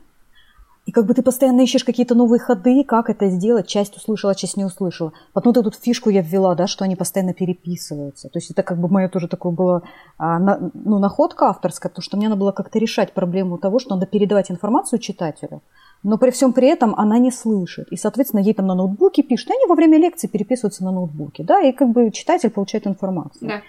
и 0.85 0.91
как 0.91 1.05
бы 1.05 1.13
ты 1.13 1.21
постоянно 1.21 1.61
ищешь 1.61 1.85
какие-то 1.85 2.13
новые 2.13 2.39
ходы, 2.39 2.83
как 2.83 3.09
это 3.09 3.29
сделать, 3.29 3.67
часть 3.67 3.95
услышала, 3.95 4.35
часть 4.35 4.57
не 4.57 4.65
услышала. 4.65 5.13
Потом 5.31 5.53
эту 5.53 5.71
фишку 5.71 6.09
я 6.09 6.21
ввела, 6.21 6.55
да, 6.55 6.67
что 6.67 6.83
они 6.83 6.97
постоянно 6.97 7.33
переписываются. 7.33 8.27
То 8.27 8.37
есть 8.37 8.51
это 8.51 8.63
как 8.63 8.79
бы 8.79 8.89
мое 8.89 9.07
тоже 9.07 9.29
такое 9.29 9.53
было, 9.53 9.83
а, 10.17 10.39
на, 10.39 10.71
ну, 10.73 10.99
находка 10.99 11.47
авторская, 11.47 11.89
потому 11.89 12.03
что 12.03 12.17
мне 12.17 12.27
надо 12.27 12.39
было 12.39 12.51
как-то 12.51 12.79
решать 12.79 13.13
проблему 13.13 13.57
того, 13.57 13.79
что 13.79 13.95
надо 13.95 14.07
передавать 14.07 14.51
информацию 14.51 14.99
читателю, 14.99 15.61
но 16.03 16.17
при 16.17 16.31
всем 16.31 16.51
при 16.51 16.67
этом 16.67 16.93
она 16.95 17.17
не 17.17 17.31
слышит. 17.31 17.87
И, 17.89 17.95
соответственно, 17.95 18.41
ей 18.41 18.53
там 18.53 18.67
на 18.67 18.75
ноутбуке 18.75 19.23
пишут, 19.23 19.51
и 19.51 19.53
они 19.53 19.65
во 19.67 19.75
время 19.75 19.97
лекции 19.97 20.27
переписываются 20.27 20.83
на 20.83 20.91
ноутбуке, 20.91 21.43
да, 21.43 21.61
и 21.61 21.71
как 21.71 21.91
бы 21.91 22.11
читатель 22.11 22.49
получает 22.49 22.87
информацию. 22.87 23.47
Да. 23.47 23.61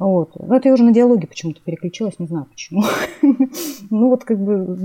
Вот. 0.00 0.30
Но 0.40 0.56
это 0.56 0.68
я 0.68 0.74
уже 0.74 0.82
на 0.82 0.94
диалоге 0.94 1.26
почему-то 1.26 1.60
переключилась, 1.60 2.18
не 2.18 2.26
знаю 2.26 2.46
почему. 2.46 2.82
Ну 3.90 4.08
вот 4.08 4.24
как 4.24 4.38
бы... 4.38 4.78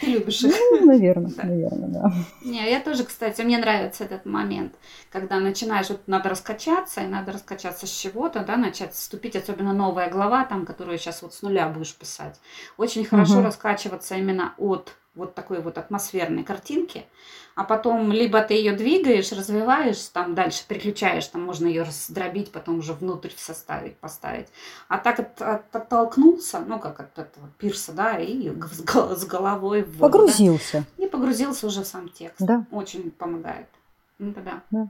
Ты 0.00 0.06
любишь 0.06 0.42
их. 0.42 0.54
Ну, 0.70 0.86
наверное, 0.86 1.30
наверное, 1.36 1.88
да. 1.88 2.12
Не, 2.42 2.68
я 2.70 2.80
тоже, 2.80 3.04
кстати, 3.04 3.42
мне 3.42 3.58
нравится 3.58 4.04
этот 4.04 4.24
момент, 4.24 4.74
когда 5.10 5.38
начинаешь, 5.38 5.90
вот 5.90 6.00
надо 6.06 6.30
раскачаться, 6.30 7.02
и 7.02 7.06
надо 7.06 7.32
раскачаться 7.32 7.86
с 7.86 7.90
чего-то, 7.90 8.42
да, 8.44 8.56
начать 8.56 8.94
вступить, 8.94 9.36
особенно 9.36 9.74
новая 9.74 10.10
глава, 10.10 10.44
там, 10.46 10.64
которую 10.64 10.98
сейчас 10.98 11.22
вот 11.22 11.34
с 11.34 11.42
нуля 11.42 11.68
будешь 11.68 11.94
писать. 11.94 12.40
Очень 12.78 13.04
хорошо 13.04 13.42
раскачиваться 13.42 14.16
именно 14.16 14.54
от 14.56 14.96
вот 15.14 15.34
такой 15.34 15.60
вот 15.60 15.78
атмосферной 15.78 16.44
картинки, 16.44 17.04
а 17.54 17.64
потом 17.64 18.12
либо 18.12 18.40
ты 18.42 18.54
ее 18.54 18.72
двигаешь, 18.72 19.32
развиваешь, 19.32 19.98
там 20.12 20.34
дальше 20.34 20.64
переключаешь, 20.66 21.26
там 21.26 21.42
можно 21.42 21.66
ее 21.66 21.82
раздробить, 21.82 22.50
потом 22.50 22.78
уже 22.78 22.92
внутрь 22.92 23.30
составить, 23.36 23.96
поставить. 23.96 24.48
А 24.88 24.98
так 24.98 25.20
от, 25.20 25.42
от, 25.42 25.74
оттолкнулся, 25.74 26.60
ну 26.60 26.78
как 26.78 27.00
от 27.00 27.18
этого 27.18 27.48
пирса, 27.58 27.92
да, 27.92 28.18
и 28.18 28.50
с, 28.50 29.20
с 29.20 29.24
головой 29.24 29.82
в 29.82 29.98
воду, 29.98 30.18
Погрузился. 30.18 30.84
Да, 30.98 31.04
и 31.04 31.08
погрузился 31.08 31.66
уже 31.66 31.82
в 31.82 31.86
сам 31.86 32.08
текст. 32.08 32.40
Да. 32.40 32.66
Очень 32.70 33.10
помогает. 33.10 33.68
Ну 34.18 34.32
да. 34.32 34.62
да. 34.70 34.88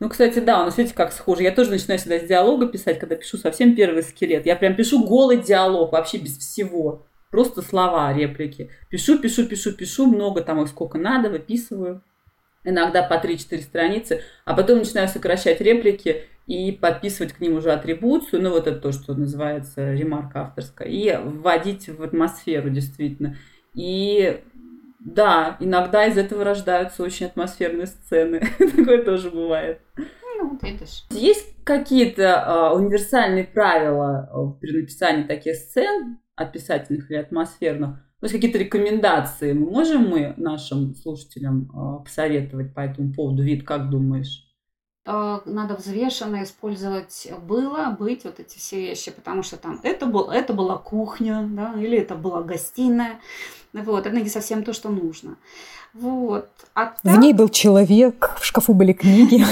Ну, 0.00 0.08
кстати, 0.08 0.40
да, 0.40 0.62
у 0.62 0.64
нас, 0.64 0.76
видите, 0.76 0.94
как 0.94 1.12
схоже. 1.12 1.42
Я 1.42 1.52
тоже 1.52 1.70
начинаю 1.70 2.00
всегда 2.00 2.18
с 2.18 2.24
диалога 2.24 2.66
писать, 2.66 2.98
когда 2.98 3.14
пишу 3.14 3.36
совсем 3.36 3.76
первый 3.76 4.02
скелет. 4.02 4.46
Я 4.46 4.56
прям 4.56 4.74
пишу 4.74 5.04
голый 5.04 5.40
диалог, 5.40 5.92
вообще 5.92 6.18
без 6.18 6.36
всего. 6.36 7.06
Просто 7.30 7.62
слова, 7.62 8.12
реплики. 8.12 8.70
Пишу, 8.88 9.18
пишу, 9.18 9.46
пишу, 9.46 9.72
пишу, 9.72 10.06
много 10.06 10.40
там 10.40 10.62
их 10.62 10.68
сколько 10.68 10.98
надо, 10.98 11.28
выписываю. 11.28 12.02
Иногда 12.64 13.02
по 13.02 13.14
3-4 13.14 13.62
страницы, 13.62 14.22
а 14.44 14.54
потом 14.54 14.78
начинаю 14.78 15.08
сокращать 15.08 15.60
реплики 15.60 16.24
и 16.46 16.72
подписывать 16.72 17.32
к 17.32 17.40
ним 17.40 17.56
уже 17.56 17.72
атрибуцию, 17.72 18.42
ну 18.42 18.50
вот 18.50 18.66
это 18.66 18.78
то, 18.78 18.92
что 18.92 19.14
называется 19.14 19.92
ремарка 19.92 20.42
авторская, 20.42 20.88
и 20.88 21.16
вводить 21.16 21.88
в 21.88 22.02
атмосферу 22.02 22.70
действительно. 22.70 23.36
И 23.74 24.42
да, 24.98 25.56
иногда 25.60 26.06
из 26.06 26.18
этого 26.18 26.44
рождаются 26.44 27.02
очень 27.02 27.26
атмосферные 27.26 27.86
сцены. 27.86 28.40
Такое 28.58 29.04
тоже 29.04 29.30
бывает. 29.30 29.80
Ну, 29.96 30.50
вот 30.50 30.62
видишь. 30.62 31.04
Есть 31.10 31.54
какие-то 31.64 32.22
э, 32.22 32.76
универсальные 32.76 33.44
правила 33.44 34.56
при 34.60 34.80
написании 34.80 35.24
таких 35.24 35.56
сцен, 35.56 36.18
описательных 36.38 37.10
или 37.10 37.18
атмосферных? 37.18 37.96
То 38.20 38.24
есть 38.24 38.34
какие-то 38.34 38.58
рекомендации 38.58 39.52
мы 39.52 39.70
можем 39.70 40.08
мы 40.08 40.34
нашим 40.36 40.94
слушателям 40.94 41.70
э, 41.70 42.04
посоветовать 42.04 42.74
по 42.74 42.80
этому 42.80 43.12
поводу? 43.12 43.42
Вид, 43.42 43.64
как 43.64 43.90
думаешь? 43.90 44.44
надо 45.46 45.74
взвешенно 45.74 46.42
использовать 46.42 47.28
было, 47.46 47.96
быть, 47.98 48.24
вот 48.24 48.40
эти 48.40 48.58
все 48.58 48.78
вещи, 48.78 49.10
потому 49.10 49.42
что 49.42 49.56
там 49.56 49.80
это, 49.82 50.04
был, 50.04 50.30
это 50.30 50.52
была 50.52 50.76
кухня, 50.76 51.48
да, 51.50 51.72
или 51.80 51.96
это 51.96 52.14
была 52.14 52.42
гостиная, 52.42 53.18
вот, 53.72 54.06
это 54.06 54.20
не 54.20 54.28
совсем 54.28 54.64
то, 54.64 54.74
что 54.74 54.90
нужно. 54.90 55.36
Вот. 55.94 56.50
А 56.74 56.86
так... 56.86 57.16
В 57.16 57.18
ней 57.18 57.32
был 57.32 57.48
человек, 57.48 58.36
в 58.38 58.44
шкафу 58.44 58.74
были 58.74 58.92
книги. 58.92 59.44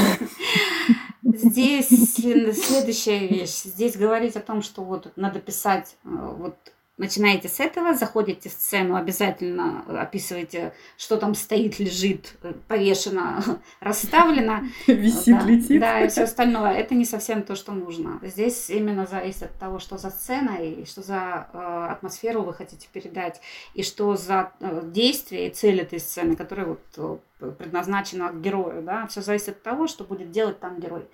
Здесь 1.23 1.89
следующая 2.15 3.27
вещь. 3.27 3.63
Здесь 3.65 3.97
говорить 3.97 4.37
о 4.37 4.41
том, 4.41 4.63
что 4.63 4.83
вот 4.83 5.13
надо 5.17 5.41
писать 5.41 5.97
э, 6.05 6.09
вот 6.39 6.57
Начинаете 6.99 7.51
с 7.51 7.61
этого, 7.61 7.93
заходите 7.93 8.49
в 8.49 8.53
сцену, 8.53 8.97
обязательно 8.97 9.85
описываете, 10.01 10.73
что 10.97 11.19
там 11.19 11.35
стоит, 11.35 11.79
лежит, 11.79 12.37
э, 12.43 12.55
повешено, 12.69 13.45
расставлено. 13.81 14.63
Висит, 14.87 15.39
да, 15.39 15.45
летит. 15.45 15.81
Да, 15.81 16.01
и 16.01 16.09
все 16.09 16.23
остальное. 16.23 16.73
Это 16.73 16.95
не 16.95 17.05
совсем 17.05 17.43
то, 17.43 17.55
что 17.55 17.73
нужно. 17.73 18.19
Здесь 18.23 18.71
именно 18.71 19.05
зависит 19.05 19.43
от 19.43 19.59
того, 19.59 19.79
что 19.79 19.99
за 19.99 20.09
сцена 20.09 20.57
и 20.57 20.87
что 20.87 21.03
за 21.03 21.49
э, 21.53 21.87
атмосферу 21.91 22.41
вы 22.41 22.55
хотите 22.55 22.89
передать, 22.91 23.43
и 23.75 23.83
что 23.83 24.17
за 24.17 24.53
э, 24.61 24.81
действие 24.87 25.49
и 25.49 25.53
цель 25.53 25.83
этой 25.83 26.01
сцены, 26.01 26.35
которая 26.35 26.65
вот 26.67 27.21
э, 27.41 27.51
предназначена 27.59 28.33
герою. 28.33 28.81
Да? 28.83 29.07
Все 29.09 29.21
зависит 29.21 29.49
от 29.49 29.63
того, 29.63 29.87
что 29.87 30.05
будет 30.05 30.31
делать 30.31 30.61
там 30.61 30.81
герой. 30.81 31.05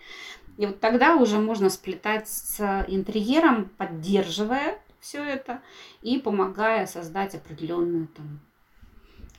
И 0.59 0.66
вот 0.66 0.78
тогда 0.78 1.16
уже 1.16 1.39
можно 1.39 1.70
сплетать 1.70 2.28
с 2.28 2.85
интерьером, 2.87 3.68
поддерживая 3.76 4.78
все 5.03 5.23
это 5.23 5.61
и 6.01 6.19
помогая 6.19 6.87
создать 6.87 7.35
определенную 7.35 8.09
там 8.17 8.41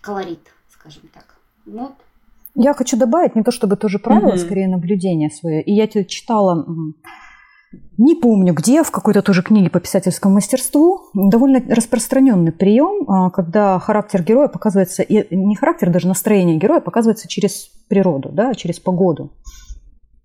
колорит, 0.01 0.51
скажем 0.69 1.03
так. 1.13 1.37
Вот. 1.65 1.93
Я 2.55 2.73
хочу 2.73 2.97
добавить 2.97 3.35
не 3.35 3.43
то 3.43 3.51
чтобы 3.51 3.77
тоже 3.77 3.97
правило, 3.97 4.33
mm-hmm. 4.33 4.45
скорее 4.45 4.67
наблюдение 4.67 5.31
свое. 5.31 5.63
И 5.63 5.73
я 5.73 5.87
тебе 5.87 6.05
читала, 6.05 6.67
не 7.97 8.13
помню 8.13 8.53
где, 8.53 8.83
в 8.83 8.91
какой-то 8.91 9.21
тоже 9.21 9.41
книге 9.41 9.69
по 9.69 9.79
писательскому 9.79 10.35
мастерству, 10.35 11.09
довольно 11.13 11.63
распространенный 11.73 12.51
прием, 12.51 13.09
а, 13.09 13.29
когда 13.31 13.79
характер 13.79 14.21
героя 14.21 14.49
показывается, 14.49 15.01
и 15.01 15.35
не 15.35 15.55
характер, 15.55 15.89
даже 15.89 16.07
настроение 16.07 16.57
героя 16.57 16.81
показывается 16.81 17.27
через 17.27 17.69
природу, 17.87 18.29
да, 18.33 18.53
через 18.53 18.79
погоду. 18.79 19.31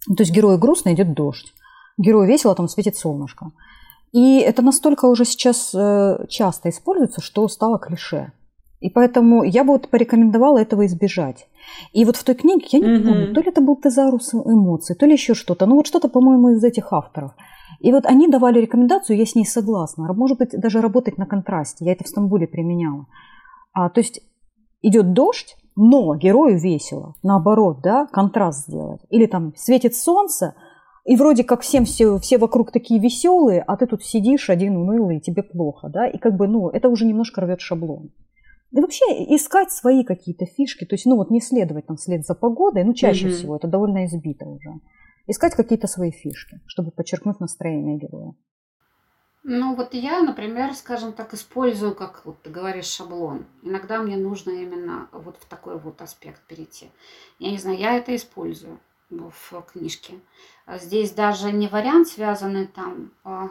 То 0.09 0.23
есть 0.23 0.33
герою 0.33 0.59
грустно 0.59 0.93
идет 0.93 1.15
дождь, 1.15 1.55
герою 1.97 2.27
весело, 2.27 2.55
там 2.55 2.69
светит 2.69 2.97
солнышко. 2.97 3.53
И 4.13 4.39
это 4.39 4.63
настолько 4.63 5.07
уже 5.07 5.25
сейчас 5.25 5.75
э, 5.75 6.27
часто 6.29 6.71
используется, 6.71 7.21
что 7.21 7.47
стало 7.49 7.79
клише. 7.79 8.33
И 8.81 8.91
поэтому 8.91 9.43
я 9.43 9.65
бы 9.65 9.73
вот 9.73 9.89
порекомендовала 9.89 10.59
этого 10.59 10.87
избежать. 10.87 11.49
И 11.93 12.05
вот 12.05 12.17
в 12.17 12.25
той 12.25 12.35
книге, 12.37 12.67
я 12.73 12.79
не 12.79 12.87
mm-hmm. 12.87 13.05
помню, 13.05 13.35
то 13.35 13.41
ли 13.41 13.49
это 13.49 13.61
был 13.61 13.77
тезарус 13.77 14.33
эмоций, 14.33 14.95
то 14.95 15.05
ли 15.05 15.13
еще 15.13 15.35
что-то. 15.35 15.67
Ну 15.67 15.75
вот 15.75 15.87
что-то, 15.87 16.09
по-моему, 16.09 16.51
из 16.51 16.63
этих 16.63 16.93
авторов. 16.93 17.33
И 17.81 17.93
вот 17.93 18.07
они 18.07 18.29
давали 18.29 18.61
рекомендацию, 18.61 19.19
я 19.19 19.27
с 19.27 19.35
ней 19.35 19.45
согласна. 19.45 20.13
Может 20.13 20.39
быть, 20.39 20.51
даже 20.53 20.81
работать 20.81 21.19
на 21.19 21.27
контрасте. 21.27 21.85
Я 21.85 21.93
это 21.93 22.05
в 22.05 22.09
Стамбуле 22.09 22.47
применяла. 22.47 23.07
А, 23.73 23.91
то 23.91 24.01
есть 24.01 24.21
идет 24.83 25.13
дождь, 25.13 25.57
но 25.77 26.15
герою 26.17 26.59
весело. 26.59 27.15
Наоборот, 27.23 27.81
да, 27.83 28.07
контраст 28.07 28.67
сделать. 28.67 29.01
Или 29.11 29.27
там 29.27 29.53
светит 29.57 29.95
солнце, 29.95 30.55
и 31.09 31.17
вроде 31.17 31.43
как 31.43 31.63
всем 31.63 31.87
все, 31.87 32.19
все 32.19 32.37
вокруг 32.37 32.71
такие 32.71 33.01
веселые, 33.01 33.63
а 33.63 33.79
ты 33.79 33.87
тут 33.87 34.05
сидишь 34.05 34.51
один 34.51 34.77
унылый, 34.77 35.17
и 35.17 35.21
тебе 35.23 35.43
плохо, 35.43 35.89
да, 35.89 36.07
и 36.07 36.19
как 36.19 36.37
бы, 36.37 36.47
ну, 36.47 36.69
это 36.69 36.91
уже 36.91 37.07
немножко 37.07 37.41
рвет 37.41 37.63
шаблон. 37.63 38.11
И 38.73 38.79
вообще 38.79 39.07
искать 39.35 39.73
свои 39.73 40.05
какие-то 40.05 40.45
фишки, 40.45 40.85
то 40.85 40.95
есть, 40.97 41.07
ну, 41.07 41.17
вот 41.17 41.31
не 41.31 41.41
следовать 41.41 41.87
там 41.87 41.97
вслед 41.97 42.27
за 42.27 42.35
погодой, 42.35 42.85
ну, 42.85 42.93
чаще 42.93 43.29
mm-hmm. 43.29 43.33
всего 43.33 43.57
это 43.57 43.67
довольно 43.69 44.05
избито 44.05 44.45
уже. 44.45 44.69
Искать 45.27 45.55
какие-то 45.55 45.87
свои 45.87 46.11
фишки, 46.11 46.61
чтобы 46.67 46.91
подчеркнуть 46.91 47.41
настроение 47.41 47.97
героя. 47.97 48.35
Ну, 49.45 49.77
вот 49.77 49.95
я, 49.95 50.21
например, 50.21 50.75
скажем 50.75 51.15
так, 51.15 51.33
использую, 51.33 51.95
как 51.95 52.21
вот 52.27 52.43
ты 52.43 52.51
говоришь, 52.51 52.85
шаблон. 52.85 53.47
Иногда 53.63 54.03
мне 54.03 54.19
нужно 54.19 54.51
именно 54.51 55.09
вот 55.13 55.39
в 55.41 55.47
такой 55.47 55.79
вот 55.79 56.03
аспект 56.03 56.47
перейти. 56.47 56.91
Я 57.39 57.51
не 57.51 57.57
знаю, 57.57 57.79
я 57.79 57.97
это 57.97 58.15
использую 58.15 58.79
в 59.11 59.63
книжке. 59.63 60.21
А 60.67 60.79
здесь 60.79 61.13
даже 61.13 61.53
не 61.53 61.69
вариант 61.69 62.09
связанный 62.09 62.67
там. 62.67 63.13
А 63.25 63.51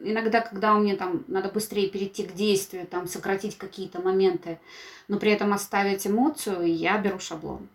иногда, 0.00 0.40
когда 0.40 0.74
мне 0.74 0.96
там 0.96 1.24
надо 1.28 1.48
быстрее 1.48 1.88
перейти 1.88 2.24
к 2.24 2.34
действию, 2.34 2.86
там 2.86 3.06
сократить 3.06 3.56
какие-то 3.56 4.00
моменты, 4.00 4.58
но 5.06 5.18
при 5.18 5.32
этом 5.32 5.52
оставить 5.52 6.06
эмоцию, 6.06 6.74
я 6.74 6.98
беру 6.98 7.18
шаблон. 7.18 7.68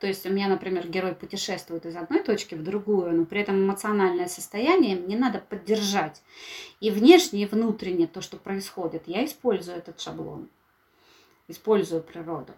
То 0.00 0.08
есть 0.08 0.26
у 0.26 0.30
меня, 0.30 0.48
например, 0.48 0.88
герой 0.88 1.14
путешествует 1.14 1.86
из 1.86 1.94
одной 1.94 2.24
точки 2.24 2.56
в 2.56 2.64
другую, 2.64 3.12
но 3.12 3.24
при 3.24 3.40
этом 3.40 3.62
эмоциональное 3.62 4.26
состояние 4.26 4.96
мне 4.96 5.16
надо 5.16 5.38
поддержать. 5.38 6.22
И 6.80 6.90
внешне, 6.90 7.44
и 7.44 7.46
внутренне 7.46 8.08
то, 8.08 8.20
что 8.20 8.36
происходит, 8.36 9.04
я 9.06 9.24
использую 9.24 9.78
этот 9.78 10.00
шаблон, 10.00 10.48
использую 11.46 12.02
природу. 12.02 12.52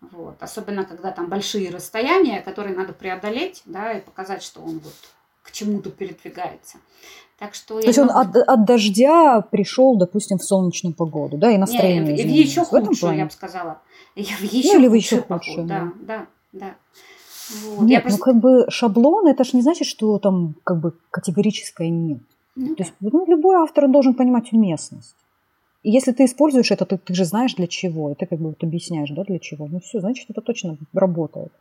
Вот. 0.00 0.36
Особенно, 0.40 0.84
когда 0.84 1.10
там 1.10 1.28
большие 1.28 1.70
расстояния, 1.70 2.40
которые 2.42 2.76
надо 2.76 2.92
преодолеть, 2.92 3.62
да, 3.64 3.92
и 3.92 4.00
показать, 4.00 4.42
что 4.42 4.60
он 4.60 4.80
вот 4.80 4.94
к 5.42 5.52
чему-то 5.52 5.90
передвигается. 5.90 6.78
Так 7.38 7.54
что 7.54 7.80
То 7.80 7.86
есть 7.86 7.98
он 7.98 8.10
от, 8.10 8.36
от 8.36 8.64
дождя 8.64 9.40
пришел, 9.40 9.96
допустим, 9.96 10.38
в 10.38 10.44
солнечную 10.44 10.94
погоду, 10.94 11.36
да, 11.36 11.50
и 11.50 11.58
настроение. 11.58 12.14
Нет, 12.14 12.26
в 12.26 12.28
еще 12.28 12.64
худшую, 12.64 13.16
я 13.16 13.24
бы 13.24 13.30
сказала. 13.30 13.80
Я 14.14 14.36
в 14.36 14.42
еще 14.42 14.74
ну, 14.74 14.78
или 14.78 14.88
в 14.88 14.94
еще 14.94 15.20
худшую. 15.22 15.66
Да, 15.66 15.92
да, 16.00 16.26
да. 16.52 16.76
Вот. 17.64 17.82
Нет, 17.82 18.02
просто... 18.02 18.18
ну 18.18 18.24
как 18.24 18.40
бы 18.40 18.66
шаблон, 18.70 19.26
это 19.26 19.42
же 19.42 19.50
не 19.54 19.62
значит, 19.62 19.88
что 19.88 20.18
там 20.18 20.54
как 20.62 20.80
бы 20.80 20.94
категорическое 21.10 21.88
нет. 21.88 22.20
Ну, 22.54 22.76
То 22.76 22.84
есть 22.84 22.94
ну, 23.00 23.26
любой 23.26 23.56
автор 23.56 23.88
должен 23.88 24.14
понимать 24.14 24.52
уместность. 24.52 25.16
И 25.84 25.90
если 25.90 26.12
ты 26.12 26.24
используешь 26.24 26.70
это, 26.70 26.86
ты, 26.86 26.96
ты 26.96 27.14
же 27.14 27.26
знаешь 27.26 27.54
для 27.54 27.66
чего, 27.66 28.10
и 28.10 28.14
ты 28.14 28.24
как 28.26 28.38
бы 28.38 28.48
вот 28.48 28.64
объясняешь, 28.64 29.10
да, 29.10 29.22
для 29.22 29.38
чего. 29.38 29.68
Ну 29.68 29.80
все, 29.80 30.00
значит, 30.00 30.30
это 30.30 30.40
точно 30.40 30.78
работает. 30.94 31.52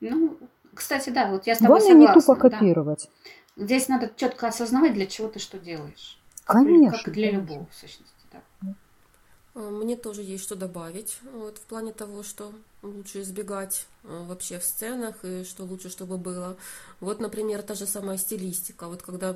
Ну, 0.00 0.36
кстати, 0.74 1.10
да, 1.10 1.30
вот 1.30 1.46
я 1.46 1.54
с 1.54 1.58
тобой 1.58 1.78
Главное 1.78 1.92
согласна. 1.92 2.14
не 2.14 2.20
тупо 2.20 2.34
копировать. 2.34 3.08
Да. 3.56 3.64
Здесь 3.64 3.88
надо 3.88 4.10
четко 4.16 4.48
осознавать, 4.48 4.94
для 4.94 5.06
чего 5.06 5.28
ты 5.28 5.38
что 5.38 5.58
делаешь. 5.58 6.18
Конечно. 6.44 6.98
Как 6.98 7.14
для 7.14 7.30
любого, 7.30 7.66
в 7.70 7.74
сущности. 7.74 8.14
Да. 8.32 9.60
Мне 9.60 9.94
тоже 9.96 10.22
есть 10.22 10.42
что 10.42 10.56
добавить 10.56 11.18
вот, 11.32 11.58
в 11.58 11.66
плане 11.66 11.92
того, 11.92 12.24
что 12.24 12.52
лучше 12.82 13.22
избегать 13.22 13.86
а, 14.04 14.24
вообще 14.24 14.58
в 14.58 14.64
сценах 14.64 15.16
и 15.24 15.44
что 15.44 15.64
лучше, 15.64 15.90
чтобы 15.90 16.16
было. 16.16 16.56
Вот, 17.00 17.20
например, 17.20 17.62
та 17.62 17.74
же 17.74 17.86
самая 17.86 18.18
стилистика. 18.18 18.86
Вот 18.88 19.02
когда 19.02 19.34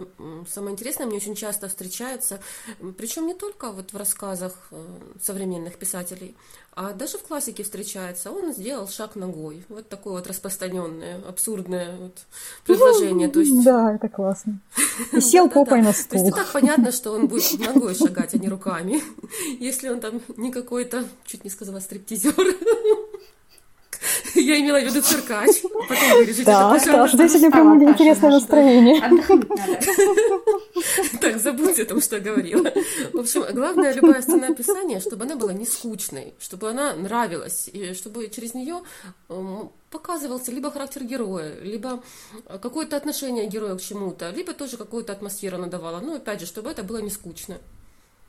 самое 0.49 0.73
интересное 0.73 1.07
мне 1.07 1.17
очень 1.17 1.35
часто 1.35 1.69
встречается, 1.69 2.41
причем 2.97 3.27
не 3.27 3.35
только 3.35 3.71
вот 3.71 3.93
в 3.93 3.97
рассказах 3.97 4.55
а, 4.71 4.87
современных 5.21 5.77
писателей, 5.77 6.37
а 6.77 6.93
даже 6.93 7.19
в 7.19 7.23
классике 7.23 7.63
встречается. 7.63 8.33
Он 8.33 8.53
сделал 8.53 8.89
шаг 8.89 9.15
ногой. 9.15 9.65
Вот 9.69 9.89
такое 9.89 10.15
вот 10.15 10.27
распространенное, 10.27 11.23
абсурдное 11.29 11.97
вот 11.97 12.19
предложение. 12.67 13.29
То 13.29 13.41
есть... 13.41 13.65
Да, 13.65 13.95
это 13.95 14.09
классно. 14.09 14.59
И 15.13 15.21
сел 15.21 15.49
попой 15.49 15.83
на 15.83 15.93
стул. 15.93 16.19
То 16.19 16.25
есть 16.25 16.37
так 16.37 16.53
понятно, 16.53 16.91
что 16.91 17.13
он 17.13 17.29
будет 17.29 17.61
ногой 17.61 17.95
шагать, 17.95 18.35
а 18.35 18.39
не 18.39 18.49
руками. 18.49 19.01
Если 19.61 19.89
он 19.89 20.01
там 20.01 20.21
не 20.37 20.51
какой-то, 20.51 21.05
чуть 21.25 21.45
не 21.45 21.51
сказала, 21.51 21.79
стриптизер. 21.79 22.35
Я 24.35 24.61
имела 24.61 24.81
в 24.81 24.85
виду 24.85 25.01
циркач. 25.01 25.63
Потом 25.63 26.19
вырежете 26.19 26.45
да. 26.45 26.71
Да, 26.71 26.79
сегодня 26.79 27.51
прям 27.51 27.83
интересное 27.83 28.31
настроение. 28.31 29.03
Так, 31.21 31.39
забудьте 31.39 31.85
о 31.85 31.87
том, 31.87 32.01
что 32.01 32.17
я 32.17 32.23
говорила. 32.23 32.71
В 33.13 33.21
общем, 33.21 33.45
главное, 33.55 33.95
любая 33.95 34.21
сцена 34.21 34.49
описания, 34.49 35.01
чтобы 35.01 35.25
она 35.25 35.37
была 35.37 35.53
не 35.53 35.65
скучной, 35.65 36.35
чтобы 36.39 36.69
она 36.69 36.95
нравилась, 36.95 37.71
и 37.73 37.95
чтобы 37.95 38.29
через 38.29 38.55
нее 38.55 38.83
эм, 39.29 39.71
показывался 39.91 40.51
либо 40.51 40.71
характер 40.71 41.05
героя, 41.05 41.55
либо 41.63 42.03
какое-то 42.61 42.97
отношение 42.97 43.47
героя 43.47 43.77
к 43.77 43.81
чему-то, 43.81 44.31
либо 44.31 44.53
тоже 44.53 44.77
какую-то 44.77 45.13
атмосферу 45.13 45.59
надавала. 45.59 46.01
Ну, 46.01 46.17
опять 46.17 46.41
же, 46.41 46.47
чтобы 46.47 46.71
это 46.71 46.83
было 46.83 46.99
не 46.99 47.11
скучно. 47.11 47.57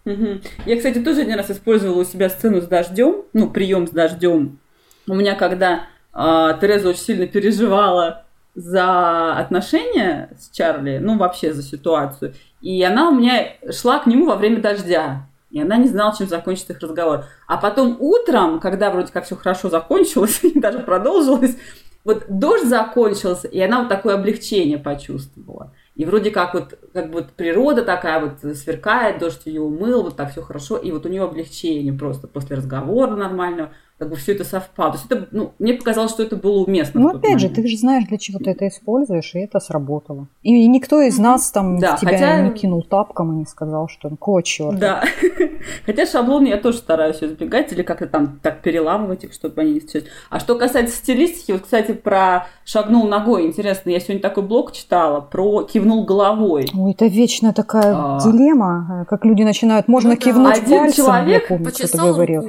Угу. 0.05 0.41
Я, 0.65 0.77
кстати, 0.77 0.99
тоже 0.99 1.21
один 1.21 1.35
раз 1.35 1.49
использовала 1.49 2.01
у 2.01 2.05
себя 2.05 2.29
сцену 2.29 2.61
с 2.61 2.67
дождем, 2.67 3.23
ну, 3.33 3.49
прием 3.49 3.87
с 3.87 3.91
дождем. 3.91 4.59
У 5.07 5.15
меня, 5.15 5.35
когда 5.35 5.87
Тереза 6.15 6.89
очень 6.89 7.01
сильно 7.01 7.27
переживала 7.27 8.23
за 8.55 9.33
отношения 9.33 10.29
с 10.39 10.49
Чарли, 10.49 10.97
ну 10.97 11.17
вообще 11.17 11.53
за 11.53 11.61
ситуацию. 11.61 12.33
И 12.61 12.81
она 12.83 13.09
у 13.09 13.15
меня 13.15 13.47
шла 13.71 13.99
к 13.99 14.07
нему 14.07 14.25
во 14.25 14.35
время 14.35 14.61
дождя. 14.61 15.27
И 15.51 15.61
она 15.61 15.77
не 15.77 15.87
знала, 15.87 16.15
чем 16.17 16.27
закончится 16.27 16.73
их 16.73 16.79
разговор. 16.81 17.25
А 17.47 17.57
потом 17.57 17.97
утром, 17.99 18.59
когда 18.59 18.91
вроде 18.91 19.11
как 19.11 19.25
все 19.25 19.35
хорошо 19.35 19.69
закончилось, 19.69 20.39
и 20.43 20.59
даже 20.59 20.79
продолжилось, 20.79 21.57
вот 22.05 22.25
дождь 22.29 22.65
закончился, 22.65 23.47
и 23.47 23.59
она 23.59 23.79
вот 23.79 23.89
такое 23.89 24.15
облегчение 24.15 24.77
почувствовала. 24.77 25.73
И 25.95 26.05
вроде 26.05 26.29
как 26.29 26.53
вот, 26.53 26.77
как 26.93 27.07
бы 27.07 27.21
вот 27.21 27.31
природа 27.31 27.83
такая 27.83 28.19
вот 28.19 28.57
сверкает, 28.57 29.19
дождь 29.19 29.41
ее 29.45 29.61
умыл, 29.61 30.03
вот 30.03 30.15
так 30.15 30.31
все 30.31 30.41
хорошо, 30.41 30.77
и 30.77 30.91
вот 30.91 31.05
у 31.05 31.09
нее 31.09 31.23
облегчение 31.23 31.93
просто 31.93 32.27
после 32.27 32.57
разговора 32.57 33.15
нормального 33.15 33.71
как 33.97 34.09
бы 34.09 34.17
все 34.17 34.33
это 34.33 34.43
совпало. 34.43 34.91
То 34.91 34.97
есть 34.97 35.11
это, 35.11 35.27
ну, 35.31 35.53
мне 35.57 35.73
показалось, 35.73 36.11
что 36.11 36.21
это 36.21 36.35
было 36.35 36.63
уместно. 36.63 36.99
Ну, 36.99 37.15
опять 37.15 37.39
же, 37.39 37.47
ты 37.47 37.65
же 37.65 37.77
знаешь, 37.77 38.05
для 38.05 38.17
чего 38.17 38.39
ты 38.39 38.51
это 38.51 38.67
используешь, 38.67 39.33
и 39.35 39.39
это 39.39 39.61
сработало. 39.61 40.27
И, 40.43 40.67
никто 40.67 41.01
из 41.01 41.17
нас 41.17 41.49
там 41.51 41.79
да, 41.79 41.95
тебя 41.95 42.11
хотя... 42.11 42.41
не 42.41 42.51
кинул 42.51 42.83
тапком 42.83 43.33
и 43.33 43.37
не 43.37 43.45
сказал, 43.45 43.87
что 43.87 44.09
кого 44.17 44.41
черта. 44.41 44.77
Да. 44.77 45.03
хотя 45.85 46.05
шаблоны 46.05 46.47
я 46.47 46.57
тоже 46.57 46.79
стараюсь 46.79 47.23
избегать 47.23 47.71
или 47.71 47.83
как-то 47.83 48.07
там 48.07 48.39
так 48.41 48.61
переламывать 48.61 49.23
их, 49.23 49.33
чтобы 49.33 49.61
они 49.61 49.75
не 49.75 49.79
встречались. 49.79 50.11
А 50.29 50.39
что 50.41 50.55
касается 50.55 50.97
стилистики, 50.97 51.53
вот, 51.53 51.61
кстати, 51.61 51.93
про 51.93 52.47
шагнул 52.65 53.07
ногой, 53.07 53.47
интересно, 53.47 53.91
я 53.91 54.01
сегодня 54.01 54.21
такой 54.21 54.43
блог 54.43 54.73
читала 54.73 55.21
про 55.21 55.63
кивнул 55.63 56.03
головой. 56.03 56.69
Ой, 56.73 56.91
это 56.91 57.05
вечно 57.05 57.53
такая 57.53 57.93
а... 57.95 58.19
дилемма, 58.21 59.03
э, 59.03 59.05
как 59.05 59.23
люди 59.23 59.43
начинают, 59.43 59.87
можно 59.87 60.11
ну, 60.11 60.17
кивнуть 60.17 60.57
Один 60.57 60.79
пальцем, 60.79 61.05
человек 61.05 61.43
я 61.43 61.47
помню, 61.47 61.71
кто-то 61.71 61.97
говорил. 61.97 62.41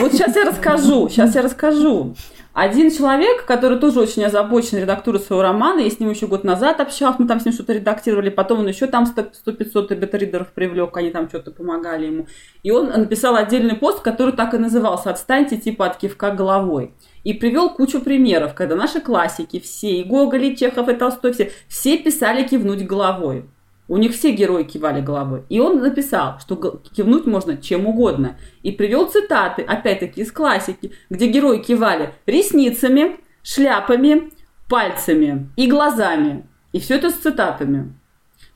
Вот 0.00 0.12
сейчас 0.12 0.36
я 0.36 0.44
расскажу 0.44 0.75
расскажу, 0.76 1.08
сейчас 1.08 1.34
я 1.34 1.42
расскажу. 1.42 2.14
Один 2.52 2.90
человек, 2.90 3.44
который 3.44 3.78
тоже 3.78 4.00
очень 4.00 4.24
озабочен 4.24 4.78
редактурой 4.78 5.20
своего 5.20 5.42
романа, 5.42 5.80
я 5.80 5.90
с 5.90 6.00
ним 6.00 6.08
еще 6.08 6.26
год 6.26 6.42
назад 6.42 6.80
общалась, 6.80 7.18
мы 7.18 7.26
там 7.26 7.38
с 7.38 7.44
ним 7.44 7.52
что-то 7.52 7.74
редактировали, 7.74 8.30
потом 8.30 8.60
он 8.60 8.66
еще 8.66 8.86
там 8.86 9.04
100-500 9.04 9.94
бета-ридеров 9.94 10.48
привлек, 10.54 10.96
они 10.96 11.10
там 11.10 11.28
что-то 11.28 11.50
помогали 11.50 12.06
ему. 12.06 12.26
И 12.62 12.70
он 12.70 12.86
написал 12.86 13.36
отдельный 13.36 13.74
пост, 13.74 14.00
который 14.00 14.32
так 14.32 14.54
и 14.54 14.58
назывался 14.58 15.10
«Отстаньте 15.10 15.58
типа 15.58 15.84
от 15.84 15.98
кивка 15.98 16.30
головой». 16.30 16.94
И 17.24 17.34
привел 17.34 17.74
кучу 17.74 18.00
примеров, 18.00 18.54
когда 18.54 18.74
наши 18.74 19.00
классики, 19.02 19.60
все, 19.60 20.00
и 20.00 20.04
Гоголь, 20.04 20.46
и 20.46 20.56
Чехов, 20.56 20.88
и 20.88 20.94
Толстой, 20.94 21.34
все, 21.34 21.52
все 21.68 21.98
писали 21.98 22.48
кивнуть 22.48 22.86
головой. 22.86 23.44
У 23.88 23.98
них 23.98 24.12
все 24.12 24.32
герои 24.32 24.64
кивали 24.64 25.00
головой. 25.00 25.44
И 25.48 25.60
он 25.60 25.80
написал, 25.80 26.40
что 26.40 26.56
кивнуть 26.56 27.26
можно 27.26 27.56
чем 27.56 27.86
угодно. 27.86 28.36
И 28.62 28.72
привел 28.72 29.06
цитаты, 29.06 29.62
опять-таки, 29.62 30.22
из 30.22 30.32
классики, 30.32 30.90
где 31.08 31.28
герои 31.28 31.58
кивали 31.58 32.12
ресницами, 32.26 33.16
шляпами, 33.42 34.32
пальцами 34.68 35.50
и 35.56 35.70
глазами. 35.70 36.46
И 36.72 36.80
все 36.80 36.96
это 36.96 37.10
с 37.10 37.14
цитатами. 37.14 37.92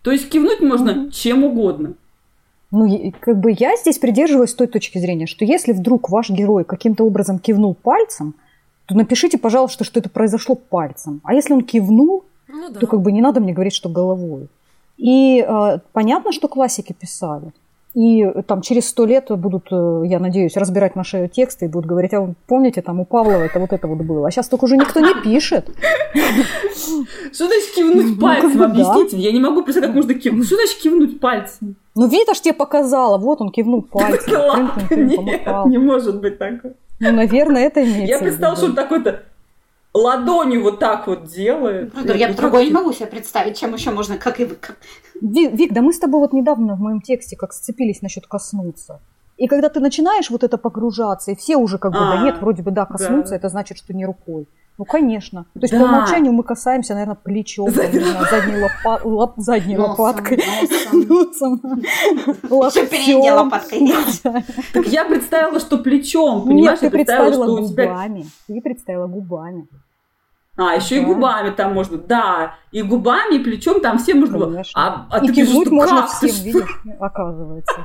То 0.02 0.10
есть 0.10 0.28
кивнуть 0.30 0.60
можно 0.60 0.90
mm-hmm. 0.90 1.10
чем 1.10 1.44
угодно. 1.44 1.94
Ну, 2.72 3.12
как 3.20 3.38
бы 3.38 3.54
я 3.56 3.76
здесь 3.76 3.98
придерживаюсь 3.98 4.54
той 4.54 4.66
точки 4.66 4.98
зрения, 4.98 5.26
что 5.26 5.44
если 5.44 5.72
вдруг 5.72 6.08
ваш 6.08 6.30
герой 6.30 6.64
каким-то 6.64 7.04
образом 7.04 7.38
кивнул 7.38 7.74
пальцем, 7.74 8.34
то 8.86 8.94
напишите, 8.96 9.38
пожалуйста, 9.38 9.84
что 9.84 10.00
это 10.00 10.08
произошло 10.08 10.54
пальцем. 10.54 11.20
А 11.24 11.34
если 11.34 11.52
он 11.52 11.62
кивнул, 11.62 12.24
ну, 12.48 12.70
да. 12.70 12.80
то 12.80 12.86
как 12.86 13.00
бы 13.00 13.12
не 13.12 13.20
надо 13.20 13.40
мне 13.40 13.52
говорить, 13.52 13.74
что 13.74 13.88
головой. 13.88 14.48
И 15.00 15.40
э, 15.40 15.78
понятно, 15.92 16.30
что 16.30 16.46
классики 16.46 16.92
писали. 16.92 17.52
И 17.94 18.24
там 18.46 18.60
через 18.60 18.88
сто 18.88 19.04
лет 19.04 19.26
будут, 19.30 19.66
э, 19.72 20.02
я 20.04 20.20
надеюсь, 20.20 20.56
разбирать 20.56 20.94
наши 20.94 21.26
тексты 21.28 21.64
и 21.64 21.68
будут 21.68 21.86
говорить, 21.86 22.12
а 22.12 22.20
вы 22.20 22.34
помните, 22.46 22.82
там 22.82 23.00
у 23.00 23.04
Павлова 23.04 23.42
это 23.42 23.58
вот 23.58 23.72
это 23.72 23.88
вот 23.88 23.98
было. 23.98 24.28
А 24.28 24.30
сейчас 24.30 24.48
только 24.48 24.66
уже 24.66 24.76
никто 24.76 25.00
не 25.00 25.14
пишет. 25.22 25.68
Что 27.32 27.46
значит 27.46 27.74
кивнуть 27.74 28.20
пальцем? 28.20 28.62
Объясните, 28.62 29.16
я 29.16 29.32
не 29.32 29.40
могу 29.40 29.62
представить, 29.62 29.88
как 29.88 29.96
можно 29.96 30.14
кивнуть. 30.14 30.46
Что 30.46 30.56
значит 30.56 30.78
кивнуть 30.78 31.18
пальцем? 31.18 31.76
Ну, 31.96 32.06
Вита 32.06 32.34
ж 32.34 32.40
тебе 32.40 32.54
показала, 32.54 33.18
вот 33.18 33.40
он 33.40 33.50
кивнул 33.50 33.82
пальцем. 33.90 34.70
Нет, 34.90 35.66
не 35.66 35.78
может 35.78 36.20
быть 36.20 36.38
такого. 36.38 36.74
Ну, 37.00 37.12
наверное, 37.12 37.62
это 37.62 37.82
имеется 37.82 38.06
Я 38.06 38.18
представила, 38.18 38.56
что 38.56 38.66
он 38.66 38.74
такой-то 38.74 39.22
ладонью 39.92 40.62
вот 40.62 40.78
так 40.78 41.06
вот 41.06 41.24
делает. 41.24 41.92
Ну, 41.94 42.14
я 42.14 42.32
другое 42.32 42.64
не 42.64 42.70
могу 42.70 42.92
себе 42.92 43.06
представить, 43.06 43.58
чем 43.58 43.74
еще 43.74 43.90
можно, 43.90 44.18
как 44.18 44.40
и 44.40 44.46
как. 44.46 44.76
Вик, 45.20 45.72
да 45.72 45.82
мы 45.82 45.92
с 45.92 45.98
тобой 45.98 46.20
вот 46.20 46.32
недавно 46.32 46.76
в 46.76 46.80
моем 46.80 47.00
тексте 47.00 47.36
как 47.36 47.52
сцепились 47.52 48.02
насчет 48.02 48.26
коснуться. 48.26 49.00
И 49.36 49.46
когда 49.46 49.70
ты 49.70 49.80
начинаешь 49.80 50.28
вот 50.30 50.44
это 50.44 50.58
погружаться, 50.58 51.30
и 51.30 51.34
все 51.34 51.56
уже 51.56 51.78
как 51.78 51.92
бы, 51.92 51.98
а, 51.98 52.16
да 52.16 52.22
нет, 52.22 52.40
вроде 52.40 52.62
бы 52.62 52.70
да, 52.70 52.84
коснуться, 52.84 53.30
да. 53.30 53.36
это 53.36 53.48
значит, 53.48 53.78
что 53.78 53.94
не 53.94 54.04
рукой. 54.04 54.46
Ну, 54.80 54.86
конечно. 54.86 55.44
То 55.52 55.60
есть 55.60 55.74
да. 55.74 55.80
по 55.80 55.84
умолчанию 55.84 56.32
мы 56.32 56.42
касаемся, 56.42 56.94
наверное, 56.94 57.14
плечом, 57.14 57.68
задней, 57.74 58.00
задней, 58.30 58.62
лопа, 58.62 58.98
лоп, 59.04 59.34
задней 59.36 59.76
носом, 59.76 59.90
лопаткой. 59.90 60.42
Носом. 60.90 61.60
Еще 62.44 62.86
передней 62.86 63.30
лопаткой. 63.30 63.92
Так 64.72 64.86
я 64.86 65.04
представила, 65.04 65.60
что 65.60 65.76
плечом, 65.76 66.46
понимаешь? 66.46 66.80
Нет, 66.80 66.90
ты 66.92 66.96
представила 66.96 67.60
губами. 67.60 68.24
Ты 68.46 68.62
представила 68.62 69.06
губами. 69.06 69.68
А, 70.56 70.74
еще 70.74 70.96
да. 70.96 71.02
и 71.02 71.04
губами 71.04 71.50
там 71.50 71.74
можно, 71.74 71.98
да, 71.98 72.54
и 72.72 72.80
губами, 72.82 73.36
и 73.36 73.44
плечом 73.44 73.82
там 73.82 73.98
все 73.98 74.14
можно. 74.14 74.46
Конечно. 74.46 74.72
А, 74.82 75.06
а 75.10 75.24
и 75.24 75.28
ты 75.28 75.70
можно 75.70 76.06
всем, 76.06 76.30
видишь, 76.42 76.82
оказывается. 76.98 77.84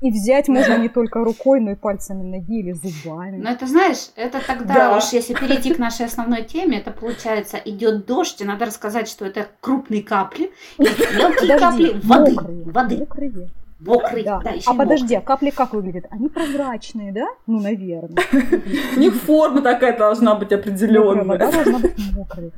И 0.00 0.10
взять 0.10 0.48
можно 0.48 0.78
не 0.78 0.88
только 0.98 1.24
рукой, 1.24 1.60
но 1.60 1.72
и 1.72 1.74
пальцами 1.74 2.22
ноги 2.22 2.60
или 2.60 2.72
зубами. 2.72 3.38
Ну, 3.38 3.48
это 3.48 3.66
знаешь, 3.66 4.10
это 4.16 4.40
тогда 4.44 4.74
да. 4.74 4.96
уж, 4.96 5.12
если 5.12 5.34
перейти 5.34 5.74
к 5.74 5.78
нашей 5.78 6.06
основной 6.06 6.44
теме, 6.44 6.78
это 6.78 6.90
получается, 6.90 7.56
идет 7.64 8.06
дождь, 8.06 8.40
и 8.40 8.44
надо 8.44 8.66
рассказать, 8.66 9.08
что 9.08 9.24
это 9.24 9.48
крупные 9.60 10.02
капли, 10.02 10.52
и 10.78 10.82
мелкие 11.16 11.58
капли 11.58 12.00
воды. 12.02 12.36
воды. 12.70 12.96
Мокрые. 12.98 13.50
Мокрый, 13.80 14.24
да. 14.24 14.40
да 14.40 14.54
а 14.66 14.74
подожди, 14.74 15.14
а 15.14 15.20
капли 15.20 15.50
как 15.50 15.72
выглядят? 15.72 16.06
Они 16.10 16.28
прозрачные, 16.28 17.12
да? 17.12 17.28
Ну, 17.46 17.60
наверное. 17.60 18.24
У 18.96 18.98
них 18.98 19.14
форма 19.14 19.62
такая 19.62 19.96
должна 19.96 20.34
быть 20.34 20.52
определенная. 20.52 21.24
Вода 21.24 21.52
должна 21.52 21.78
быть 21.78 21.94
мокрой. 22.12 22.52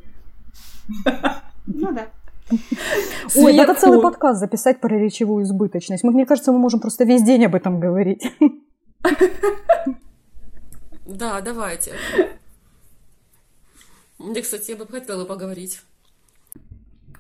Ну 1.67 1.93
да. 1.93 2.07
Ой, 3.37 3.53
надо 3.55 3.75
целый 3.75 4.01
подкаст 4.01 4.41
записать 4.41 4.81
про 4.81 4.97
речевую 4.97 5.45
избыточность. 5.45 6.05
Мне 6.05 6.27
кажется, 6.27 6.53
мы 6.53 6.59
можем 6.59 6.81
просто 6.81 7.05
весь 7.05 7.23
день 7.23 7.45
об 7.47 7.55
этом 7.55 7.81
говорить. 7.81 8.23
Да, 11.07 11.41
давайте. 11.41 11.93
Мне, 14.19 14.43
кстати, 14.43 14.71
я 14.71 14.77
бы 14.77 14.87
хотела 14.87 15.25
поговорить. 15.25 15.81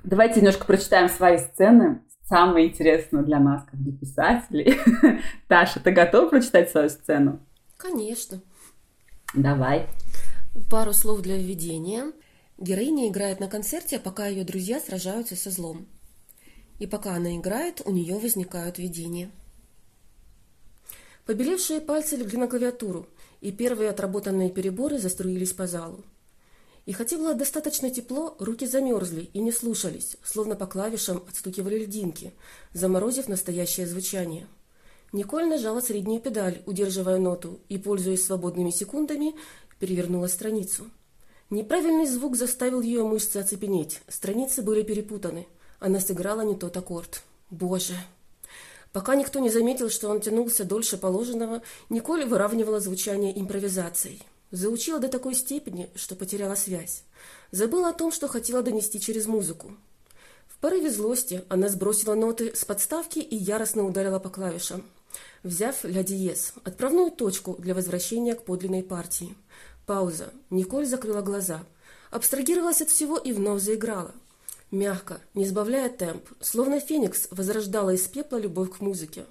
Давайте 0.05 0.41
немножко 0.41 0.64
прочитаем 0.64 1.09
свои 1.09 1.39
сцены. 1.39 2.03
Самое 2.28 2.68
интересное 2.68 3.22
для 3.22 3.41
нас, 3.41 3.64
как 3.64 3.83
для 3.83 3.93
писателей. 3.93 4.78
Таша, 5.49 5.81
ты 5.81 5.91
готова 5.91 6.28
прочитать 6.28 6.70
свою 6.70 6.89
сцену? 6.89 7.41
Конечно. 7.76 8.41
Давай. 9.35 9.89
Пару 10.70 10.93
слов 10.93 11.22
для 11.22 11.37
введения. 11.37 12.12
Героиня 12.61 13.08
играет 13.08 13.40
на 13.40 13.48
концерте, 13.48 13.98
пока 13.98 14.26
ее 14.26 14.44
друзья 14.44 14.80
сражаются 14.80 15.34
со 15.34 15.50
злом. 15.50 15.86
И 16.78 16.86
пока 16.86 17.14
она 17.14 17.34
играет, 17.34 17.80
у 17.86 17.90
нее 17.90 18.18
возникают 18.18 18.76
видения. 18.76 19.30
Побелевшие 21.24 21.80
пальцы 21.80 22.16
легли 22.16 22.36
на 22.36 22.48
клавиатуру, 22.48 23.06
и 23.40 23.50
первые 23.50 23.88
отработанные 23.88 24.50
переборы 24.50 24.98
заструились 24.98 25.54
по 25.54 25.66
залу. 25.66 26.04
И 26.84 26.92
хотя 26.92 27.16
было 27.16 27.32
достаточно 27.32 27.88
тепло, 27.88 28.36
руки 28.38 28.66
замерзли 28.66 29.30
и 29.32 29.38
не 29.38 29.52
слушались, 29.52 30.18
словно 30.22 30.54
по 30.54 30.66
клавишам 30.66 31.24
отстукивали 31.28 31.84
льдинки, 31.84 32.34
заморозив 32.74 33.28
настоящее 33.28 33.86
звучание. 33.86 34.46
Николь 35.12 35.46
нажала 35.46 35.80
среднюю 35.80 36.20
педаль, 36.20 36.62
удерживая 36.66 37.16
ноту, 37.16 37.58
и, 37.70 37.78
пользуясь 37.78 38.26
свободными 38.26 38.70
секундами, 38.70 39.34
перевернула 39.78 40.26
страницу. 40.26 40.90
Неправильный 41.51 42.07
звук 42.07 42.36
заставил 42.36 42.80
ее 42.80 43.03
мышцы 43.03 43.38
оцепенеть. 43.38 44.01
Страницы 44.07 44.62
были 44.62 44.84
перепутаны. 44.84 45.48
Она 45.80 45.98
сыграла 45.98 46.42
не 46.42 46.55
тот 46.55 46.76
аккорд. 46.76 47.22
Боже! 47.51 47.96
Пока 48.92 49.16
никто 49.16 49.40
не 49.40 49.51
заметил, 49.51 49.90
что 49.90 50.09
он 50.09 50.20
тянулся 50.20 50.64
дольше 50.64 50.96
положенного, 50.96 51.62
Николь 51.88 52.24
выравнивала 52.24 52.78
звучание 52.78 53.36
импровизацией. 53.38 54.22
Заучила 54.53 55.01
до 55.01 55.09
такой 55.09 55.34
степени, 55.34 55.90
что 55.96 56.14
потеряла 56.14 56.55
связь. 56.55 57.03
Забыла 57.51 57.88
о 57.88 57.94
том, 57.94 58.12
что 58.12 58.28
хотела 58.28 58.62
донести 58.62 59.01
через 59.01 59.26
музыку. 59.26 59.72
В 60.46 60.57
порыве 60.59 60.90
злости 60.90 61.42
она 61.48 61.68
сбросила 61.68 62.14
ноты 62.14 62.55
с 62.55 62.64
подставки 62.64 63.18
и 63.18 63.34
яростно 63.34 63.84
ударила 63.84 64.20
по 64.20 64.28
клавишам, 64.28 64.84
взяв 65.42 65.82
ля 65.84 66.05
диез, 66.05 66.53
отправную 66.62 67.11
точку 67.11 67.57
для 67.59 67.74
возвращения 67.74 68.36
к 68.36 68.44
подлинной 68.44 68.84
партии– 68.84 69.34
Пауза. 69.87 70.33
Николь 70.51 70.87
закрыла 70.87 71.22
глаза. 71.22 71.64
Абстрагировалась 72.11 72.83
от 72.83 72.91
всего 72.91 73.16
и 73.16 73.33
вновь 73.33 73.62
заиграла. 73.62 74.12
Мягко, 74.70 75.20
не 75.35 75.47
сбавляя 75.47 75.89
темп, 75.89 76.24
словно 76.41 76.78
феникс 76.78 77.28
возрождала 77.31 77.91
из 77.91 78.03
пепла 78.03 78.37
любовь 78.37 78.76
к 78.76 78.81
музыке. 78.81 79.24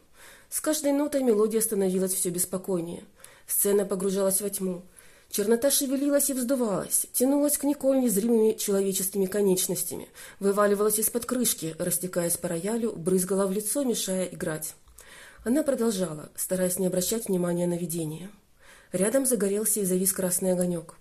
С 0.50 0.60
каждой 0.60 0.92
нотой 0.92 1.24
мелодия 1.24 1.62
становилась 1.62 2.14
все 2.14 2.30
беспокойнее. 2.30 3.04
Сцена 3.48 3.86
погружалась 3.86 4.42
во 4.42 4.50
тьму. 4.50 4.84
Чернота 5.30 5.70
шевелилась 5.70 6.30
и 6.30 6.34
вздувалась, 6.34 7.06
тянулась 7.14 7.58
к 7.58 7.64
Николь 7.64 8.00
незримыми 8.00 8.54
человеческими 8.54 9.28
конечностями, 9.28 10.10
вываливалась 10.40 10.98
из-под 10.98 11.26
крышки, 11.26 11.76
растекаясь 11.78 12.36
по 12.36 12.48
роялю, 12.48 12.94
брызгала 12.94 13.46
в 13.46 13.52
лицо, 13.52 13.84
мешая 13.84 14.26
играть. 14.26 14.74
Она 15.46 15.62
продолжала, 15.62 16.30
стараясь 16.36 16.80
не 16.80 16.88
обращать 16.88 17.28
внимания 17.28 17.68
на 17.68 17.78
видение. 17.78 18.32
Рядом 18.92 19.26
загорелся 19.26 19.80
и 19.82 19.86
завис 19.86 20.14
красный 20.14 20.54
огонек. 20.54 20.96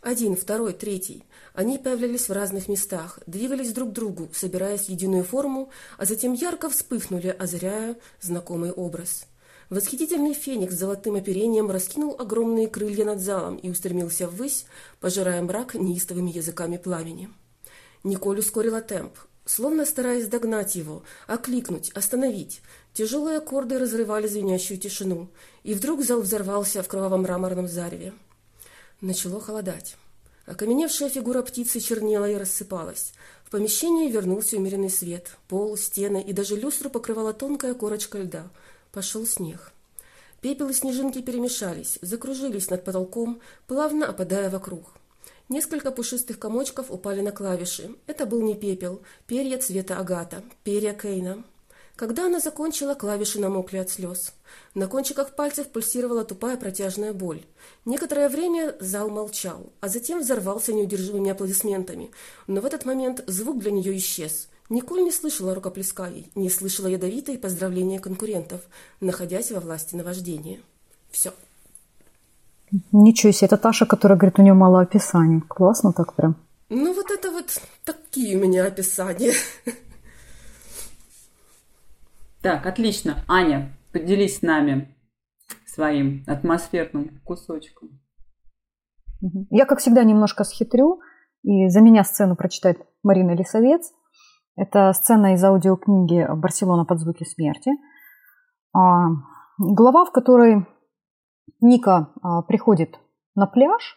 Один, 0.00 0.36
второй, 0.36 0.72
третий. 0.72 1.24
Они 1.54 1.78
появлялись 1.78 2.28
в 2.28 2.32
разных 2.32 2.68
местах, 2.68 3.18
двигались 3.26 3.72
друг 3.72 3.90
к 3.90 3.92
другу, 3.92 4.28
собираясь 4.32 4.86
в 4.86 4.88
единую 4.88 5.24
форму, 5.24 5.70
а 5.96 6.04
затем 6.04 6.32
ярко 6.32 6.68
вспыхнули, 6.68 7.28
озаряя 7.28 7.96
знакомый 8.20 8.72
образ– 8.72 9.24
Восхитительный 9.70 10.32
феникс 10.32 10.74
с 10.74 10.78
золотым 10.78 11.16
оперением 11.16 11.70
раскинул 11.70 12.16
огромные 12.18 12.68
крылья 12.68 13.04
над 13.04 13.20
залом 13.20 13.56
и 13.56 13.68
устремился 13.68 14.26
ввысь, 14.26 14.64
пожирая 14.98 15.42
мрак 15.42 15.74
неистовыми 15.74 16.30
языками 16.30 16.78
пламени. 16.78 17.28
Николь 18.02 18.38
ускорила 18.38 18.80
темп, 18.80 19.12
словно 19.48 19.86
стараясь 19.86 20.28
догнать 20.28 20.74
его, 20.74 21.02
окликнуть, 21.26 21.90
остановить. 21.94 22.60
Тяжелые 22.92 23.38
аккорды 23.38 23.78
разрывали 23.78 24.28
звенящую 24.28 24.78
тишину, 24.78 25.28
и 25.64 25.74
вдруг 25.74 26.04
зал 26.04 26.20
взорвался 26.20 26.82
в 26.82 26.88
кровавом 26.88 27.22
мраморном 27.22 27.66
зареве. 27.66 28.12
Начало 29.00 29.40
холодать. 29.40 29.96
Окаменевшая 30.46 31.08
фигура 31.08 31.42
птицы 31.42 31.80
чернела 31.80 32.28
и 32.30 32.36
рассыпалась. 32.36 33.12
В 33.44 33.50
помещении 33.50 34.10
вернулся 34.10 34.56
умеренный 34.56 34.90
свет. 34.90 35.36
Пол, 35.48 35.76
стены 35.76 36.22
и 36.22 36.32
даже 36.32 36.54
люстру 36.54 36.90
покрывала 36.90 37.32
тонкая 37.32 37.74
корочка 37.74 38.18
льда— 38.18 38.48
Пошел 38.92 39.26
снег. 39.26 39.72
Пепел 40.40 40.70
и 40.70 40.72
снежинки 40.72 41.20
перемешались, 41.20 41.98
закружились 42.00 42.70
над 42.70 42.84
потолком, 42.84 43.40
плавно 43.66 44.08
опадая 44.08 44.50
вокруг. 44.50 44.92
Несколько 45.48 45.90
пушистых 45.90 46.38
комочков 46.38 46.90
упали 46.90 47.22
на 47.22 47.32
клавиши. 47.32 47.94
Это 48.06 48.26
был 48.26 48.42
не 48.42 48.54
пепел, 48.54 49.00
перья 49.26 49.56
цвета 49.58 49.98
агата, 49.98 50.42
перья 50.62 50.92
Кейна. 50.92 51.42
Когда 51.96 52.26
она 52.26 52.38
закончила, 52.38 52.94
клавиши 52.94 53.40
намокли 53.40 53.78
от 53.78 53.88
слез. 53.88 54.34
На 54.74 54.86
кончиках 54.88 55.34
пальцев 55.34 55.68
пульсировала 55.68 56.24
тупая 56.24 56.58
протяжная 56.58 57.14
боль. 57.14 57.44
Некоторое 57.86 58.28
время 58.28 58.76
зал 58.78 59.08
молчал, 59.08 59.72
а 59.80 59.88
затем 59.88 60.20
взорвался 60.20 60.74
неудержимыми 60.74 61.30
аплодисментами. 61.30 62.10
Но 62.46 62.60
в 62.60 62.66
этот 62.66 62.84
момент 62.84 63.24
звук 63.26 63.58
для 63.58 63.70
нее 63.70 63.96
исчез. 63.96 64.48
Николь 64.68 65.02
не 65.02 65.10
слышала 65.10 65.54
рукоплесканий, 65.54 66.30
не 66.34 66.50
слышала 66.50 66.88
ядовитые 66.88 67.38
поздравления 67.38 67.98
конкурентов, 67.98 68.60
находясь 69.00 69.50
во 69.50 69.60
власти 69.60 69.94
наваждения. 69.94 70.60
Все. 71.10 71.32
Ничего 72.92 73.32
себе, 73.32 73.46
это 73.46 73.56
Таша, 73.56 73.86
которая 73.86 74.18
говорит, 74.18 74.38
у 74.38 74.42
нее 74.42 74.54
мало 74.54 74.80
описаний. 74.80 75.40
Классно 75.40 75.92
так 75.92 76.14
прям. 76.14 76.36
Ну 76.68 76.92
вот 76.92 77.10
это 77.10 77.30
вот 77.30 77.60
такие 77.84 78.36
у 78.36 78.40
меня 78.40 78.66
описания. 78.66 79.32
Так, 82.42 82.66
отлично. 82.66 83.24
Аня, 83.26 83.76
поделись 83.92 84.38
с 84.38 84.42
нами 84.42 84.94
своим 85.66 86.22
атмосферным 86.26 87.20
кусочком. 87.24 88.00
Я, 89.50 89.64
как 89.64 89.80
всегда, 89.80 90.04
немножко 90.04 90.44
схитрю, 90.44 91.00
и 91.42 91.68
за 91.68 91.80
меня 91.80 92.04
сцену 92.04 92.36
прочитает 92.36 92.78
Марина 93.02 93.34
Лисовец. 93.34 93.90
Это 94.56 94.92
сцена 94.92 95.34
из 95.34 95.42
аудиокниги 95.42 96.26
«Барселона 96.36 96.84
под 96.84 97.00
звуки 97.00 97.24
смерти». 97.24 97.70
А, 98.72 99.08
глава, 99.58 100.04
в 100.04 100.12
которой 100.12 100.66
Ника 101.60 102.12
а, 102.22 102.42
приходит 102.42 102.98
на 103.34 103.46
пляж, 103.46 103.96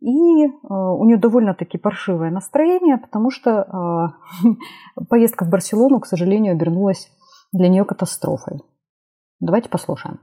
и 0.00 0.08
а, 0.44 0.92
у 0.92 1.04
нее 1.04 1.16
довольно-таки 1.16 1.78
паршивое 1.78 2.30
настроение, 2.30 2.98
потому 2.98 3.30
что 3.30 4.14
поездка 5.08 5.44
в 5.44 5.48
Барселону, 5.48 6.00
к 6.00 6.06
сожалению, 6.06 6.52
обернулась 6.52 7.10
для 7.52 7.68
нее 7.68 7.84
катастрофой. 7.84 8.62
Давайте 9.40 9.68
послушаем. 9.68 10.20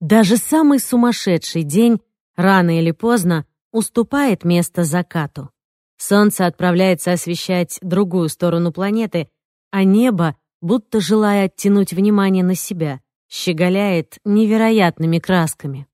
Даже 0.00 0.36
самый 0.36 0.78
сумасшедший 0.78 1.62
день 1.62 2.00
рано 2.36 2.78
или 2.78 2.90
поздно 2.90 3.46
уступает 3.72 4.44
место 4.44 4.84
закату. 4.84 5.50
Солнце 5.96 6.46
отправляется 6.46 7.12
освещать 7.12 7.78
другую 7.80 8.28
сторону 8.28 8.72
планеты, 8.72 9.28
а 9.70 9.84
небо, 9.84 10.36
будто 10.60 11.00
желая 11.00 11.46
оттянуть 11.46 11.92
внимание 11.92 12.44
на 12.44 12.54
себя, 12.54 13.00
щеголяет 13.28 14.18
невероятными 14.24 15.18
красками. 15.18 15.86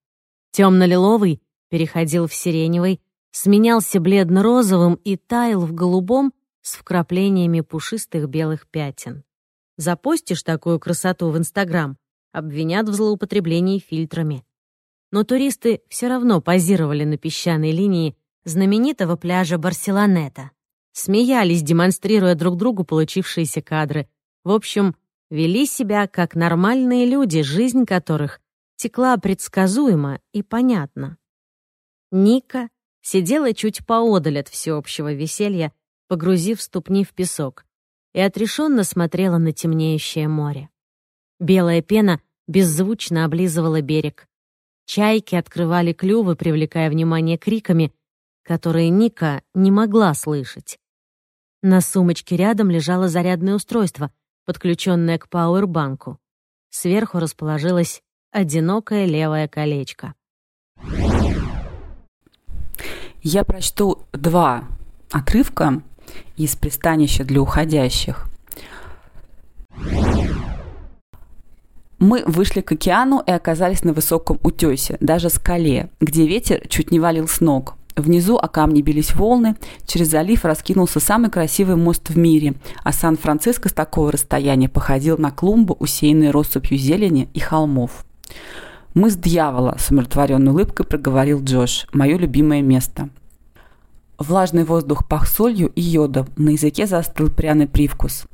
Темно-лиловый 0.52 1.42
переходил 1.70 2.26
в 2.26 2.34
сиреневый, 2.34 3.00
сменялся 3.30 4.00
бледно-розовым 4.00 4.94
и 5.04 5.16
таял 5.16 5.60
в 5.60 5.72
голубом 5.72 6.32
с 6.60 6.74
вкраплениями 6.74 7.60
пушистых 7.60 8.28
белых 8.28 8.66
пятен. 8.68 9.24
Запостишь 9.76 10.42
такую 10.42 10.78
красоту 10.78 11.30
в 11.30 11.38
Инстаграм, 11.38 11.96
обвинят 12.32 12.88
в 12.88 12.94
злоупотреблении 12.94 13.78
фильтрами. 13.78 14.44
Но 15.10 15.24
туристы 15.24 15.82
все 15.88 16.08
равно 16.08 16.40
позировали 16.40 17.04
на 17.04 17.18
песчаной 17.18 17.70
линии 17.70 18.16
знаменитого 18.44 19.16
пляжа 19.16 19.58
Барселонета. 19.58 20.50
Смеялись, 20.92 21.62
демонстрируя 21.62 22.34
друг 22.34 22.56
другу 22.56 22.84
получившиеся 22.84 23.62
кадры. 23.62 24.08
В 24.44 24.50
общем, 24.50 24.94
вели 25.32 25.64
себя 25.64 26.06
как 26.08 26.34
нормальные 26.34 27.06
люди, 27.06 27.40
жизнь 27.40 27.86
которых 27.86 28.38
текла 28.76 29.16
предсказуемо 29.16 30.20
и 30.34 30.42
понятно. 30.42 31.16
Ника 32.10 32.68
сидела 33.00 33.54
чуть 33.54 33.86
поодаль 33.86 34.40
от 34.40 34.48
всеобщего 34.48 35.14
веселья, 35.14 35.72
погрузив 36.06 36.60
ступни 36.60 37.02
в 37.02 37.14
песок, 37.14 37.64
и 38.12 38.20
отрешенно 38.20 38.84
смотрела 38.84 39.38
на 39.38 39.52
темнеющее 39.52 40.28
море. 40.28 40.68
Белая 41.40 41.80
пена 41.80 42.20
беззвучно 42.46 43.24
облизывала 43.24 43.80
берег. 43.80 44.28
Чайки 44.84 45.34
открывали 45.34 45.94
клювы, 45.94 46.36
привлекая 46.36 46.90
внимание 46.90 47.38
криками, 47.38 47.94
которые 48.42 48.90
Ника 48.90 49.42
не 49.54 49.70
могла 49.70 50.12
слышать. 50.12 50.78
На 51.62 51.80
сумочке 51.80 52.36
рядом 52.36 52.68
лежало 52.68 53.08
зарядное 53.08 53.54
устройство, 53.54 54.12
подключенное 54.44 55.18
к 55.18 55.28
пауэрбанку. 55.28 56.18
Сверху 56.70 57.18
расположилось 57.18 58.02
одинокое 58.30 59.04
левое 59.04 59.48
колечко. 59.48 60.14
Я 63.22 63.44
прочту 63.44 64.02
два 64.12 64.64
отрывка 65.10 65.82
из 66.36 66.56
пристанища 66.56 67.24
для 67.24 67.40
уходящих. 67.40 68.26
Мы 71.98 72.24
вышли 72.26 72.62
к 72.62 72.72
океану 72.72 73.22
и 73.24 73.30
оказались 73.30 73.84
на 73.84 73.92
высоком 73.92 74.40
утесе, 74.42 74.96
даже 74.98 75.30
скале, 75.30 75.88
где 76.00 76.26
ветер 76.26 76.66
чуть 76.66 76.90
не 76.90 76.98
валил 76.98 77.28
с 77.28 77.40
ног. 77.40 77.76
Внизу 77.96 78.36
о 78.36 78.48
камни 78.48 78.80
бились 78.80 79.14
волны, 79.14 79.56
через 79.86 80.08
залив 80.08 80.44
раскинулся 80.44 80.98
самый 80.98 81.30
красивый 81.30 81.76
мост 81.76 82.08
в 82.08 82.16
мире, 82.16 82.54
а 82.82 82.92
Сан-Франциско 82.92 83.68
с 83.68 83.72
такого 83.72 84.10
расстояния 84.10 84.68
походил 84.68 85.18
на 85.18 85.30
клумбу, 85.30 85.76
усеянную 85.78 86.32
россыпью 86.32 86.78
зелени 86.78 87.28
и 87.34 87.40
холмов. 87.40 88.04
«Мы 88.94 89.10
с 89.10 89.16
дьявола»,— 89.16 89.76
с 89.78 89.90
умиротворенной 89.90 90.52
улыбкой 90.52 90.86
проговорил 90.86 91.42
Джош,— 91.42 91.86
«мое 91.92 92.16
любимое 92.16 92.62
место». 92.62 93.08
Влажный 94.18 94.64
воздух 94.64 95.08
пах 95.08 95.26
солью 95.26 95.72
и 95.74 95.80
йодом, 95.80 96.28
на 96.36 96.50
языке 96.50 96.86
застыл 96.86 97.28
пряный 97.28 97.66
привкус. 97.66 98.24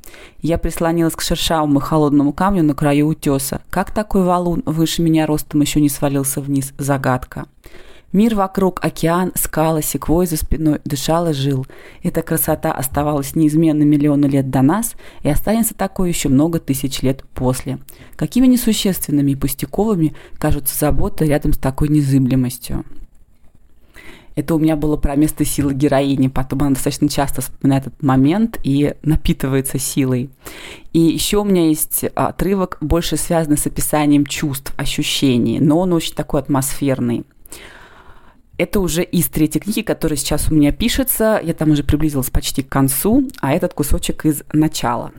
Я 0.41 0.57
прислонилась 0.57 1.15
к 1.15 1.21
шершавому 1.21 1.79
холодному 1.79 2.31
камню 2.31 2.63
на 2.63 2.75
краю 2.75 3.07
утеса. 3.07 3.61
Как 3.71 3.91
такой 3.91 4.23
валун 4.23 4.61
выше 4.65 5.01
меня 5.01 5.25
ростом 5.25 5.61
еще 5.61 5.81
не 5.81 5.89
свалился 5.89 6.41
вниз? 6.41 6.73
Загадка. 6.77 7.47
Мир 8.11 8.33
вокруг, 8.33 8.79
океан, 8.83 9.31
скалы, 9.35 9.83
секвой 9.83 10.25
за 10.25 10.35
спиной 10.35 10.79
дышал 10.83 11.29
и 11.29 11.33
жил. 11.33 11.67
Эта 12.01 12.23
красота 12.23 12.71
оставалась 12.71 13.35
неизменной 13.35 13.85
миллионы 13.85 14.25
лет 14.25 14.49
до 14.49 14.63
нас 14.63 14.95
и 15.21 15.29
останется 15.29 15.75
такой 15.75 16.09
еще 16.09 16.27
много 16.27 16.59
тысяч 16.59 17.03
лет 17.03 17.23
после. 17.35 17.77
Какими 18.15 18.47
несущественными 18.47 19.31
и 19.31 19.35
пустяковыми 19.35 20.15
кажутся 20.39 20.75
заботы 20.77 21.25
рядом 21.25 21.53
с 21.53 21.59
такой 21.59 21.89
незыблемостью. 21.89 22.83
Это 24.35 24.55
у 24.55 24.59
меня 24.59 24.75
было 24.75 24.95
про 24.95 25.15
место 25.15 25.45
силы 25.45 25.73
героини. 25.73 26.29
Потом 26.29 26.61
она 26.61 26.69
достаточно 26.71 27.09
часто 27.09 27.41
вспоминает 27.41 27.87
этот 27.87 28.01
момент 28.01 28.57
и 28.63 28.95
напитывается 29.03 29.77
силой. 29.77 30.29
И 30.93 30.99
еще 30.99 31.39
у 31.39 31.43
меня 31.43 31.67
есть 31.67 32.05
отрывок, 32.15 32.77
больше 32.81 33.17
связанный 33.17 33.57
с 33.57 33.67
описанием 33.67 34.25
чувств, 34.25 34.73
ощущений, 34.77 35.59
но 35.59 35.79
он 35.79 35.93
очень 35.93 36.15
такой 36.15 36.39
атмосферный 36.39 37.25
это 38.59 38.81
уже 38.81 39.03
из 39.03 39.27
третьей 39.29 39.61
книги, 39.61 39.81
которая 39.81 40.17
сейчас 40.17 40.51
у 40.51 40.53
меня 40.53 40.73
пишется. 40.73 41.39
Я 41.41 41.53
там 41.53 41.71
уже 41.71 41.83
приблизилась 41.83 42.29
почти 42.29 42.61
к 42.61 42.69
концу, 42.69 43.29
а 43.39 43.53
этот 43.53 43.73
кусочек 43.73 44.25
из 44.25 44.43
начала. 44.51 45.13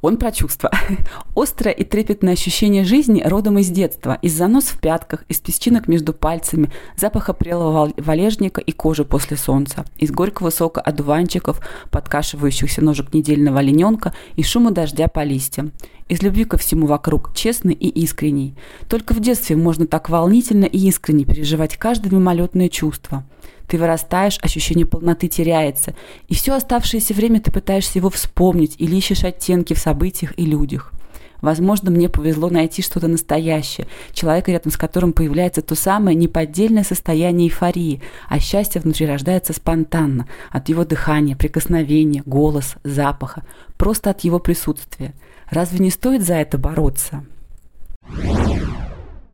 Он 0.00 0.16
про 0.16 0.30
чувства. 0.30 0.70
Острое 1.34 1.72
и 1.72 1.84
трепетное 1.84 2.34
ощущение 2.34 2.84
жизни 2.84 3.22
родом 3.24 3.58
из 3.58 3.68
детства, 3.68 4.18
из 4.22 4.34
занос 4.34 4.64
в 4.64 4.80
пятках, 4.80 5.24
из 5.28 5.38
песчинок 5.40 5.88
между 5.88 6.12
пальцами, 6.12 6.70
запаха 6.96 7.32
прелого 7.32 7.92
валежника 7.96 8.60
и 8.60 8.72
кожи 8.72 9.04
после 9.04 9.36
солнца, 9.36 9.84
из 9.96 10.10
горького 10.10 10.50
сока 10.50 10.80
одуванчиков, 10.80 11.60
подкашивающихся 11.90 12.82
ножек 12.82 13.12
недельного 13.12 13.58
олененка 13.58 14.14
и 14.36 14.42
шума 14.42 14.70
дождя 14.70 15.08
по 15.08 15.24
листьям. 15.24 15.72
Из 16.08 16.22
любви 16.22 16.44
ко 16.44 16.56
всему 16.56 16.86
вокруг, 16.86 17.34
честный 17.34 17.74
и 17.74 17.88
искренний. 17.88 18.54
Только 18.88 19.12
в 19.12 19.20
детстве 19.20 19.56
можно 19.56 19.86
так 19.86 20.08
волнительно 20.08 20.64
и 20.64 20.78
искренне 20.78 21.24
переживать 21.24 21.76
каждое 21.76 22.10
мимолетное 22.10 22.68
чувство– 22.68 23.24
ты 23.68 23.78
вырастаешь, 23.78 24.38
ощущение 24.42 24.86
полноты 24.86 25.28
теряется, 25.28 25.94
и 26.26 26.34
все 26.34 26.54
оставшееся 26.54 27.14
время 27.14 27.40
ты 27.40 27.52
пытаешься 27.52 27.98
его 27.98 28.10
вспомнить 28.10 28.74
или 28.78 28.96
ищешь 28.96 29.24
оттенки 29.24 29.74
в 29.74 29.78
событиях 29.78 30.32
и 30.36 30.44
людях. 30.44 30.92
Возможно, 31.40 31.90
мне 31.92 32.08
повезло 32.08 32.50
найти 32.50 32.82
что-то 32.82 33.06
настоящее, 33.06 33.86
человека, 34.12 34.50
рядом 34.50 34.72
с 34.72 34.76
которым 34.76 35.12
появляется 35.12 35.62
то 35.62 35.76
самое 35.76 36.16
неподдельное 36.16 36.82
состояние 36.82 37.48
эйфории, 37.48 38.02
а 38.28 38.40
счастье 38.40 38.80
внутри 38.80 39.06
рождается 39.06 39.52
спонтанно, 39.52 40.26
от 40.50 40.68
его 40.68 40.84
дыхания, 40.84 41.36
прикосновения, 41.36 42.24
голоса, 42.26 42.78
запаха, 42.82 43.44
просто 43.76 44.10
от 44.10 44.20
его 44.20 44.40
присутствия. 44.40 45.14
Разве 45.48 45.78
не 45.78 45.90
стоит 45.90 46.22
за 46.22 46.34
это 46.34 46.58
бороться? 46.58 47.24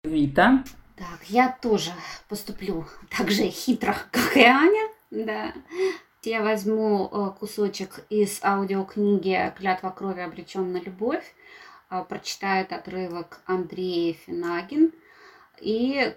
Вита. 0.04 0.62
Так, 1.10 1.28
я 1.28 1.50
тоже 1.60 1.92
поступлю 2.28 2.86
так 3.10 3.30
же 3.30 3.42
хитро, 3.48 3.94
как 4.10 4.36
и 4.38 4.42
Аня. 4.42 4.88
Да. 5.10 5.52
Я 6.22 6.42
возьму 6.42 7.10
э, 7.12 7.38
кусочек 7.38 8.06
из 8.08 8.40
аудиокниги 8.42 9.52
«Клятва 9.58 9.90
крови 9.90 10.20
обречен 10.20 10.72
на 10.72 10.78
любовь», 10.78 11.34
э, 11.90 12.02
прочитает 12.08 12.72
отрывок 12.72 13.40
Андрей 13.44 14.14
Финагин. 14.24 14.94
И 15.60 16.14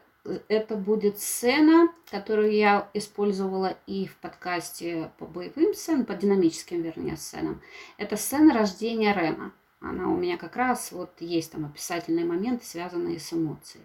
это 0.48 0.78
будет 0.78 1.20
сцена, 1.20 1.90
которую 2.10 2.54
я 2.54 2.90
использовала 2.94 3.78
и 3.88 4.06
в 4.06 4.16
подкасте 4.16 5.12
по 5.18 5.26
боевым 5.26 5.74
сценам, 5.74 6.06
по 6.06 6.14
динамическим, 6.14 6.82
вернее, 6.82 7.18
сценам. 7.18 7.62
Это 7.98 8.16
сцена 8.16 8.54
рождения 8.54 9.14
Рема. 9.14 9.52
Она 9.82 10.08
у 10.08 10.16
меня 10.16 10.38
как 10.38 10.56
раз 10.56 10.94
вот 10.94 11.20
есть 11.20 11.52
там 11.52 11.66
описательные 11.66 12.24
моменты, 12.24 12.66
связанные 12.66 13.20
с 13.20 13.34
эмоцией. 13.34 13.84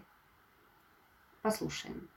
Послушаем. 1.42 2.08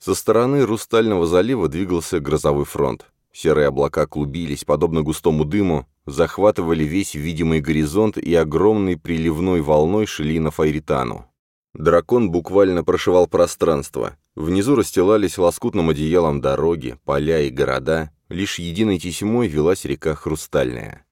Со 0.00 0.16
стороны 0.16 0.66
Рустального 0.66 1.26
залива 1.26 1.68
двигался 1.68 2.18
грозовой 2.18 2.64
фронт. 2.64 3.06
Серые 3.32 3.68
облака 3.68 4.08
клубились, 4.08 4.64
подобно 4.64 5.02
густому 5.02 5.44
дыму, 5.44 5.86
захватывали 6.04 6.82
весь 6.82 7.14
видимый 7.14 7.60
горизонт 7.60 8.18
и 8.18 8.34
огромной 8.34 8.98
приливной 8.98 9.60
волной 9.60 10.06
шли 10.06 10.40
на 10.40 10.50
Файритану. 10.50 11.26
Дракон 11.72 12.32
буквально 12.32 12.82
прошивал 12.82 13.28
пространство. 13.28 14.16
Внизу 14.34 14.74
расстилались 14.74 15.38
лоскутным 15.38 15.90
одеялом 15.90 16.40
дороги, 16.40 16.98
поля 17.04 17.42
и 17.42 17.50
города, 17.50 18.10
лишь 18.28 18.58
единой 18.58 18.98
тесьмой 18.98 19.46
велась 19.46 19.84
река 19.84 20.16
Хрустальная. 20.16 21.06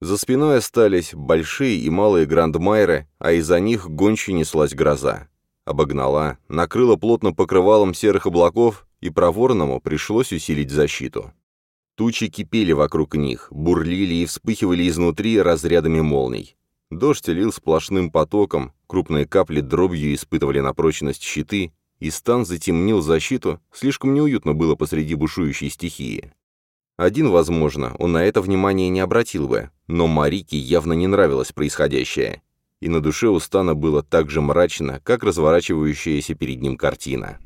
За 0.00 0.16
спиной 0.16 0.56
остались 0.58 1.12
большие 1.12 1.76
и 1.76 1.90
малые 1.90 2.24
грандмайры, 2.24 3.06
а 3.18 3.32
из-за 3.32 3.60
них 3.60 3.90
гончей 3.90 4.32
неслась 4.32 4.74
гроза 4.74 5.29
обогнала, 5.70 6.38
накрыла 6.48 6.96
плотно 6.96 7.32
покрывалом 7.32 7.94
серых 7.94 8.26
облаков, 8.26 8.86
и 9.00 9.10
проворному 9.10 9.80
пришлось 9.80 10.32
усилить 10.32 10.70
защиту. 10.70 11.32
Тучи 11.96 12.28
кипели 12.28 12.72
вокруг 12.72 13.14
них, 13.14 13.48
бурлили 13.50 14.14
и 14.14 14.26
вспыхивали 14.26 14.88
изнутри 14.88 15.40
разрядами 15.40 16.00
молний. 16.00 16.56
Дождь 16.90 17.28
лил 17.28 17.52
сплошным 17.52 18.10
потоком, 18.10 18.72
крупные 18.86 19.26
капли 19.26 19.60
дробью 19.60 20.14
испытывали 20.14 20.60
на 20.60 20.74
прочность 20.74 21.22
щиты, 21.22 21.72
и 22.00 22.10
стан 22.10 22.44
затемнил 22.44 23.00
защиту, 23.00 23.60
слишком 23.72 24.14
неуютно 24.14 24.54
было 24.54 24.74
посреди 24.74 25.14
бушующей 25.14 25.70
стихии. 25.70 26.32
Один, 26.96 27.28
возможно, 27.28 27.94
он 27.98 28.12
на 28.12 28.24
это 28.24 28.40
внимание 28.42 28.88
не 28.88 29.00
обратил 29.00 29.48
бы, 29.48 29.70
но 29.86 30.06
Марике 30.06 30.58
явно 30.58 30.94
не 30.94 31.06
нравилось 31.06 31.52
происходящее, 31.52 32.42
и 32.80 32.88
на 32.88 33.00
душе 33.00 33.28
у 33.28 33.38
Стана 33.38 33.74
было 33.74 34.02
так 34.02 34.30
же 34.30 34.40
мрачно, 34.40 35.00
как 35.04 35.22
разворачивающаяся 35.22 36.34
перед 36.34 36.62
ним 36.62 36.76
картина. 36.76 37.38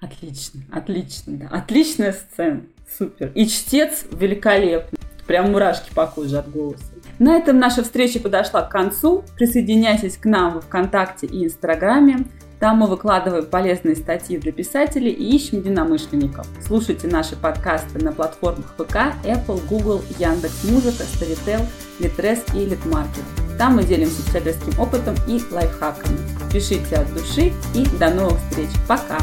Отлично, 0.00 0.62
отлично, 0.72 1.36
да. 1.36 1.48
Отличная 1.48 2.12
сцена, 2.12 2.62
супер. 2.96 3.32
И 3.34 3.46
чтец 3.46 4.06
великолепный, 4.12 4.98
прям 5.26 5.52
мурашки 5.52 5.92
по 5.92 6.06
коже 6.06 6.38
от 6.38 6.50
голоса. 6.50 6.84
На 7.18 7.36
этом 7.36 7.58
наша 7.58 7.82
встреча 7.82 8.18
подошла 8.18 8.62
к 8.62 8.70
концу. 8.70 9.24
Присоединяйтесь 9.36 10.16
к 10.16 10.24
нам 10.24 10.58
в 10.58 10.62
ВКонтакте 10.62 11.26
и 11.26 11.44
Инстаграме. 11.44 12.24
Там 12.60 12.76
мы 12.76 12.88
выкладываем 12.88 13.46
полезные 13.46 13.96
статьи 13.96 14.36
для 14.36 14.52
писателей 14.52 15.10
и 15.10 15.34
ищем 15.34 15.58
единомышленников. 15.60 16.46
Слушайте 16.64 17.08
наши 17.08 17.34
подкасты 17.34 17.98
на 18.04 18.12
платформах 18.12 18.66
ВК, 18.76 19.14
Apple, 19.24 19.66
Google, 19.66 20.02
Яндекс.Музыка, 20.18 21.04
Storytel, 21.04 21.62
Litres 21.98 22.54
и 22.54 22.66
Литмаркет. 22.66 23.24
Там 23.56 23.76
мы 23.76 23.84
делимся 23.84 24.24
читательским 24.26 24.78
опытом 24.78 25.14
и 25.26 25.40
лайфхаками. 25.50 26.18
Пишите 26.52 26.96
от 26.96 27.12
души 27.14 27.52
и 27.74 27.86
до 27.98 28.10
новых 28.10 28.38
встреч. 28.50 28.68
Пока! 28.86 29.18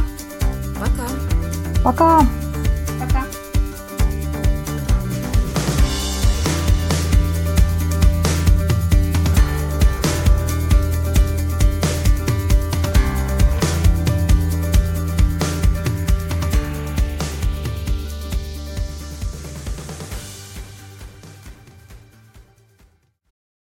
Пока! 0.79 1.07
Пока! 1.83 2.25